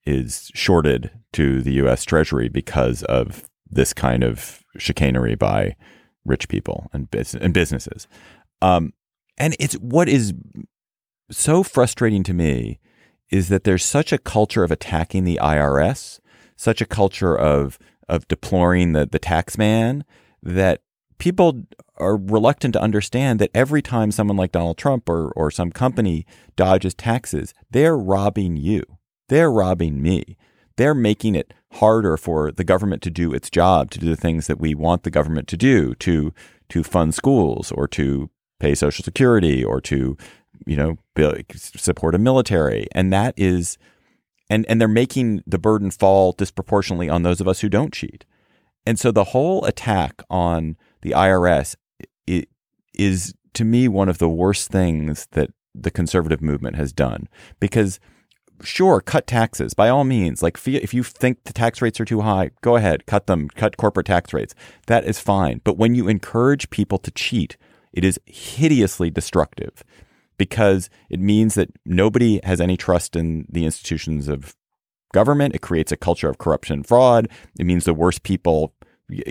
is 0.04 0.50
shorted 0.54 1.10
to 1.32 1.60
the 1.62 1.72
U.S. 1.74 2.04
Treasury 2.04 2.48
because 2.48 3.02
of 3.04 3.48
this 3.68 3.92
kind 3.92 4.24
of 4.24 4.64
chicanery 4.76 5.34
by 5.34 5.76
rich 6.24 6.48
people 6.48 6.88
and, 6.92 7.08
and 7.40 7.54
businesses. 7.54 8.06
Um, 8.62 8.92
and 9.36 9.56
it's 9.58 9.74
what 9.74 10.08
is 10.08 10.34
so 11.30 11.62
frustrating 11.62 12.22
to 12.24 12.34
me 12.34 12.78
is 13.30 13.48
that 13.48 13.64
there's 13.64 13.84
such 13.84 14.12
a 14.12 14.18
culture 14.18 14.64
of 14.64 14.70
attacking 14.70 15.24
the 15.24 15.38
IRS, 15.40 16.20
such 16.56 16.80
a 16.80 16.86
culture 16.86 17.36
of 17.36 17.78
of 18.08 18.26
deploring 18.28 18.92
the 18.92 19.06
the 19.06 19.18
tax 19.18 19.56
man 19.56 20.04
that 20.42 20.82
people 21.18 21.62
are 21.96 22.16
reluctant 22.16 22.72
to 22.72 22.82
understand 22.82 23.38
that 23.38 23.50
every 23.54 23.82
time 23.82 24.10
someone 24.10 24.36
like 24.36 24.52
Donald 24.52 24.78
Trump 24.78 25.08
or 25.08 25.30
or 25.32 25.50
some 25.50 25.70
company 25.70 26.26
dodges 26.56 26.94
taxes, 26.94 27.54
they're 27.70 27.96
robbing 27.96 28.56
you. 28.56 28.82
They're 29.28 29.52
robbing 29.52 30.02
me. 30.02 30.36
They're 30.76 30.94
making 30.94 31.34
it 31.34 31.54
harder 31.74 32.16
for 32.16 32.50
the 32.50 32.64
government 32.64 33.02
to 33.02 33.10
do 33.10 33.32
its 33.32 33.50
job, 33.50 33.90
to 33.92 33.98
do 33.98 34.08
the 34.08 34.16
things 34.16 34.46
that 34.48 34.58
we 34.58 34.74
want 34.74 35.04
the 35.04 35.10
government 35.10 35.46
to 35.48 35.56
do, 35.56 35.94
to 35.96 36.32
to 36.70 36.82
fund 36.82 37.14
schools 37.14 37.70
or 37.70 37.86
to 37.88 38.30
pay 38.58 38.74
social 38.74 39.04
security 39.04 39.64
or 39.64 39.80
to 39.80 40.16
you 40.70 40.76
know 40.76 40.96
support 41.56 42.14
a 42.14 42.18
military. 42.18 42.86
And 42.92 43.12
that 43.12 43.34
is 43.36 43.76
and 44.48 44.64
and 44.68 44.80
they're 44.80 44.86
making 44.88 45.42
the 45.44 45.58
burden 45.58 45.90
fall 45.90 46.30
disproportionately 46.32 47.08
on 47.08 47.24
those 47.24 47.40
of 47.40 47.48
us 47.48 47.60
who 47.60 47.68
don't 47.68 47.92
cheat. 47.92 48.24
And 48.86 48.96
so 48.96 49.10
the 49.10 49.24
whole 49.24 49.64
attack 49.64 50.22
on 50.30 50.76
the 51.02 51.10
IRS 51.10 51.74
it 52.28 52.48
is 52.94 53.34
to 53.54 53.64
me 53.64 53.88
one 53.88 54.08
of 54.08 54.18
the 54.18 54.28
worst 54.28 54.70
things 54.70 55.26
that 55.32 55.50
the 55.74 55.90
conservative 55.90 56.40
movement 56.40 56.76
has 56.76 56.92
done. 56.92 57.28
Because 57.58 57.98
sure 58.62 59.00
cut 59.00 59.26
taxes. 59.26 59.74
By 59.74 59.88
all 59.88 60.04
means 60.04 60.40
like 60.40 60.56
if 60.68 60.94
you 60.94 61.02
think 61.02 61.42
the 61.44 61.52
tax 61.52 61.82
rates 61.82 61.98
are 61.98 62.04
too 62.04 62.20
high 62.20 62.52
go 62.60 62.76
ahead 62.76 63.06
cut 63.06 63.26
them 63.26 63.48
cut 63.48 63.76
corporate 63.76 64.06
tax 64.06 64.32
rates. 64.32 64.54
That 64.86 65.04
is 65.04 65.18
fine. 65.18 65.62
But 65.64 65.78
when 65.78 65.96
you 65.96 66.06
encourage 66.06 66.70
people 66.70 66.98
to 66.98 67.10
cheat 67.10 67.56
it 67.92 68.04
is 68.04 68.20
hideously 68.24 69.10
destructive 69.10 69.82
because 70.40 70.88
it 71.10 71.20
means 71.20 71.54
that 71.54 71.68
nobody 71.84 72.40
has 72.44 72.62
any 72.62 72.74
trust 72.74 73.14
in 73.14 73.44
the 73.50 73.66
institutions 73.66 74.26
of 74.26 74.56
government. 75.12 75.54
It 75.54 75.60
creates 75.60 75.92
a 75.92 75.98
culture 75.98 76.30
of 76.30 76.38
corruption 76.38 76.76
and 76.76 76.86
fraud. 76.86 77.28
It 77.58 77.66
means 77.66 77.84
the 77.84 77.92
worst 77.92 78.22
people 78.22 78.72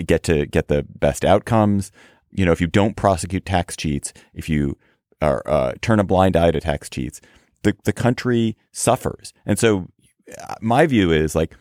get 0.06 0.22
to 0.22 0.46
get 0.46 0.68
the 0.68 0.86
best 0.88 1.24
outcomes. 1.24 1.90
You 2.30 2.44
know, 2.44 2.52
if 2.52 2.60
you 2.60 2.68
don't 2.68 2.94
prosecute 2.94 3.44
tax 3.44 3.76
cheats, 3.76 4.12
if 4.34 4.48
you 4.48 4.78
are, 5.20 5.42
uh, 5.46 5.72
turn 5.80 5.98
a 5.98 6.04
blind 6.04 6.36
eye 6.36 6.52
to 6.52 6.60
tax 6.60 6.88
cheats, 6.88 7.20
the, 7.64 7.76
the 7.82 7.92
country 7.92 8.56
suffers. 8.70 9.32
And 9.44 9.58
so 9.58 9.88
uh, 10.40 10.54
my 10.60 10.86
view 10.86 11.10
is 11.10 11.34
like, 11.34 11.56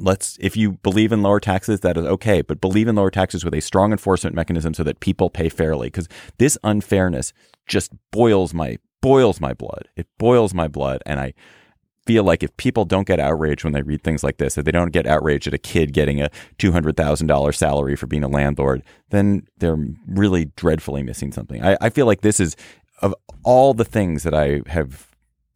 let's 0.00 0.38
if 0.40 0.56
you 0.56 0.72
believe 0.72 1.12
in 1.12 1.22
lower 1.22 1.40
taxes 1.40 1.80
that 1.80 1.96
is 1.96 2.04
okay 2.04 2.42
but 2.42 2.60
believe 2.60 2.88
in 2.88 2.96
lower 2.96 3.10
taxes 3.10 3.44
with 3.44 3.54
a 3.54 3.60
strong 3.60 3.92
enforcement 3.92 4.34
mechanism 4.34 4.74
so 4.74 4.82
that 4.82 5.00
people 5.00 5.30
pay 5.30 5.48
fairly 5.48 5.88
because 5.88 6.08
this 6.38 6.56
unfairness 6.64 7.32
just 7.66 7.92
boils 8.10 8.52
my 8.52 8.78
boils 9.00 9.40
my 9.40 9.54
blood. 9.54 9.88
It 9.96 10.06
boils 10.18 10.52
my 10.54 10.68
blood 10.68 11.02
and 11.06 11.20
i 11.20 11.32
feel 12.06 12.24
like 12.24 12.42
if 12.42 12.56
people 12.56 12.86
don't 12.86 13.06
get 13.06 13.20
outraged 13.20 13.62
when 13.62 13.74
they 13.74 13.82
read 13.82 14.02
things 14.02 14.24
like 14.24 14.38
this 14.38 14.56
if 14.56 14.64
they 14.64 14.72
don't 14.72 14.90
get 14.90 15.06
outraged 15.06 15.46
at 15.46 15.54
a 15.54 15.58
kid 15.58 15.92
getting 15.92 16.20
a 16.20 16.30
$200000 16.58 17.54
salary 17.54 17.94
for 17.94 18.06
being 18.06 18.24
a 18.24 18.28
landlord 18.28 18.82
then 19.10 19.46
they're 19.58 19.78
really 20.08 20.46
dreadfully 20.56 21.02
missing 21.02 21.30
something. 21.30 21.62
I, 21.62 21.76
I 21.80 21.90
feel 21.90 22.06
like 22.06 22.22
this 22.22 22.40
is 22.40 22.56
of 23.02 23.14
all 23.44 23.74
the 23.74 23.84
things 23.84 24.22
that 24.22 24.34
i 24.34 24.62
have 24.66 25.09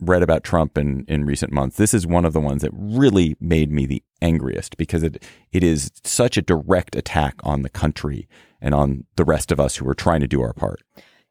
read 0.08 0.22
about 0.22 0.44
Trump 0.44 0.76
in, 0.78 1.04
in 1.08 1.24
recent 1.24 1.52
months, 1.52 1.76
this 1.76 1.94
is 1.94 2.06
one 2.06 2.24
of 2.24 2.32
the 2.32 2.40
ones 2.40 2.62
that 2.62 2.70
really 2.74 3.36
made 3.40 3.70
me 3.70 3.86
the 3.86 4.02
angriest 4.22 4.76
because 4.76 5.02
it 5.02 5.22
it 5.52 5.62
is 5.62 5.90
such 6.04 6.36
a 6.36 6.42
direct 6.42 6.96
attack 6.96 7.34
on 7.42 7.62
the 7.62 7.68
country 7.68 8.26
and 8.60 8.74
on 8.74 9.04
the 9.16 9.24
rest 9.24 9.52
of 9.52 9.60
us 9.60 9.76
who 9.76 9.88
are 9.88 9.94
trying 9.94 10.20
to 10.20 10.28
do 10.28 10.40
our 10.40 10.52
part. 10.54 10.80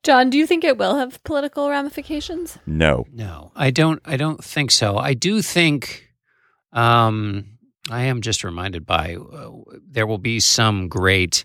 john 0.03 0.29
do 0.29 0.37
you 0.37 0.45
think 0.45 0.63
it 0.63 0.77
will 0.77 0.95
have 0.95 1.23
political 1.23 1.69
ramifications 1.69 2.57
No. 2.67 3.05
No, 3.11 3.51
I 3.55 3.71
don't. 3.71 4.01
I 4.05 4.17
don't 4.17 4.43
think 4.43 4.71
so. 4.71 4.97
I 4.97 5.13
do 5.13 5.41
think. 5.41 6.09
Um, 6.71 7.45
I 7.91 8.03
am 8.03 8.21
just 8.21 8.43
reminded 8.43 8.85
by 8.85 9.15
uh, 9.15 9.49
there 9.91 10.07
will 10.07 10.17
be 10.17 10.39
some 10.39 10.87
great, 10.87 11.43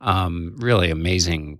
um, 0.00 0.54
really 0.58 0.90
amazing 0.90 1.58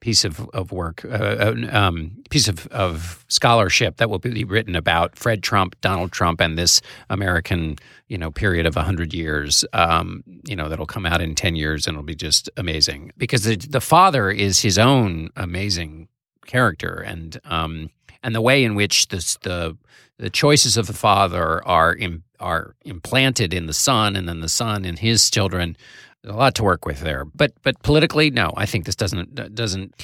piece 0.00 0.24
of, 0.24 0.48
of 0.50 0.72
work, 0.72 1.04
uh, 1.04 1.54
um, 1.70 2.22
piece 2.30 2.48
of, 2.48 2.66
of 2.68 3.24
scholarship 3.28 3.98
that 3.98 4.10
will 4.10 4.18
be 4.18 4.44
written 4.44 4.74
about 4.74 5.16
Fred 5.16 5.42
Trump, 5.42 5.78
Donald 5.80 6.10
Trump, 6.10 6.40
and 6.40 6.58
this 6.58 6.80
American, 7.10 7.76
you 8.08 8.18
know, 8.18 8.30
period 8.30 8.66
of 8.66 8.74
hundred 8.74 9.12
years. 9.14 9.64
Um, 9.72 10.24
you 10.46 10.56
know, 10.56 10.68
that'll 10.68 10.86
come 10.86 11.06
out 11.06 11.20
in 11.20 11.34
ten 11.34 11.54
years, 11.54 11.86
and 11.86 11.94
it'll 11.94 12.04
be 12.04 12.14
just 12.14 12.50
amazing 12.56 13.12
because 13.16 13.44
the 13.44 13.56
the 13.56 13.80
father 13.80 14.30
is 14.30 14.60
his 14.60 14.78
own 14.78 15.30
amazing 15.36 16.08
character, 16.46 16.94
and 16.94 17.38
um, 17.44 17.90
and 18.22 18.34
the 18.34 18.40
way 18.40 18.64
in 18.64 18.74
which 18.74 19.08
this, 19.08 19.36
the 19.42 19.76
the 20.18 20.30
choices 20.30 20.76
of 20.76 20.86
the 20.86 20.92
father 20.92 21.66
are 21.66 21.94
Im, 21.94 22.24
are 22.38 22.74
implanted 22.84 23.54
in 23.54 23.66
the 23.66 23.72
son, 23.72 24.16
and 24.16 24.28
then 24.28 24.40
the 24.40 24.48
son 24.48 24.84
in 24.84 24.96
his 24.96 25.30
children 25.30 25.76
a 26.24 26.32
lot 26.32 26.54
to 26.56 26.62
work 26.62 26.84
with 26.84 27.00
there. 27.00 27.24
But 27.24 27.52
but 27.62 27.82
politically, 27.82 28.30
no, 28.30 28.52
I 28.56 28.66
think 28.66 28.84
this 28.84 28.96
doesn't 28.96 29.38
uh, 29.38 29.48
doesn't 29.48 29.94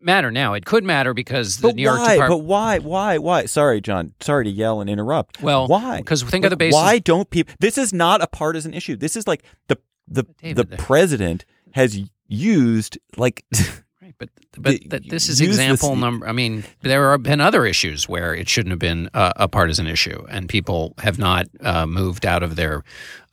matter 0.00 0.30
now. 0.30 0.54
It 0.54 0.64
could 0.64 0.84
matter 0.84 1.14
because 1.14 1.58
the 1.58 1.68
But 1.68 1.76
New 1.76 1.82
York 1.82 1.98
why? 1.98 2.14
Department. 2.14 2.40
But 2.40 2.44
why? 2.46 2.78
Why? 2.78 3.18
Why? 3.18 3.46
Sorry, 3.46 3.80
John. 3.80 4.12
Sorry 4.20 4.44
to 4.44 4.50
yell 4.50 4.80
and 4.80 4.90
interrupt. 4.90 5.42
Well, 5.42 5.66
why? 5.68 5.98
because 5.98 6.22
think 6.22 6.44
of 6.44 6.50
the 6.50 6.56
basis- 6.56 6.74
Why 6.74 6.98
don't 6.98 7.30
people? 7.30 7.54
This 7.60 7.78
is 7.78 7.92
not 7.92 8.22
a 8.22 8.26
partisan 8.26 8.74
issue. 8.74 8.96
This 8.96 9.16
is 9.16 9.26
like 9.26 9.44
the 9.68 9.76
the 10.08 10.24
David, 10.42 10.70
the 10.70 10.76
president 10.76 11.44
has 11.72 11.98
used 12.26 12.98
like 13.16 13.44
but 14.20 14.28
but 14.56 14.62
The- 14.82 14.98
th- 15.00 15.10
this 15.10 15.28
is 15.28 15.40
use 15.40 15.56
this- 15.56 15.58
example 15.58 15.96
number. 15.96 16.28
I 16.28 16.32
mean, 16.32 16.62
there 16.82 17.10
have 17.10 17.22
been 17.24 17.40
other 17.40 17.66
issues 17.66 18.08
where 18.08 18.34
it 18.34 18.48
shouldn't 18.48 18.70
have 18.70 18.78
been 18.78 19.10
a, 19.14 19.32
a 19.36 19.48
partisan 19.48 19.86
issue, 19.88 20.24
and 20.30 20.48
people 20.48 20.94
have 20.98 21.18
not 21.18 21.46
uh, 21.60 21.86
moved 21.86 22.24
out 22.26 22.44
of 22.44 22.54
their 22.54 22.84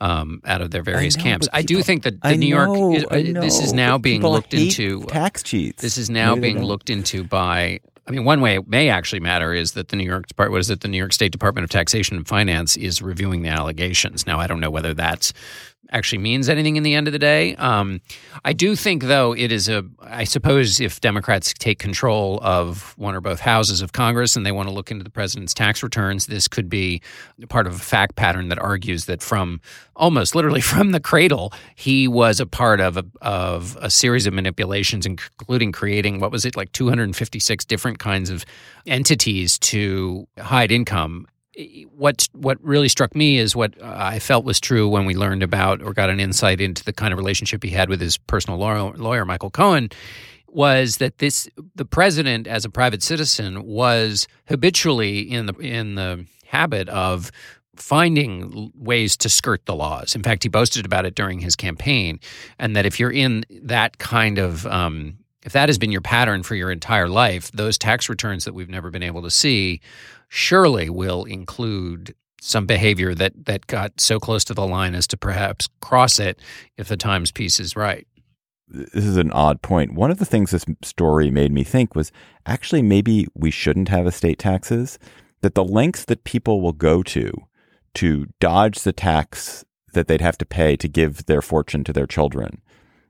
um, 0.01 0.41
out 0.45 0.61
of 0.61 0.71
their 0.71 0.81
various 0.83 1.15
know, 1.17 1.23
camps. 1.23 1.47
but 1.47 1.55
I 1.57 1.61
do 1.61 1.83
think 1.83 2.03
that 2.03 2.21
the 2.21 2.27
I 2.29 2.35
New 2.35 2.47
York 2.47 2.95
is, 2.97 3.05
I 3.11 3.21
uh, 3.37 3.41
this 3.41 3.59
is 3.59 3.73
now 3.73 3.97
being 3.99 4.21
looked 4.21 4.53
into. 4.53 5.03
tax 5.05 5.43
cheats. 5.43 5.81
This 5.81 5.97
is 5.97 6.09
now 6.09 6.33
Maybe 6.35 6.53
being 6.53 6.63
looked 6.65 6.89
into 6.89 7.23
by. 7.23 7.79
I 8.07 8.11
mean, 8.11 8.23
one 8.23 8.39
way 8.39 8.55
it 8.55 8.65
may 8.69 8.87
actually 8.87 9.19
matter 9.19 9.53
is 9.53 9.73
that 9.73 9.89
the 9.89 9.97
New 9.97 10.05
York 10.05 10.27
Depart- 10.27 10.49
what 10.49 10.61
is 10.61 10.69
it? 10.69 10.79
The 10.79 10.87
New 10.87 10.97
York 10.97 11.11
State 11.11 11.33
Department 11.33 11.65
of 11.65 11.69
Taxation 11.69 12.15
and 12.15 12.25
Finance 12.25 12.77
is 12.77 13.01
reviewing 13.01 13.41
the 13.41 13.49
allegations. 13.49 14.25
Now, 14.25 14.39
I 14.39 14.47
don't 14.47 14.61
know 14.61 14.71
whether 14.71 14.93
that's 14.93 15.33
actually 15.91 16.19
means 16.19 16.49
anything 16.49 16.75
in 16.75 16.83
the 16.83 16.93
end 16.93 17.07
of 17.07 17.13
the 17.13 17.19
day. 17.19 17.55
Um, 17.55 18.01
I 18.43 18.53
do 18.53 18.75
think, 18.75 19.03
though, 19.03 19.33
it 19.33 19.51
is 19.51 19.69
a. 19.69 19.85
I 20.01 20.23
suppose 20.23 20.79
if 20.79 21.01
Democrats 21.01 21.53
take 21.53 21.79
control 21.79 22.39
of 22.41 22.93
one 22.97 23.15
or 23.15 23.21
both 23.21 23.39
houses 23.39 23.81
of 23.81 23.93
Congress 23.93 24.35
and 24.35 24.45
they 24.45 24.51
want 24.51 24.67
to 24.69 24.73
look 24.73 24.91
into 24.91 25.03
the 25.03 25.09
president's 25.09 25.53
tax 25.53 25.83
returns, 25.83 26.27
this 26.27 26.47
could 26.47 26.69
be 26.69 27.01
part 27.49 27.67
of 27.67 27.75
a 27.75 27.79
fact 27.79 28.15
pattern 28.15 28.49
that 28.49 28.59
argues 28.59 29.05
that 29.05 29.21
from 29.21 29.61
almost 29.95 30.35
literally 30.35 30.61
from 30.73 30.91
the 30.91 30.99
cradle, 30.99 31.53
he 31.75 32.07
was 32.07 32.39
a 32.39 32.45
part 32.45 32.79
of 32.79 32.97
a, 32.97 33.05
of 33.21 33.77
a 33.81 33.89
series 33.89 34.25
of 34.25 34.33
manipulations, 34.33 35.05
including 35.05 35.71
creating 35.71 36.19
what 36.19 36.31
was 36.31 36.45
it 36.45 36.55
like 36.55 36.71
256 36.71 37.65
different 37.65 37.99
kinds 37.99 38.29
of 38.29 38.45
entities 38.85 39.59
to 39.59 40.27
hide 40.37 40.71
income 40.71 41.27
what 41.95 42.27
what 42.33 42.63
really 42.63 42.87
struck 42.87 43.15
me 43.15 43.37
is 43.37 43.55
what 43.55 43.81
I 43.81 44.19
felt 44.19 44.45
was 44.45 44.59
true 44.59 44.87
when 44.87 45.05
we 45.05 45.15
learned 45.15 45.43
about 45.43 45.81
or 45.81 45.93
got 45.93 46.09
an 46.09 46.19
insight 46.19 46.61
into 46.61 46.83
the 46.83 46.93
kind 46.93 47.11
of 47.11 47.17
relationship 47.17 47.63
he 47.63 47.71
had 47.71 47.89
with 47.89 47.99
his 47.99 48.17
personal 48.17 48.59
lawyer, 48.59 48.91
lawyer 48.93 49.25
Michael 49.25 49.49
Cohen 49.49 49.89
was 50.47 50.97
that 50.97 51.17
this 51.17 51.49
the 51.75 51.85
president 51.85 52.47
as 52.47 52.63
a 52.65 52.69
private 52.69 53.03
citizen 53.03 53.63
was 53.63 54.27
habitually 54.47 55.19
in 55.19 55.47
the 55.47 55.53
in 55.55 55.95
the 55.95 56.25
habit 56.45 56.87
of 56.89 57.31
finding 57.75 58.71
ways 58.75 59.15
to 59.17 59.29
skirt 59.29 59.65
the 59.65 59.75
laws. 59.75 60.15
In 60.15 60.23
fact, 60.23 60.43
he 60.43 60.49
boasted 60.49 60.85
about 60.85 61.05
it 61.05 61.15
during 61.15 61.39
his 61.39 61.55
campaign, 61.55 62.19
and 62.57 62.75
that 62.75 62.85
if 62.85 62.99
you're 62.99 63.11
in 63.11 63.45
that 63.63 63.97
kind 63.97 64.37
of 64.37 64.65
um, 64.67 65.17
if 65.43 65.53
that 65.53 65.69
has 65.69 65.77
been 65.77 65.91
your 65.91 66.01
pattern 66.01 66.43
for 66.43 66.55
your 66.55 66.71
entire 66.71 67.07
life, 67.07 67.51
those 67.51 67.77
tax 67.77 68.09
returns 68.09 68.45
that 68.45 68.53
we've 68.53 68.69
never 68.69 68.89
been 68.89 69.03
able 69.03 69.21
to 69.21 69.31
see 69.31 69.79
surely 70.27 70.89
will 70.89 71.23
include 71.25 72.13
some 72.41 72.65
behavior 72.65 73.15
that 73.15 73.33
that 73.45 73.67
got 73.67 73.99
so 73.99 74.19
close 74.19 74.43
to 74.45 74.53
the 74.53 74.67
line 74.67 74.95
as 74.95 75.07
to 75.07 75.17
perhaps 75.17 75.67
cross 75.81 76.19
it 76.19 76.39
if 76.77 76.87
the 76.87 76.97
Times 76.97 77.31
piece 77.31 77.59
is 77.59 77.75
right. 77.75 78.07
this 78.67 79.05
is 79.05 79.17
an 79.17 79.31
odd 79.31 79.61
point. 79.61 79.93
One 79.93 80.11
of 80.11 80.19
the 80.19 80.25
things 80.25 80.51
this 80.51 80.65
story 80.83 81.31
made 81.31 81.51
me 81.51 81.63
think 81.63 81.95
was 81.95 82.11
actually 82.45 82.81
maybe 82.81 83.27
we 83.33 83.51
shouldn't 83.51 83.89
have 83.89 84.05
estate 84.07 84.39
taxes. 84.39 84.99
That 85.41 85.53
the 85.55 85.63
lengths 85.63 86.05
that 86.05 86.23
people 86.23 86.61
will 86.61 86.73
go 86.73 87.03
to 87.03 87.31
to 87.95 88.25
dodge 88.39 88.79
the 88.81 88.93
tax 88.93 89.63
that 89.93 90.07
they'd 90.07 90.21
have 90.21 90.37
to 90.39 90.45
pay 90.45 90.75
to 90.75 90.87
give 90.87 91.25
their 91.25 91.41
fortune 91.41 91.83
to 91.83 91.93
their 91.93 92.07
children 92.07 92.61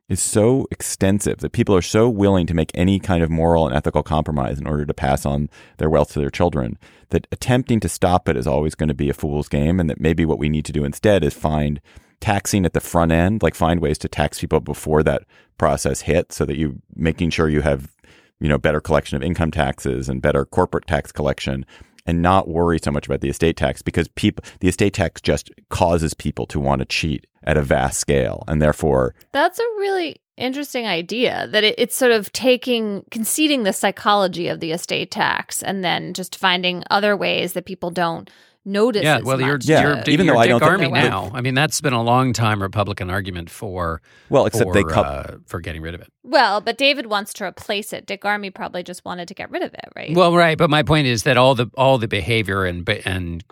is 0.10 0.22
so 0.22 0.66
extensive 0.72 1.40
that 1.40 1.52
people 1.52 1.76
are 1.76 1.82
so 1.82 2.10
willing 2.10 2.48
to 2.48 2.54
make 2.54 2.72
any 2.74 3.00
kind 3.00 3.22
of 3.22 3.30
moral 3.30 3.68
and 3.68 3.76
ethical 3.76 4.04
compromise 4.04 4.58
in 4.58 4.68
order 4.68 4.86
to 4.86 4.94
pass 4.94 5.26
on 5.26 5.50
their 5.78 5.90
wealth 5.90 6.14
to 6.14 6.20
their 6.20 6.30
children 6.30 6.78
that 7.10 7.28
attempting 7.32 7.80
to 7.80 7.90
stop 7.90 8.30
it 8.30 8.38
is 8.38 8.48
always 8.48 8.76
going 8.76 8.88
to 8.88 8.96
be 8.96 9.10
a 9.10 9.14
fool's 9.14 9.50
game 9.50 9.80
and 9.80 9.90
that 9.90 10.00
maybe 10.00 10.26
what 10.26 10.40
we 10.40 10.50
need 10.50 10.66
to 10.66 10.72
do 10.72 10.86
instead 10.86 11.24
is 11.24 11.34
find 11.34 11.82
taxing 12.20 12.66
at 12.66 12.74
the 12.74 12.80
front 12.80 13.12
end 13.12 13.44
like 13.44 13.54
find 13.54 13.80
ways 13.80 13.98
to 13.98 14.08
tax 14.08 14.40
people 14.40 14.60
before 14.60 15.04
that 15.04 15.24
process 15.58 16.02
hits 16.02 16.36
so 16.36 16.46
that 16.46 16.58
you 16.58 16.82
making 16.96 17.30
sure 17.30 17.50
you 17.50 17.62
have 17.62 17.94
you 18.40 18.48
know 18.48 18.58
better 18.58 18.80
collection 18.80 19.18
of 19.18 19.24
income 19.24 19.52
taxes 19.52 20.08
and 20.08 20.22
better 20.22 20.46
corporate 20.46 20.88
tax 20.88 21.12
collection 21.12 21.66
and 22.08 22.22
not 22.22 22.48
worry 22.48 22.80
so 22.82 22.90
much 22.90 23.06
about 23.06 23.22
the 23.22 23.30
estate 23.30 23.58
tax 23.58 23.82
because 23.82 24.08
people 24.10 24.44
the 24.62 24.68
estate 24.68 24.94
tax 24.94 25.22
just 25.22 25.52
causes 25.70 26.14
people 26.14 26.48
to 26.48 26.60
want 26.60 26.80
to 26.80 26.86
cheat 26.86 27.28
at 27.44 27.58
a 27.58 27.62
vast 27.62 28.00
scale 28.00 28.44
and 28.48 28.62
therefore 28.62 29.14
That's 29.32 29.60
a 29.60 29.64
really 29.78 30.22
interesting 30.38 30.86
idea 30.86 31.48
that 31.52 31.64
it, 31.64 31.76
it's 31.78 31.96
sort 31.96 32.12
of 32.12 32.32
taking, 32.32 33.04
conceding 33.12 33.64
the 33.64 33.74
psychology 33.74 34.48
of 34.48 34.60
the 34.60 34.72
estate 34.72 35.12
tax 35.12 35.64
and 35.64 35.84
then 35.84 36.14
just 36.14 36.38
finding 36.38 36.84
other 36.90 37.18
ways 37.18 37.54
that 37.54 37.66
people 37.66 37.90
don't 37.90 38.30
notice. 38.68 39.04
Yeah, 39.04 39.18
as 39.18 39.24
well, 39.24 39.40
you're, 39.40 39.54
much. 39.54 39.66
Yeah, 39.66 39.82
you're, 39.82 40.04
even 40.08 40.26
you're 40.28 40.36
though 40.36 40.40
I 40.42 40.46
Dick 40.46 40.50
don't 40.52 40.60
think- 40.60 40.72
Army 40.72 40.88
but- 40.90 41.10
now. 41.10 41.32
I 41.34 41.42
mean, 41.42 41.56
that's 41.56 41.82
been 41.82 41.94
a 41.94 42.04
long 42.04 42.34
time 42.34 42.62
Republican 42.62 43.10
argument 43.10 43.50
for 43.50 44.02
well 44.30 44.46
except 44.46 44.66
for, 44.66 44.74
they 44.74 44.84
cut 44.84 45.06
uh, 45.06 45.38
for 45.48 45.60
getting 45.60 45.82
rid 45.82 45.96
of 45.96 46.02
it. 46.02 46.10
Well, 46.24 46.62
but 46.62 46.78
David 46.78 47.06
wants 47.08 47.34
to 47.36 47.46
replace 47.46 47.94
it. 47.94 48.06
Dick 48.06 48.22
Armey 48.24 48.54
probably 48.54 48.84
just 48.84 49.06
wanted 49.06 49.30
to 49.30 49.34
get 49.34 49.50
rid 49.50 49.64
of 49.64 49.74
it, 49.74 49.90
right? 49.96 50.14
Well, 50.14 50.36
right, 50.36 50.58
but 50.58 50.70
my 50.70 50.84
point 50.84 51.08
is 51.08 51.24
that 51.24 51.38
all 51.38 51.56
the 51.56 51.68
all 51.76 51.98
the 51.98 52.08
behavior 52.08 52.66
and 52.66 52.88
and 53.06 53.44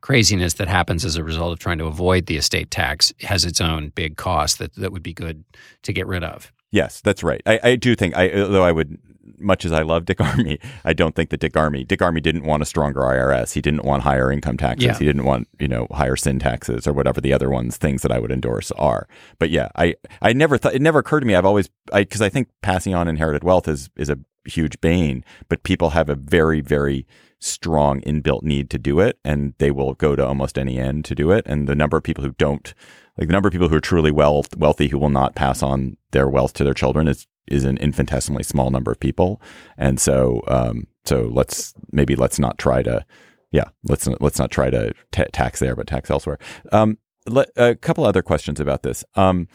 craziness 0.00 0.54
that 0.54 0.68
happens 0.68 1.04
as 1.04 1.16
a 1.16 1.24
result 1.24 1.52
of 1.52 1.58
trying 1.58 1.78
to 1.78 1.86
avoid 1.86 2.26
the 2.26 2.36
estate 2.36 2.70
tax 2.70 3.12
has 3.20 3.44
its 3.44 3.60
own 3.60 3.90
big 3.90 4.16
cost 4.16 4.58
that 4.58 4.74
that 4.74 4.92
would 4.92 5.02
be 5.02 5.14
good 5.14 5.44
to 5.82 5.92
get 5.92 6.06
rid 6.06 6.24
of. 6.24 6.52
Yes, 6.72 7.00
that's 7.00 7.22
right. 7.22 7.40
I, 7.46 7.60
I 7.62 7.76
do 7.76 7.94
think, 7.94 8.16
I, 8.16 8.32
although 8.32 8.64
I 8.64 8.72
would, 8.72 8.98
much 9.44 9.64
as 9.64 9.72
I 9.72 9.82
love 9.82 10.04
Dick 10.04 10.18
Armey, 10.18 10.60
I 10.84 10.92
don't 10.92 11.14
think 11.14 11.30
that 11.30 11.40
Dick 11.40 11.52
Armey, 11.52 11.86
Dick 11.86 12.00
Armey 12.00 12.22
didn't 12.22 12.44
want 12.44 12.62
a 12.62 12.66
stronger 12.66 13.00
IRS. 13.00 13.52
He 13.52 13.60
didn't 13.60 13.84
want 13.84 14.02
higher 14.02 14.32
income 14.32 14.56
taxes. 14.56 14.84
Yeah. 14.84 14.98
He 14.98 15.04
didn't 15.04 15.24
want, 15.24 15.48
you 15.58 15.68
know, 15.68 15.86
higher 15.92 16.16
sin 16.16 16.38
taxes 16.38 16.86
or 16.86 16.92
whatever 16.92 17.20
the 17.20 17.32
other 17.32 17.50
ones, 17.50 17.76
things 17.76 18.02
that 18.02 18.12
I 18.12 18.18
would 18.18 18.32
endorse 18.32 18.70
are. 18.72 19.06
But 19.38 19.50
yeah, 19.50 19.68
I, 19.76 19.94
I 20.22 20.32
never 20.32 20.58
thought, 20.58 20.74
it 20.74 20.82
never 20.82 20.98
occurred 20.98 21.20
to 21.20 21.26
me. 21.26 21.34
I've 21.34 21.44
always, 21.44 21.68
I, 21.92 22.04
cause 22.04 22.22
I 22.22 22.28
think 22.28 22.48
passing 22.62 22.94
on 22.94 23.08
inherited 23.08 23.44
wealth 23.44 23.68
is, 23.68 23.90
is 23.96 24.08
a 24.08 24.18
huge 24.46 24.80
bane, 24.80 25.24
but 25.48 25.62
people 25.62 25.90
have 25.90 26.08
a 26.08 26.14
very, 26.14 26.60
very 26.60 27.06
strong 27.40 28.00
inbuilt 28.02 28.42
need 28.42 28.70
to 28.70 28.78
do 28.78 29.00
it 29.00 29.18
and 29.22 29.52
they 29.58 29.70
will 29.70 29.92
go 29.94 30.16
to 30.16 30.26
almost 30.26 30.58
any 30.58 30.78
end 30.78 31.04
to 31.04 31.14
do 31.14 31.30
it. 31.30 31.44
And 31.46 31.68
the 31.68 31.74
number 31.74 31.96
of 31.96 32.02
people 32.02 32.24
who 32.24 32.32
don't, 32.32 32.72
like 33.18 33.28
the 33.28 33.32
number 33.32 33.48
of 33.48 33.52
people 33.52 33.68
who 33.68 33.76
are 33.76 33.80
truly 33.80 34.10
wealth, 34.10 34.56
wealthy 34.56 34.88
who 34.88 34.98
will 34.98 35.10
not 35.10 35.34
pass 35.34 35.62
on 35.62 35.96
their 36.12 36.28
wealth 36.28 36.54
to 36.54 36.64
their 36.64 36.74
children 36.74 37.06
is 37.06 37.26
is 37.46 37.64
an 37.64 37.76
infinitesimally 37.78 38.42
small 38.42 38.70
number 38.70 38.90
of 38.90 39.00
people, 39.00 39.40
and 39.76 40.00
so 40.00 40.42
um, 40.48 40.86
so 41.04 41.28
let's 41.32 41.74
maybe 41.92 42.16
let's 42.16 42.38
not 42.38 42.58
try 42.58 42.82
to 42.82 43.04
yeah 43.52 43.64
let's 43.84 44.06
let's 44.20 44.38
not 44.38 44.50
try 44.50 44.70
to 44.70 44.92
ta 45.12 45.24
tax 45.32 45.60
there, 45.60 45.76
but 45.76 45.86
tax 45.86 46.10
elsewhere. 46.10 46.38
Um, 46.72 46.98
let, 47.26 47.50
a 47.56 47.74
couple 47.74 48.04
other 48.04 48.22
questions 48.22 48.60
about 48.60 48.82
this. 48.82 49.04
Um, 49.14 49.48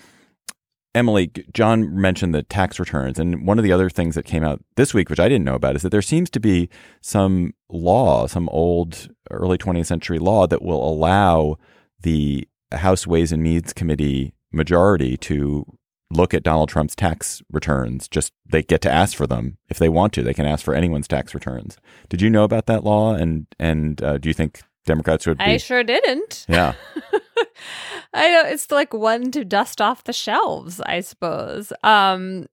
Emily, 0.95 1.31
John 1.53 1.99
mentioned 2.01 2.33
the 2.33 2.41
tax 2.41 2.79
returns, 2.79 3.19
and 3.19 3.45
one 3.45 3.59
of 3.59 3.63
the 3.63 3.71
other 3.71 3.89
things 3.89 4.15
that 4.15 4.25
came 4.25 4.43
out 4.43 4.63
this 4.75 4.93
week, 4.93 5.09
which 5.09 5.19
I 5.19 5.29
didn't 5.29 5.45
know 5.45 5.55
about, 5.55 5.75
is 5.75 5.83
that 5.83 5.89
there 5.89 6.01
seems 6.01 6.31
to 6.31 6.39
be 6.39 6.67
some 6.99 7.53
law, 7.69 8.25
some 8.25 8.49
old 8.49 9.09
early 9.29 9.57
20th 9.57 9.85
century 9.85 10.17
law 10.17 10.47
that 10.47 10.63
will 10.63 10.83
allow 10.83 11.57
the 12.01 12.47
House 12.71 13.05
Ways 13.05 13.31
and 13.31 13.43
Means 13.43 13.71
Committee 13.71 14.33
majority 14.51 15.15
to 15.17 15.65
look 16.12 16.34
at 16.34 16.43
Donald 16.43 16.70
Trump's 16.70 16.95
tax 16.95 17.41
returns. 17.51 18.07
Just 18.07 18.34
they 18.45 18.64
get 18.64 18.82
to 18.82 18.91
ask 18.91 19.16
for 19.16 19.28
them 19.28 19.57
if 19.70 19.78
they 19.78 19.89
want 19.89 20.14
to. 20.14 20.24
They 20.24 20.34
can 20.34 20.45
ask 20.45 20.64
for 20.64 20.74
anyone's 20.74 21.07
tax 21.07 21.34
returns. 21.34 21.78
Did 22.10 22.22
you 22.22 22.30
know 22.30 22.43
about 22.43 22.66
that 22.68 22.84
law? 22.84 23.14
And 23.14 23.47
and 23.60 24.01
uh, 24.03 24.18
do 24.18 24.30
you 24.30 24.34
think 24.34 24.62
Democrats 24.86 25.28
would 25.28 25.38
be? 25.38 25.43
I 25.43 25.57
sure 25.57 25.84
didn't. 25.84 26.45
yeah. 26.49 26.74
I 28.14 28.30
know 28.32 28.43
it's 28.45 28.72
like 28.72 28.93
one 28.93 29.32
to 29.32 29.45
dust 29.45 29.82
off 29.82 30.05
the 30.05 30.14
shelves, 30.14 30.82
I 30.82 31.01
suppose. 31.01 31.72
Um 31.84 32.47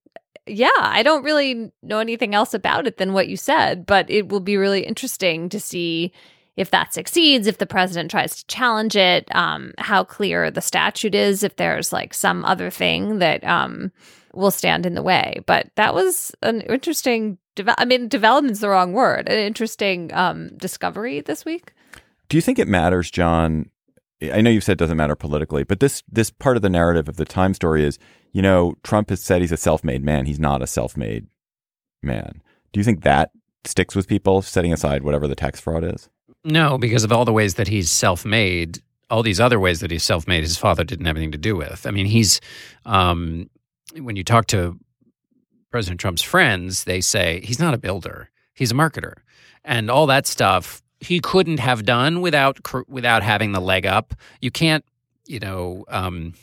yeah, 0.48 0.70
I 0.78 1.02
don't 1.02 1.24
really 1.24 1.72
know 1.82 1.98
anything 1.98 2.34
else 2.34 2.54
about 2.54 2.86
it 2.86 2.98
than 2.98 3.12
what 3.12 3.26
you 3.28 3.36
said, 3.36 3.84
but 3.84 4.08
it 4.08 4.28
will 4.28 4.40
be 4.40 4.56
really 4.56 4.86
interesting 4.86 5.48
to 5.48 5.58
see 5.58 6.12
if 6.56 6.70
that 6.70 6.94
succeeds, 6.94 7.46
if 7.46 7.58
the 7.58 7.66
president 7.66 8.10
tries 8.10 8.36
to 8.36 8.46
challenge 8.46 8.96
it, 8.96 9.28
um, 9.34 9.72
how 9.78 10.02
clear 10.02 10.50
the 10.50 10.60
statute 10.60 11.14
is, 11.14 11.42
if 11.42 11.56
there's 11.56 11.92
like 11.92 12.14
some 12.14 12.44
other 12.44 12.70
thing 12.70 13.18
that 13.18 13.44
um, 13.44 13.92
will 14.32 14.50
stand 14.50 14.86
in 14.86 14.94
the 14.94 15.02
way. 15.02 15.40
But 15.46 15.70
that 15.76 15.94
was 15.94 16.32
an 16.42 16.62
interesting, 16.62 17.38
deve- 17.54 17.74
I 17.76 17.84
mean, 17.84 18.08
development's 18.08 18.60
the 18.60 18.70
wrong 18.70 18.92
word, 18.92 19.28
an 19.28 19.38
interesting 19.38 20.12
um, 20.14 20.56
discovery 20.56 21.20
this 21.20 21.44
week. 21.44 21.72
Do 22.28 22.36
you 22.36 22.40
think 22.40 22.58
it 22.58 22.68
matters, 22.68 23.10
John? 23.10 23.70
I 24.22 24.40
know 24.40 24.50
you've 24.50 24.64
said 24.64 24.72
it 24.72 24.78
doesn't 24.78 24.96
matter 24.96 25.14
politically, 25.14 25.62
but 25.62 25.80
this 25.80 26.02
this 26.10 26.30
part 26.30 26.56
of 26.56 26.62
the 26.62 26.70
narrative 26.70 27.06
of 27.06 27.16
the 27.16 27.26
Time 27.26 27.52
story 27.52 27.84
is, 27.84 27.98
you 28.32 28.40
know, 28.40 28.74
Trump 28.82 29.10
has 29.10 29.22
said 29.22 29.42
he's 29.42 29.52
a 29.52 29.58
self-made 29.58 30.02
man. 30.02 30.24
He's 30.24 30.40
not 30.40 30.62
a 30.62 30.66
self-made 30.66 31.26
man. 32.02 32.40
Do 32.72 32.80
you 32.80 32.84
think 32.84 33.02
that 33.02 33.30
sticks 33.64 33.94
with 33.94 34.08
people, 34.08 34.40
setting 34.40 34.72
aside 34.72 35.02
whatever 35.02 35.28
the 35.28 35.34
tax 35.34 35.60
fraud 35.60 35.84
is? 35.84 36.08
No, 36.46 36.78
because 36.78 37.02
of 37.02 37.10
all 37.10 37.24
the 37.24 37.32
ways 37.32 37.54
that 37.54 37.66
he's 37.66 37.90
self-made, 37.90 38.80
all 39.10 39.24
these 39.24 39.40
other 39.40 39.58
ways 39.58 39.80
that 39.80 39.90
he's 39.90 40.04
self-made, 40.04 40.44
his 40.44 40.56
father 40.56 40.84
didn't 40.84 41.06
have 41.06 41.16
anything 41.16 41.32
to 41.32 41.38
do 41.38 41.56
with. 41.56 41.86
I 41.88 41.90
mean, 41.90 42.06
he's 42.06 42.40
um, 42.84 43.50
when 44.00 44.14
you 44.14 44.22
talk 44.22 44.46
to 44.48 44.78
President 45.72 45.98
Trump's 46.00 46.22
friends, 46.22 46.84
they 46.84 47.00
say 47.00 47.40
he's 47.42 47.58
not 47.58 47.74
a 47.74 47.78
builder; 47.78 48.30
he's 48.54 48.70
a 48.70 48.74
marketer, 48.74 49.14
and 49.64 49.90
all 49.90 50.06
that 50.06 50.26
stuff 50.28 50.84
he 51.00 51.18
couldn't 51.18 51.58
have 51.58 51.84
done 51.84 52.20
without 52.20 52.60
without 52.88 53.24
having 53.24 53.50
the 53.50 53.60
leg 53.60 53.84
up. 53.84 54.14
You 54.40 54.52
can't, 54.52 54.84
you 55.26 55.40
know, 55.40 55.84
um, 55.88 56.34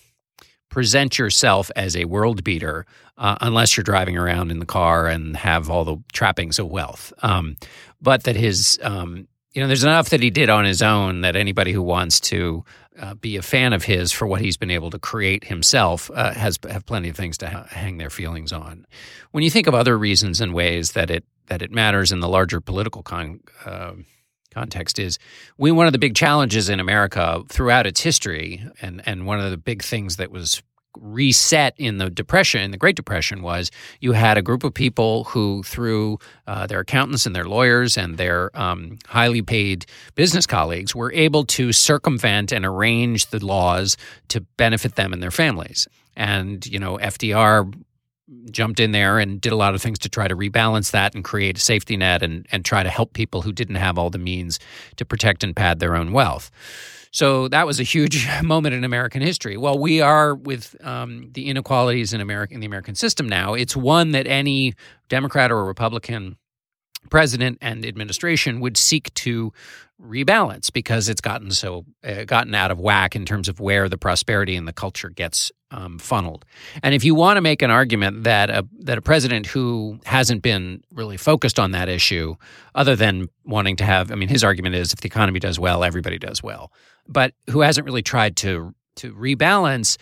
present 0.70 1.18
yourself 1.18 1.72
as 1.78 1.96
a 1.96 2.06
world 2.06 2.44
beater 2.44 2.86
uh, 3.18 3.38
unless 3.40 3.78
you're 3.78 3.86
driving 3.86 4.18
around 4.18 4.52
in 4.52 4.60
the 4.60 4.66
car 4.66 5.08
and 5.08 5.38
have 5.38 5.70
all 5.70 5.86
the 5.86 5.98
trappings 6.12 6.60
of 6.60 6.68
wealth. 6.68 7.14
Um, 7.22 7.56
but 8.02 8.24
that 8.24 8.36
his, 8.36 8.80
um, 8.82 9.28
you 9.54 9.62
know, 9.62 9.68
there's 9.68 9.84
enough 9.84 10.10
that 10.10 10.22
he 10.22 10.30
did 10.30 10.50
on 10.50 10.66
his 10.66 10.82
own 10.82 11.22
that 11.22 11.36
anybody 11.36 11.72
who 11.72 11.82
wants 11.82 12.20
to 12.20 12.66
uh, 13.00 13.14
be 13.16 13.38
a 13.38 13.42
fan 13.42 13.74
of 13.74 13.84
his 13.84 14.12
for 14.12 14.28
what 14.28 14.42
he's 14.42 14.58
been 14.58 14.72
able 14.72 14.90
to 14.90 15.00
create 15.00 15.44
himself 15.44 16.10
uh, 16.14 16.34
has 16.34 16.58
have 16.70 16.86
plenty 16.86 17.10
of 17.10 17.16
things 17.16 17.38
to 17.38 17.50
ha- 17.50 17.68
hang 17.70 17.98
their 17.98 18.10
feelings 18.10 18.52
on. 18.52 18.86
When 19.32 19.44
you 19.44 19.50
think 19.50 19.68
of 19.68 19.74
other 19.74 19.98
reasons 19.98 20.42
and 20.42 20.54
ways 20.54 20.92
that 20.94 21.10
it 21.10 21.24
that 21.48 21.62
it 21.62 21.72
matters 21.72 22.12
in 22.12 22.20
the 22.20 22.30
larger 22.30 22.62
political 22.62 23.04
con- 23.04 23.42
uh, 23.66 23.94
context 24.52 25.00
is 25.00 25.18
we 25.58 25.72
one 25.72 25.88
of 25.88 25.94
the 25.94 26.00
big 26.00 26.16
challenges 26.16 26.70
in 26.70 26.80
America 26.80 27.44
throughout 27.50 27.88
its 27.88 28.02
history 28.02 28.66
and 28.82 29.02
and 29.06 29.26
one 29.26 29.40
of 29.40 29.52
the 29.52 29.58
big 29.58 29.84
things 29.84 30.18
that 30.18 30.32
was 30.32 30.62
reset 31.00 31.74
in 31.78 31.98
the 31.98 32.10
depression 32.10 32.62
in 32.62 32.72
the 32.72 32.78
great 32.78 32.96
depression 32.96 33.42
was 33.42 33.72
you 34.00 34.12
had 34.12 34.38
a 34.38 34.42
group 34.42 34.64
of 34.64 34.74
people 34.74 35.24
who 35.26 35.64
through 35.64 36.20
uh, 36.48 36.68
their 36.68 36.80
accountants 36.80 37.26
and 37.26 37.36
their 37.36 37.46
lawyers 37.46 37.98
and 37.98 38.18
their 38.18 38.52
um, 38.60 38.98
highly 39.08 39.42
paid 39.42 39.86
business 40.16 40.46
colleagues 40.46 40.96
were 40.96 41.12
able 41.14 41.46
to 41.46 41.72
circumvent 41.72 42.52
and 42.52 42.66
arrange 42.66 43.28
the 43.28 43.44
laws 43.44 43.98
to 44.28 44.42
benefit 44.58 44.96
them 44.96 45.14
and 45.14 45.22
their 45.22 45.32
families 45.32 45.88
and 46.16 46.66
you 46.68 46.80
know 46.80 46.98
fdr 46.98 47.74
jumped 48.52 48.80
in 48.80 48.92
there 48.92 49.20
and 49.20 49.42
did 49.42 49.52
a 49.52 49.56
lot 49.56 49.76
of 49.76 49.82
things 49.82 50.00
to 50.00 50.10
try 50.10 50.28
to 50.28 50.36
rebalance 50.36 50.92
that 50.92 51.14
and 51.14 51.24
create 51.24 51.58
a 51.58 51.62
safety 51.62 51.98
net 51.98 52.24
and, 52.24 52.46
and 52.52 52.64
try 52.64 52.84
to 52.84 52.90
help 52.90 53.14
people 53.14 53.42
who 53.42 53.52
didn't 53.52 53.76
have 53.76 53.98
all 53.98 54.10
the 54.10 54.18
means 54.18 54.60
to 54.96 55.06
protect 55.06 55.44
and 55.44 55.56
pad 55.56 55.80
their 55.80 55.96
own 55.96 56.14
wealth. 56.14 56.50
So 57.14 57.48
that 57.50 57.68
was 57.68 57.80
a 57.80 57.84
huge 57.84 58.28
moment 58.44 58.76
in 58.76 58.84
American 58.84 59.22
history. 59.22 59.56
Well, 59.56 59.78
we 59.78 60.02
are 60.02 60.36
with 60.36 60.76
um, 60.86 61.30
the 61.34 61.48
inequalities 61.48 62.12
in 62.12 62.20
America 62.20 62.54
in 62.54 62.60
the 62.60 62.66
American 62.66 62.96
system 62.96 63.30
now. 63.30 63.54
It's 63.54 63.76
one 63.76 64.12
that 64.12 64.28
any 64.28 64.74
Democrat 65.10 65.52
or 65.52 65.64
Republican 65.64 66.38
president 67.10 67.60
and 67.62 67.86
administration 67.86 68.60
would 68.62 68.78
seek 68.78 69.14
to 69.14 69.54
rebalance 70.02 70.72
because 70.72 71.08
it's 71.08 71.22
gotten 71.22 71.52
so 71.52 71.86
uh, 72.04 72.24
gotten 72.24 72.56
out 72.56 72.72
of 72.72 72.80
whack 72.80 73.16
in 73.16 73.26
terms 73.26 73.48
of 73.48 73.60
where 73.60 73.88
the 73.88 73.98
prosperity 73.98 74.56
and 74.56 74.68
the 74.68 74.74
culture 74.74 75.10
gets 75.10 75.52
um, 75.72 76.00
funneled. 76.00 76.46
And 76.82 76.96
if 76.96 77.04
you 77.04 77.14
want 77.16 77.38
to 77.38 77.42
make 77.42 77.62
an 77.62 77.70
argument 77.70 78.24
that 78.24 78.50
a 78.50 78.68
that 78.80 78.98
a 78.98 79.02
president 79.02 79.46
who 79.48 80.00
hasn't 80.06 80.42
been 80.42 80.84
really 80.92 81.18
focused 81.18 81.60
on 81.60 81.72
that 81.72 81.90
issue, 81.90 82.36
other 82.74 82.96
than 82.96 83.28
wanting 83.46 83.76
to 83.78 83.86
have, 83.86 84.12
I 84.12 84.16
mean, 84.16 84.30
his 84.30 84.44
argument 84.44 84.76
is 84.76 84.94
if 84.94 85.02
the 85.02 85.08
economy 85.08 85.40
does 85.40 85.60
well, 85.60 85.84
everybody 85.84 86.18
does 86.18 86.42
well, 86.42 86.72
but 87.08 87.34
who 87.50 87.62
hasn't 87.62 87.86
really 87.86 88.02
tried 88.02 88.36
to 88.38 88.74
to 88.98 89.14
rebalance. 89.14 89.98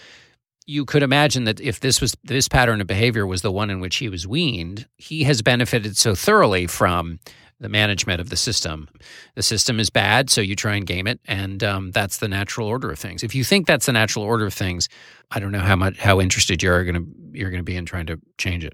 You 0.67 0.85
could 0.85 1.03
imagine 1.03 1.45
that 1.45 1.59
if 1.59 1.79
this 1.79 2.01
was 2.01 2.15
this 2.23 2.47
pattern 2.47 2.81
of 2.81 2.87
behavior 2.87 3.25
was 3.25 3.41
the 3.41 3.51
one 3.51 3.69
in 3.69 3.79
which 3.79 3.97
he 3.97 4.09
was 4.09 4.27
weaned, 4.27 4.87
he 4.97 5.23
has 5.23 5.41
benefited 5.41 5.97
so 5.97 6.13
thoroughly 6.13 6.67
from 6.67 7.19
the 7.59 7.69
management 7.69 8.19
of 8.19 8.29
the 8.29 8.35
system. 8.35 8.89
The 9.35 9.43
system 9.43 9.79
is 9.79 9.89
bad, 9.89 10.29
so 10.29 10.41
you 10.41 10.55
try 10.55 10.75
and 10.75 10.85
game 10.85 11.07
it, 11.07 11.19
and 11.25 11.63
um, 11.63 11.91
that's 11.91 12.17
the 12.17 12.27
natural 12.27 12.67
order 12.67 12.91
of 12.91 12.99
things. 12.99 13.23
If 13.23 13.35
you 13.35 13.43
think 13.43 13.67
that's 13.67 13.85
the 13.85 13.91
natural 13.91 14.25
order 14.25 14.45
of 14.45 14.53
things, 14.53 14.89
I 15.29 15.39
don't 15.39 15.51
know 15.51 15.59
how 15.59 15.75
much 15.75 15.97
how 15.97 16.19
interested 16.19 16.61
you're 16.63 16.83
going 16.83 16.95
to 16.95 17.37
you're 17.37 17.51
going 17.51 17.59
to 17.59 17.63
be 17.63 17.75
in 17.75 17.85
trying 17.85 18.07
to 18.07 18.19
change 18.37 18.65
it. 18.65 18.73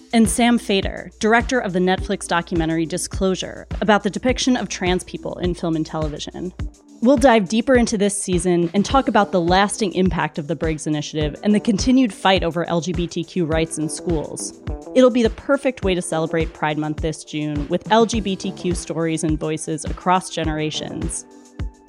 and 0.13 0.29
Sam 0.29 0.57
Feder, 0.57 1.09
director 1.19 1.59
of 1.59 1.73
the 1.73 1.79
Netflix 1.79 2.27
documentary 2.27 2.85
Disclosure, 2.85 3.67
about 3.79 4.03
the 4.03 4.09
depiction 4.09 4.57
of 4.57 4.69
trans 4.69 5.03
people 5.03 5.37
in 5.39 5.53
film 5.53 5.75
and 5.75 5.85
television. 5.85 6.53
We'll 7.01 7.17
dive 7.17 7.49
deeper 7.49 7.75
into 7.75 7.97
this 7.97 8.15
season 8.15 8.69
and 8.73 8.85
talk 8.85 9.07
about 9.07 9.31
the 9.31 9.41
lasting 9.41 9.93
impact 9.93 10.37
of 10.37 10.47
the 10.47 10.55
Briggs 10.55 10.85
Initiative 10.85 11.35
and 11.43 11.55
the 11.55 11.59
continued 11.59 12.13
fight 12.13 12.43
over 12.43 12.65
LGBTQ 12.65 13.51
rights 13.51 13.77
in 13.77 13.89
schools. 13.89 14.61
It'll 14.93 15.09
be 15.09 15.23
the 15.23 15.31
perfect 15.31 15.83
way 15.83 15.95
to 15.95 16.01
celebrate 16.01 16.53
Pride 16.53 16.77
Month 16.77 16.97
this 16.97 17.23
June 17.23 17.67
with 17.69 17.83
LGBTQ 17.85 18.75
stories 18.75 19.23
and 19.23 19.39
voices 19.39 19.85
across 19.85 20.29
generations. 20.29 21.25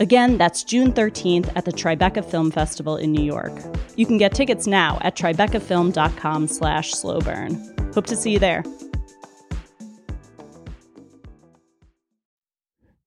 Again, 0.02 0.36
that's 0.36 0.64
June 0.64 0.92
13th 0.92 1.52
at 1.54 1.64
the 1.64 1.70
Tribeca 1.70 2.28
Film 2.28 2.50
Festival 2.50 2.96
in 2.96 3.12
New 3.12 3.22
York. 3.22 3.52
You 3.94 4.04
can 4.04 4.18
get 4.18 4.34
tickets 4.34 4.66
now 4.66 4.98
at 5.02 5.14
tribecafilm.com 5.14 6.48
slash 6.48 6.92
slowburn. 6.92 7.94
Hope 7.94 8.06
to 8.06 8.16
see 8.16 8.32
you 8.32 8.40
there. 8.40 8.64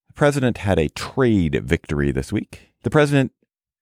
The 0.07 0.13
president 0.13 0.59
had 0.59 0.79
a 0.79 0.87
trade 0.87 1.61
victory 1.65 2.13
this 2.13 2.31
week. 2.31 2.71
The 2.83 2.89
president 2.89 3.33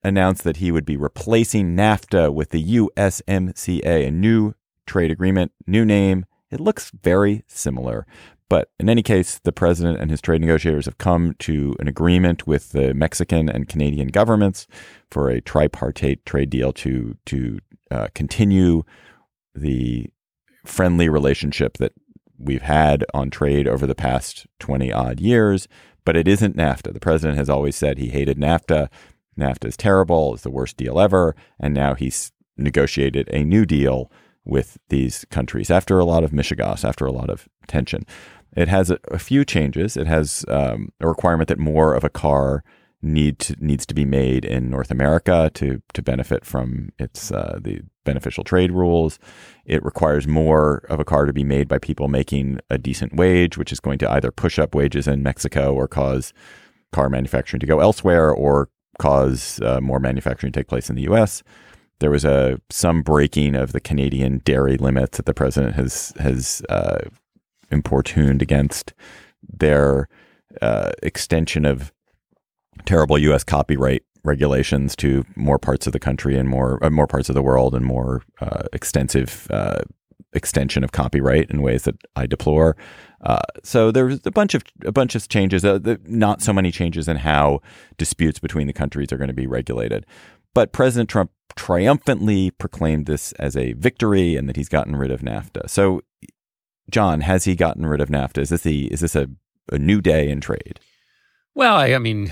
announced 0.04 0.44
that 0.44 0.58
he 0.58 0.72
would 0.72 0.84
be 0.84 0.98
replacing 0.98 1.76
NAFTA 1.76 2.34
with 2.34 2.50
the 2.50 2.78
USMCA, 2.78 4.08
a 4.08 4.10
new 4.10 4.56
trade 4.88 5.12
agreement, 5.12 5.52
new 5.68 5.86
name. 5.86 6.26
It 6.50 6.60
looks 6.60 6.90
very 6.90 7.44
similar. 7.46 8.08
But 8.50 8.70
in 8.80 8.90
any 8.90 9.02
case, 9.02 9.40
the 9.40 9.52
president 9.52 10.00
and 10.00 10.12
his 10.12 10.22
trade 10.22 10.42
negotiators 10.42 10.86
have 10.86 10.98
come 10.98 11.36
to 11.40 11.76
an 11.80 11.88
agreement 11.88 12.46
with 12.46 12.72
the 12.72 12.94
Mexican 12.94 13.50
and 13.50 13.68
Canadian 13.68 14.10
governments 14.10 14.68
for 15.10 15.30
a 15.30 15.42
tripartite 15.42 16.26
trade 16.26 16.50
deal 16.50 16.74
to 16.74 17.18
to 17.26 17.60
uh, 17.90 18.08
continue 18.14 18.84
the 19.56 20.08
friendly 20.66 21.10
relationship 21.10 21.78
that 21.78 21.94
we've 22.38 22.62
had 22.62 23.06
on 23.14 23.30
trade 23.30 23.68
over 23.68 23.86
the 23.86 23.96
past 23.96 24.48
20 24.60 24.92
odd 24.92 25.20
years 25.20 25.68
but 26.06 26.16
it 26.16 26.28
isn't 26.28 26.58
NAFTA. 26.58 26.94
The 26.94 27.00
president 27.00 27.38
has 27.38 27.50
always 27.50 27.76
said 27.76 27.98
he 27.98 28.10
hated 28.10 28.38
NAFTA. 28.38 28.90
NAFTA 29.40 29.68
is 29.68 29.78
terrible, 29.78 30.34
it's 30.34 30.44
the 30.44 30.50
worst 30.50 30.78
deal 30.78 31.00
ever. 31.00 31.36
And 31.60 31.74
now 31.74 31.94
he's 31.96 32.32
negotiated 32.58 33.30
a 33.32 33.44
new 33.44 33.66
deal 33.66 34.12
with 34.46 34.78
these 34.90 35.26
countries 35.30 35.70
after 35.70 36.00
a 36.00 36.06
lot 36.06 36.24
of 36.24 36.32
mishegas, 36.32 36.84
after 36.84 37.06
a 37.06 37.12
lot 37.12 37.30
of 37.30 37.48
tension. 37.68 38.06
It 38.56 38.68
has 38.68 38.92
a, 38.92 39.00
a 39.10 39.20
few 39.20 39.46
changes. 39.46 39.98
It 39.98 40.08
has 40.08 40.46
um, 40.48 40.90
a 41.00 41.08
requirement 41.08 41.48
that 41.50 41.60
more 41.60 41.96
of 41.96 42.04
a 42.04 42.10
car 42.10 42.64
need 43.02 43.38
to, 43.40 43.56
needs 43.60 43.86
to 43.86 43.94
be 43.94 44.06
made 44.06 44.46
in 44.46 44.70
North 44.70 44.90
America 44.90 45.52
to 45.54 45.82
to 45.94 46.02
benefit 46.02 46.46
from 46.46 46.90
its 46.98 47.32
uh, 47.32 47.60
the 47.62 47.82
beneficial 48.06 48.44
trade 48.44 48.72
rules. 48.72 49.20
It 49.66 49.84
requires 49.84 50.28
more 50.28 50.86
of 50.90 51.00
a 51.00 51.06
car 51.06 51.26
to 51.26 51.34
be 51.34 51.44
made 51.44 51.68
by 51.68 51.80
people 51.80 52.08
making 52.08 52.60
a 52.70 52.78
decent 52.78 53.16
wage, 53.16 53.58
which 53.58 53.72
is 53.72 53.80
going 53.80 53.98
to 54.00 54.12
either 54.12 54.32
push 54.32 54.58
up 54.58 54.74
wages 54.74 55.08
in 55.08 55.22
Mexico 55.22 55.74
or 55.74 55.88
cause 55.88 56.34
car 56.92 57.10
manufacturing 57.10 57.60
to 57.60 57.66
go 57.66 57.80
elsewhere 57.80 58.32
or 58.32 58.70
cause 59.00 59.60
uh, 59.62 59.82
more 59.82 60.00
manufacturing 60.00 60.54
to 60.54 60.60
take 60.60 60.68
place 60.68 60.90
in 60.90 60.96
the 60.96 61.04
U.S. 61.04 61.44
There 62.00 62.12
was 62.12 62.26
a 62.26 62.60
some 62.70 63.02
breaking 63.02 63.56
of 63.56 63.72
the 63.72 63.80
Canadian 63.80 64.40
dairy 64.40 64.78
limits 64.78 65.18
that 65.18 65.26
the 65.26 65.34
president 65.34 65.76
has 65.76 66.14
has 66.20 66.62
uh, 66.70 67.00
importuned 67.72 68.42
against 68.42 68.94
their 69.42 70.08
uh, 70.62 70.92
extension 71.02 71.66
of 71.66 71.92
terrible 72.86 73.18
U.S. 73.18 73.44
copyright 73.44 74.04
regulations 74.24 74.96
to 74.96 75.26
more 75.36 75.60
parts 75.60 75.86
of 75.86 75.94
the 75.94 76.00
country 76.00 76.38
and 76.38 76.50
more 76.50 76.84
uh, 76.84 76.90
more 76.90 77.08
parts 77.08 77.30
of 77.30 77.36
the 77.36 77.42
world 77.42 77.76
and 77.76 77.86
more 77.86 78.24
uh, 78.42 78.64
extensive 78.72 79.48
uh, 79.50 79.82
extension 80.34 80.84
of 80.84 80.92
copyright 80.92 81.50
in 81.50 81.62
ways 81.62 81.84
that 81.84 81.96
I 82.16 82.26
deplore. 82.26 82.76
Uh, 83.22 83.40
so 83.64 83.92
there's 83.92 84.20
a 84.26 84.32
bunch 84.32 84.54
of 84.54 84.64
a 84.86 84.92
bunch 84.92 85.16
of 85.16 85.28
changes. 85.30 85.64
Uh, 85.64 85.78
the, 85.78 86.00
not 86.06 86.42
so 86.42 86.54
many 86.54 86.72
changes 86.72 87.08
in 87.08 87.18
how 87.18 87.62
disputes 87.98 88.40
between 88.40 88.68
the 88.68 88.74
countries 88.74 89.12
are 89.12 89.18
going 89.18 89.30
to 89.30 89.34
be 89.34 89.48
regulated. 89.48 90.06
But 90.54 90.72
President 90.72 91.10
Trump 91.10 91.32
triumphantly 91.56 92.52
proclaimed 92.52 93.06
this 93.06 93.32
as 93.34 93.56
a 93.56 93.74
victory 93.74 94.36
and 94.36 94.50
that 94.50 94.56
he's 94.56 94.70
gotten 94.70 94.96
rid 94.96 95.12
of 95.12 95.22
NAFTA. 95.22 95.70
So, 95.70 96.02
John, 96.90 97.22
has 97.22 97.46
he 97.46 97.56
gotten 97.56 97.86
rid 97.86 98.02
of 98.02 98.10
NAFTA? 98.10 98.40
Is 98.40 98.50
this 98.50 98.62
the 98.62 98.92
is 98.92 99.02
this 99.02 99.16
a, 99.16 99.28
a 99.72 99.78
new 99.78 100.02
day 100.02 100.30
in 100.30 100.42
trade? 100.42 100.80
Well, 101.56 101.76
I, 101.76 101.94
I 101.94 102.00
mean, 102.00 102.32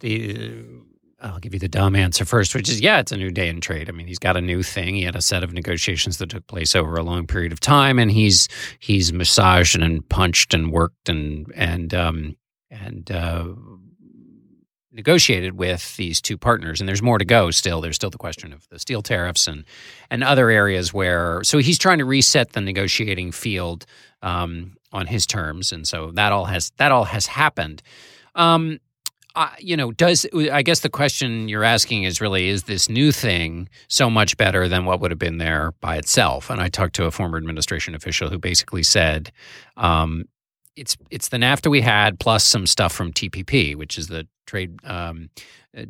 the 0.00 0.64
I'll 1.20 1.40
give 1.40 1.52
you 1.52 1.58
the 1.58 1.68
dumb 1.68 1.96
answer 1.96 2.24
first, 2.24 2.54
which 2.54 2.68
is 2.68 2.80
yeah, 2.80 3.00
it's 3.00 3.12
a 3.12 3.16
new 3.16 3.30
day 3.30 3.48
in 3.48 3.60
trade. 3.60 3.88
I 3.88 3.92
mean, 3.92 4.06
he's 4.06 4.20
got 4.20 4.36
a 4.36 4.40
new 4.40 4.62
thing. 4.62 4.94
He 4.94 5.02
had 5.02 5.16
a 5.16 5.22
set 5.22 5.42
of 5.42 5.52
negotiations 5.52 6.18
that 6.18 6.30
took 6.30 6.46
place 6.46 6.76
over 6.76 6.94
a 6.94 7.02
long 7.02 7.26
period 7.26 7.52
of 7.52 7.60
time, 7.60 7.98
and 7.98 8.10
he's 8.10 8.48
he's 8.78 9.12
massaged 9.12 9.76
and 9.76 10.08
punched 10.08 10.54
and 10.54 10.70
worked 10.70 11.08
and 11.08 11.50
and 11.56 11.92
um, 11.92 12.36
and 12.70 13.10
uh, 13.10 13.46
negotiated 14.98 15.56
with 15.56 15.96
these 15.96 16.20
two 16.20 16.36
partners. 16.36 16.80
And 16.80 16.88
there's 16.88 17.00
more 17.00 17.18
to 17.18 17.24
go. 17.24 17.50
Still, 17.50 17.80
there's 17.80 17.96
still 17.96 18.10
the 18.10 18.18
question 18.18 18.52
of 18.52 18.68
the 18.68 18.78
steel 18.78 19.00
tariffs 19.00 19.46
and 19.46 19.64
and 20.10 20.22
other 20.22 20.50
areas 20.50 20.92
where. 20.92 21.42
So 21.44 21.58
he's 21.58 21.78
trying 21.78 21.98
to 21.98 22.04
reset 22.04 22.52
the 22.52 22.60
negotiating 22.60 23.32
field 23.32 23.86
um, 24.20 24.76
on 24.92 25.06
his 25.06 25.26
terms, 25.26 25.72
and 25.72 25.88
so 25.88 26.10
that 26.12 26.32
all 26.32 26.44
has 26.44 26.72
that 26.76 26.92
all 26.92 27.04
has 27.04 27.26
happened. 27.26 27.80
Um, 28.34 28.80
you 29.60 29.76
know, 29.76 29.92
does 29.92 30.26
I 30.52 30.62
guess 30.62 30.80
the 30.80 30.88
question 30.88 31.48
you're 31.48 31.62
asking 31.62 32.02
is 32.02 32.20
really 32.20 32.48
is 32.48 32.64
this 32.64 32.88
new 32.88 33.12
thing 33.12 33.68
so 33.86 34.10
much 34.10 34.36
better 34.36 34.68
than 34.68 34.84
what 34.84 35.00
would 35.00 35.12
have 35.12 35.18
been 35.18 35.38
there 35.38 35.72
by 35.80 35.96
itself? 35.96 36.50
And 36.50 36.60
I 36.60 36.68
talked 36.68 36.96
to 36.96 37.04
a 37.04 37.12
former 37.12 37.38
administration 37.38 37.94
official 37.94 38.30
who 38.30 38.38
basically 38.38 38.82
said, 38.82 39.30
um, 39.76 40.24
it's 40.78 40.96
it's 41.10 41.28
the 41.28 41.36
NAFTA 41.36 41.70
we 41.70 41.80
had 41.80 42.18
plus 42.20 42.44
some 42.44 42.66
stuff 42.66 42.92
from 42.92 43.12
TPP, 43.12 43.74
which 43.74 43.98
is 43.98 44.08
the 44.08 44.26
trade 44.46 44.78
um, 44.84 45.28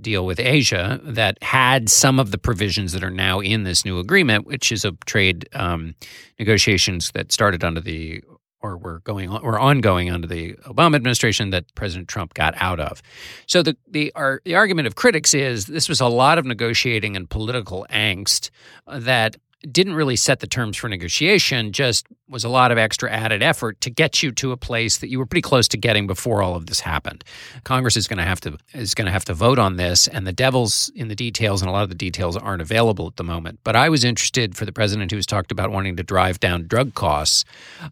deal 0.01 0.27
with 0.27 0.41
Asia 0.41 1.01
that 1.05 1.43
had 1.43 1.89
some 1.89 2.19
of 2.19 2.31
the 2.31 2.39
provisions 2.39 2.93
that 2.93 3.05
are 3.05 3.11
now 3.11 3.41
in 3.41 3.65
this 3.65 3.85
new 3.85 3.99
agreement, 3.99 4.47
which 4.47 4.73
is 4.73 4.85
a 4.85 4.93
trade 5.07 5.49
um, 5.53 5.95
negotiations 6.39 7.13
that 7.13 7.33
started 7.33 7.63
under 7.63 7.81
the 7.81 8.23
or 8.61 8.77
were 8.77 9.01
going 9.01 9.29
on, 9.29 9.43
were 9.43 9.59
ongoing 9.59 10.11
under 10.11 10.27
the 10.27 10.55
Obama 10.65 10.97
administration 10.97 11.51
that 11.51 11.73
President 11.77 12.09
Trump 12.09 12.35
got 12.35 12.55
out 12.57 12.81
of. 12.81 13.03
So 13.47 13.63
the 13.63 13.77
the 13.89 14.13
our, 14.17 14.41
the 14.45 14.57
argument 14.57 14.87
of 14.89 14.97
critics 14.97 15.33
is 15.35 15.67
this 15.67 15.89
was 15.89 16.01
a 16.01 16.09
lot 16.09 16.39
of 16.39 16.45
negotiating 16.45 17.17
and 17.17 17.31
political 17.31 17.87
angst 17.91 18.51
that 18.87 19.37
didn't 19.73 19.95
really 19.95 20.17
set 20.17 20.41
the 20.41 20.47
terms 20.47 20.77
for 20.77 20.89
negotiation, 20.89 21.73
just 21.73 22.07
was 22.29 22.45
a 22.45 22.49
lot 22.49 22.71
of 22.71 22.79
extra 22.79 23.11
added 23.11 23.43
effort 23.43 23.81
to 23.81 23.91
get 23.91 24.23
you 24.23 24.31
to 24.33 24.53
a 24.53 24.57
place 24.57 24.99
that 24.99 25.09
you 25.09 25.19
were 25.19 25.27
pretty 25.27 25.43
close 25.43 25.67
to 25.69 25.77
getting 25.77 26.07
before 26.07 26.43
all 26.43 26.55
of 26.55 26.67
this 26.67 26.81
happened. 26.81 27.25
Congress 27.65 27.97
is 27.97 28.07
going 28.07 28.19
to 28.19 28.25
have 28.25 28.41
to 28.41 28.57
is 28.73 28.95
going 28.95 29.07
to 29.07 29.13
have 29.13 29.25
to 29.25 29.35
vote 29.35 29.59
on 29.59 29.77
this, 29.77 30.07
and 30.07 30.27
the 30.27 30.33
devil's 30.33 30.91
in 30.95 31.09
the 31.09 31.17
details, 31.17 31.61
and 31.61 31.69
a 31.69 31.73
lot 31.73 31.83
of 31.83 31.89
the 31.89 31.95
details 31.95 32.37
aren't 32.37 32.63
available 32.63 33.07
at 33.09 33.17
the 33.17 33.25
moment. 33.25 33.59
But 33.65 33.75
I 33.75 33.89
was 33.89 34.05
interested 34.05 34.57
for 34.57 34.65
the 34.65 34.73
president 34.73 35.11
who's 35.11 35.27
talked 35.27 35.51
about 35.51 35.73
wanting 35.73 35.97
to 35.97 36.03
drive 36.03 36.39
down 36.39 36.67
drug 36.67 36.95
costs, 36.95 37.45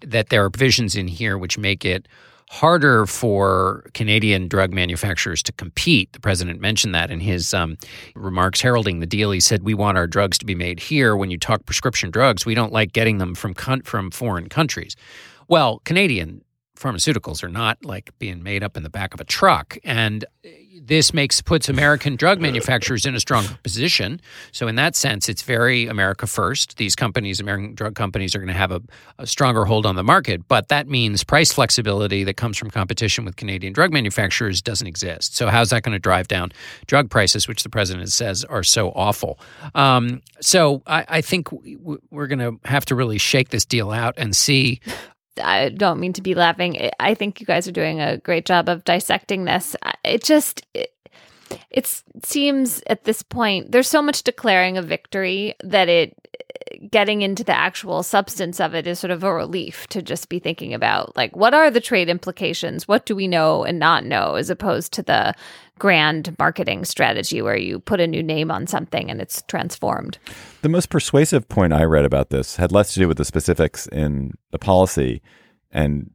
that 0.03 0.29
there 0.29 0.45
are 0.45 0.51
provisions 0.51 0.95
in 0.95 1.09
here 1.09 1.37
which 1.37 1.59
make 1.59 1.85
it 1.85 2.07
harder 2.51 3.07
for 3.07 3.89
Canadian 3.95 4.49
drug 4.49 4.73
manufacturers 4.73 5.43
to 5.45 5.53
compete. 5.53 6.13
The 6.13 6.21
president 6.21 6.61
mentioned 6.61 6.95
that 6.95 7.11
in 7.11 7.21
his 7.21 7.53
um, 7.53 7.77
remarks 8.15 8.61
heralding 8.61 9.01
the 9.01 9.07
deal. 9.07 9.31
He 9.31 9.41
said, 9.41 9.63
"We 9.63 9.75
want 9.75 9.99
our 9.99 10.07
drugs 10.07 10.39
to 10.39 10.47
be 10.47 10.55
made 10.55 10.81
here. 10.81 11.17
When 11.17 11.31
you 11.31 11.39
talk 11.39 11.67
prescription 11.67 12.11
drugs, 12.11 12.47
we 12.47 12.55
don't 12.55 12.73
like 12.73 12.93
getting 12.93 13.19
them 13.19 13.35
from 13.35 13.55
con- 13.55 13.83
from 13.83 14.11
foreign 14.11 14.49
countries." 14.49 14.97
Well, 15.49 15.81
Canadian 15.85 16.43
pharmaceuticals 16.77 17.43
are 17.43 17.49
not 17.49 17.85
like 17.85 18.11
being 18.19 18.43
made 18.43 18.63
up 18.63 18.77
in 18.77 18.83
the 18.83 18.91
back 18.91 19.15
of 19.15 19.21
a 19.21 19.25
truck, 19.25 19.79
and 19.85 20.25
this 20.81 21.15
makes 21.15 21.41
puts 21.41 21.69
American 21.69 22.17
drug 22.17 22.41
manufacturers 22.41 23.07
in 23.07 23.15
a 23.15 23.21
stronger 23.21 23.57
position. 23.63 24.21
So 24.53 24.69
in 24.69 24.77
that 24.77 24.95
sense, 24.95 25.29
it's 25.29 25.43
very 25.43 25.87
America 25.87 26.27
first. 26.27 26.77
These 26.77 26.95
companies, 26.95 27.41
American 27.41 27.75
drug 27.75 27.95
companies, 27.95 28.35
are 28.35 28.39
going 28.39 28.49
to 28.49 28.55
have 28.55 28.71
a, 28.71 28.83
a, 29.19 29.27
stronger 29.27 29.65
hold 29.65 29.87
on 29.87 29.97
the 29.97 30.03
market. 30.03 30.47
But 30.49 30.69
that 30.69 30.89
means 30.89 31.25
price 31.25 31.53
flexibility 31.53 32.25
that 32.25 32.35
comes 32.35 32.57
from 32.57 32.71
competition 32.71 33.25
with 33.25 33.37
Canadian 33.37 33.73
drug 33.73 33.93
manufacturers 33.93 34.63
doesn't 34.63 34.87
exist. 34.87 35.37
So 35.37 35.49
how's 35.49 35.71
that 35.71 35.83
going 35.83 35.95
to 35.95 35.99
drive 35.99 36.29
down 36.29 36.53
drug 36.87 37.11
prices, 37.11 37.49
which 37.49 37.63
the 37.63 37.71
president 37.71 38.11
says 38.11 38.45
are 38.45 38.63
so 38.63 38.91
awful? 38.91 39.39
Um, 39.75 40.23
so 40.41 40.83
I, 40.87 41.05
I 41.09 41.21
think 41.21 41.49
we're 42.11 42.27
going 42.27 42.39
to 42.39 42.59
have 42.65 42.85
to 42.87 42.95
really 42.95 43.19
shake 43.19 43.51
this 43.51 43.65
deal 43.65 43.91
out 43.91 44.15
and 44.17 44.35
see 44.37 44.81
I 45.43 45.71
don't 45.71 46.01
mean 46.01 46.13
to 46.15 46.23
be 46.23 46.35
laughing. 46.35 46.91
I 47.01 47.15
think 47.15 47.41
you 47.41 47.47
guys 47.47 47.69
are 47.69 47.73
doing 47.73 48.01
a 48.01 48.19
great 48.19 48.47
job 48.47 48.69
of 48.69 48.85
dissecting 48.85 49.45
this. 49.45 49.77
It 50.05 50.23
just 50.23 50.67
it, 50.75 50.93
it 51.71 52.03
seems 52.25 52.83
at 52.89 53.05
this 53.05 53.23
point 53.23 53.73
there's 53.73 53.89
so 53.89 54.03
much 54.03 54.23
declaring 54.23 54.77
a 54.77 54.83
victory 54.83 55.55
that 55.63 55.89
it 55.89 56.26
getting 56.91 57.23
into 57.23 57.45
the 57.45 57.57
actual 57.57 58.03
substance 58.03 58.61
of 58.61 58.75
it 58.75 58.87
is 58.87 58.99
sort 58.99 59.11
of 59.11 59.23
a 59.23 59.33
relief 59.33 59.87
to 59.89 60.03
just 60.03 60.29
be 60.29 60.39
thinking 60.39 60.75
about 60.75 61.17
like 61.17 61.35
what 61.37 61.55
are 61.55 61.71
the 61.71 61.81
trade 61.81 62.09
implications? 62.09 62.89
What 62.89 63.07
do 63.07 63.15
we 63.15 63.29
know 63.29 63.65
and 63.65 63.79
not 63.79 64.05
know 64.05 64.35
as 64.35 64.51
opposed 64.51 64.93
to 64.95 65.03
the 65.03 65.35
grand 65.79 66.35
marketing 66.39 66.85
strategy 66.85 67.43
where 67.43 67.57
you 67.57 67.79
put 67.79 68.01
a 68.01 68.07
new 68.07 68.23
name 68.23 68.51
on 68.51 68.67
something 68.67 69.11
and 69.11 69.21
it's 69.21 69.43
transformed. 69.43 70.17
The 70.63 70.71
most 70.71 70.89
persuasive 70.89 71.49
point 71.51 71.75
i 71.75 71.85
read 71.85 72.07
about 72.07 72.31
this 72.31 72.57
had 72.57 72.73
less 72.73 72.95
to 72.95 73.01
do 73.01 73.09
with 73.09 73.19
the 73.19 73.27
specifics 73.27 73.87
in 73.89 74.33
the 74.53 74.59
policy 74.59 75.21
and 75.71 76.11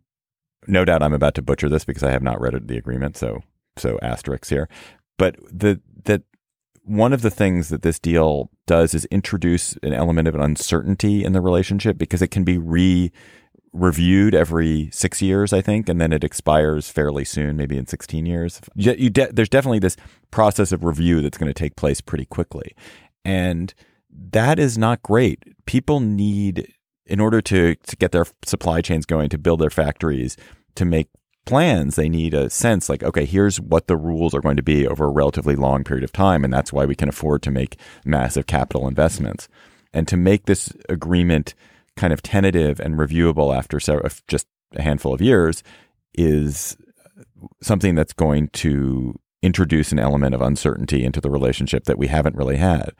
no 0.68 0.84
doubt 0.84 1.04
i'm 1.04 1.14
about 1.14 1.36
to 1.36 1.44
butcher 1.44 1.70
this 1.70 1.86
because 1.86 2.02
i 2.02 2.10
have 2.10 2.24
not 2.24 2.42
read 2.42 2.68
the 2.68 2.78
agreement 2.78 3.18
so 3.18 3.44
so 3.78 4.00
asterisks 4.02 4.50
here. 4.50 4.70
But 5.18 5.38
the 5.52 5.82
that 6.06 6.24
one 6.84 7.14
of 7.14 7.22
the 7.22 7.30
things 7.30 7.70
that 7.70 7.84
this 7.84 8.00
deal 8.00 8.50
does 8.72 8.94
is 8.94 9.04
introduce 9.12 9.74
an 9.84 9.92
element 9.92 10.30
of 10.30 10.36
an 10.36 10.40
uncertainty 10.40 11.26
in 11.26 11.34
the 11.34 11.42
relationship 11.42 11.98
because 11.98 12.22
it 12.22 12.30
can 12.32 12.46
be 12.46 12.58
re 12.58 13.12
reviewed 13.74 14.34
every 14.34 14.90
six 14.94 15.22
years, 15.22 15.52
I 15.52 15.62
think, 15.62 15.90
and 15.90 16.00
then 16.00 16.14
it 16.14 16.24
expires 16.24 16.90
fairly 16.90 17.26
soon, 17.26 17.58
maybe 17.58 17.78
in 17.78 17.86
16 17.86 18.26
years. 18.26 18.62
You, 18.76 18.94
you 18.98 19.10
de- 19.10 19.32
there's 19.34 19.50
definitely 19.50 19.80
this 19.80 19.98
process 20.30 20.72
of 20.72 20.86
review 20.86 21.22
that's 21.22 21.38
going 21.38 21.50
to 21.50 21.54
take 21.54 21.76
place 21.76 22.00
pretty 22.00 22.26
quickly. 22.26 22.74
And 23.26 23.74
that 24.10 24.58
is 24.58 24.78
not 24.78 25.04
great. 25.04 25.44
People 25.66 26.00
need, 26.00 26.74
in 27.06 27.20
order 27.20 27.42
to, 27.42 27.76
to 27.76 27.96
get 27.98 28.14
their 28.14 28.26
supply 28.46 28.80
chains 28.82 29.06
going, 29.06 29.28
to 29.30 29.38
build 29.38 29.60
their 29.60 29.70
factories, 29.70 30.38
to 30.76 30.86
make 30.86 31.10
plans, 31.46 31.96
they 31.96 32.10
need 32.10 32.34
a 32.34 32.50
sense 32.50 32.90
like, 32.90 33.04
okay, 33.04 33.26
here's 33.26 33.60
what 33.60 33.88
the 33.88 33.98
rules 33.98 34.34
are 34.34 34.42
going 34.42 34.58
to 34.58 34.64
be 34.64 34.88
over 34.88 35.06
a 35.06 35.12
relatively 35.12 35.56
long 35.56 35.84
period 35.84 36.04
of 36.04 36.12
time. 36.12 36.44
And 36.44 36.54
that's 36.54 36.72
why 36.72 36.86
we 36.86 36.96
can 36.96 37.10
afford 37.10 37.42
to 37.44 37.52
make 37.52 37.78
massive 38.06 38.48
capital 38.48 38.88
investments. 38.88 39.48
And 39.94 40.08
to 40.08 40.18
make 40.18 40.46
this 40.46 40.72
agreement 40.88 41.54
kind 41.98 42.14
of 42.14 42.22
tentative 42.22 42.80
and 42.80 42.96
reviewable 42.96 43.56
after 43.56 43.78
uh, 43.78 44.10
just 44.28 44.48
a 44.76 44.82
handful 44.82 45.14
of 45.14 45.22
years 45.22 45.64
is 46.14 46.78
something 47.62 47.96
that's 47.96 48.14
going 48.14 48.48
to 48.50 49.20
introduce 49.42 49.92
an 49.92 50.00
element 50.00 50.36
of 50.36 50.42
uncertainty 50.42 51.04
into 51.04 51.20
the 51.20 51.30
relationship 51.30 51.86
that 51.86 51.98
we 51.98 52.08
haven't 52.08 52.36
really 52.36 52.58
had. 52.58 52.92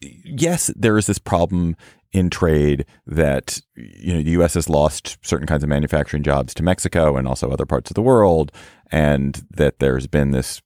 Yes, 0.00 0.72
there 0.74 0.96
is 0.96 1.06
this 1.06 1.18
problem 1.18 1.76
in 2.12 2.30
trade 2.30 2.84
that 3.06 3.60
you 3.76 4.14
know 4.14 4.22
the 4.22 4.30
U.S. 4.32 4.54
has 4.54 4.68
lost 4.68 5.18
certain 5.22 5.46
kinds 5.46 5.62
of 5.62 5.68
manufacturing 5.68 6.22
jobs 6.22 6.54
to 6.54 6.62
Mexico 6.62 7.16
and 7.16 7.28
also 7.28 7.50
other 7.50 7.66
parts 7.66 7.90
of 7.90 7.94
the 7.94 8.02
world, 8.02 8.52
and 8.90 9.44
that 9.50 9.78
there's 9.78 10.06
been 10.06 10.30
this 10.32 10.60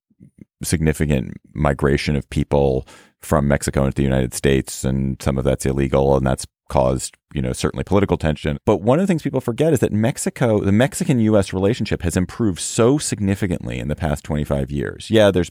significant 0.62 1.34
migration 1.52 2.16
of 2.16 2.28
people 2.30 2.86
from 3.20 3.48
Mexico 3.48 3.84
into 3.84 3.96
the 3.96 4.02
United 4.02 4.34
States, 4.34 4.84
and 4.84 5.20
some 5.20 5.38
of 5.38 5.44
that's 5.44 5.66
illegal, 5.66 6.16
and 6.16 6.26
that's 6.26 6.46
caused 6.70 7.16
you 7.34 7.42
know 7.42 7.52
certainly 7.52 7.84
political 7.84 8.16
tension. 8.16 8.56
But 8.64 8.80
one 8.80 8.98
of 8.98 9.02
the 9.02 9.06
things 9.06 9.22
people 9.22 9.40
forget 9.40 9.72
is 9.72 9.80
that 9.80 9.92
Mexico, 9.92 10.60
the 10.60 10.72
Mexican-U.S. 10.72 11.52
relationship, 11.52 12.02
has 12.02 12.16
improved 12.16 12.60
so 12.60 12.96
significantly 12.96 13.78
in 13.78 13.88
the 13.88 13.96
past 13.96 14.24
25 14.24 14.70
years. 14.70 15.10
Yeah, 15.10 15.30
there's 15.30 15.50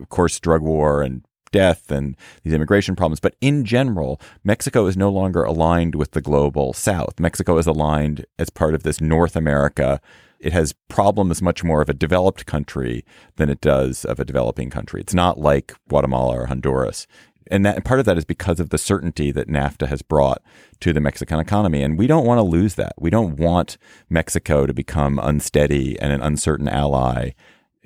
of 0.00 0.08
course 0.08 0.40
drug 0.40 0.62
war 0.62 1.02
and 1.02 1.24
death 1.50 1.90
and 1.90 2.16
these 2.42 2.52
immigration 2.52 2.96
problems. 2.96 3.20
But 3.20 3.36
in 3.40 3.64
general, 3.64 4.20
Mexico 4.44 4.86
is 4.86 4.96
no 4.96 5.10
longer 5.10 5.42
aligned 5.42 5.94
with 5.94 6.12
the 6.12 6.20
global 6.20 6.72
south. 6.72 7.18
Mexico 7.20 7.58
is 7.58 7.66
aligned 7.66 8.26
as 8.38 8.50
part 8.50 8.74
of 8.74 8.82
this 8.82 9.00
North 9.00 9.36
America. 9.36 10.00
It 10.40 10.52
has 10.52 10.74
problems 10.88 11.42
much 11.42 11.64
more 11.64 11.82
of 11.82 11.88
a 11.88 11.94
developed 11.94 12.46
country 12.46 13.04
than 13.36 13.50
it 13.50 13.60
does 13.60 14.04
of 14.04 14.20
a 14.20 14.24
developing 14.24 14.70
country. 14.70 15.00
It's 15.00 15.14
not 15.14 15.38
like 15.38 15.74
Guatemala 15.88 16.36
or 16.38 16.46
Honduras. 16.46 17.06
and 17.50 17.64
that 17.64 17.84
part 17.84 17.98
of 17.98 18.06
that 18.06 18.18
is 18.18 18.24
because 18.24 18.60
of 18.60 18.70
the 18.70 18.78
certainty 18.78 19.30
that 19.32 19.48
NAFTA 19.48 19.88
has 19.88 20.02
brought 20.02 20.42
to 20.80 20.92
the 20.92 21.00
Mexican 21.00 21.40
economy. 21.40 21.82
And 21.82 21.98
we 21.98 22.06
don't 22.06 22.26
want 22.26 22.38
to 22.38 22.42
lose 22.42 22.74
that. 22.74 22.92
We 22.98 23.10
don't 23.10 23.36
want 23.36 23.78
Mexico 24.08 24.66
to 24.66 24.74
become 24.74 25.18
unsteady 25.18 25.98
and 25.98 26.12
an 26.12 26.20
uncertain 26.20 26.68
ally. 26.68 27.30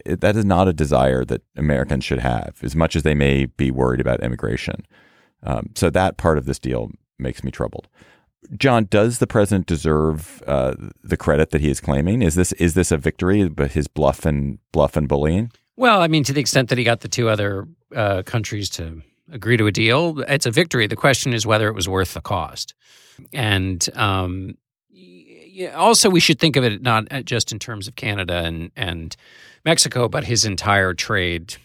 That 0.05 0.36
is 0.36 0.44
not 0.44 0.68
a 0.68 0.72
desire 0.72 1.24
that 1.24 1.42
Americans 1.57 2.05
should 2.05 2.18
have, 2.20 2.59
as 2.62 2.74
much 2.74 2.96
as 2.96 3.03
they 3.03 3.14
may 3.14 3.46
be 3.46 3.70
worried 3.70 4.00
about 4.00 4.22
immigration. 4.22 4.86
Um, 5.42 5.70
so 5.74 5.90
that 5.90 6.16
part 6.16 6.38
of 6.38 6.46
this 6.46 6.59
deal 6.59 6.90
makes 7.18 7.42
me 7.42 7.50
troubled. 7.50 7.88
John, 8.57 8.86
does 8.90 9.18
the 9.18 9.26
president 9.26 9.66
deserve 9.66 10.42
uh, 10.46 10.74
the 11.03 11.16
credit 11.16 11.50
that 11.50 11.61
he 11.61 11.70
is 11.70 11.80
claiming? 11.80 12.22
Is 12.22 12.34
this 12.34 12.53
is 12.55 12.74
this 12.74 12.90
a 12.90 12.96
victory, 12.96 13.48
but 13.48 13.72
his 13.72 13.86
bluff 13.86 14.26
and 14.26 14.59
bluff 14.72 14.96
and 14.96 15.09
bullying? 15.09 15.53
Well, 15.76 16.03
I 16.03 16.09
mean, 16.09 16.24
to 16.24 16.32
the 16.32 16.40
extent 16.40 16.68
that 16.68 16.78
he 16.78 16.84
got 16.84 17.00
the 17.00 17.09
two 17.09 17.28
other 17.28 17.66
uh, 17.94 18.22
countries 18.24 18.68
to 18.70 19.03
agree 19.30 19.57
to 19.57 19.66
a 19.66 19.72
deal, 19.72 20.20
it's 20.28 20.46
a 20.46 20.50
victory. 20.50 20.86
The 20.86 20.96
question 20.96 21.32
is 21.32 21.46
whether 21.46 21.68
it 21.68 21.74
was 21.74 21.88
worth 21.88 22.14
the 22.14 22.20
cost. 22.20 22.74
And 23.32 23.88
um, 23.94 24.57
also, 25.74 26.11
we 26.11 26.20
should 26.20 26.38
think 26.38 26.57
of 26.57 26.64
it 26.64 26.82
not 26.82 27.11
uh, 27.11 27.22
just 27.22 27.53
in 27.53 27.59
terms 27.59 27.88
of 27.88 27.96
Canada 27.96 28.42
and, 28.44 28.70
and 28.76 29.16
Mexico, 29.64 30.08
but 30.08 30.24
his 30.24 30.44
entire 30.44 30.94
trade 30.94 31.56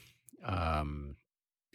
um, 0.43 1.15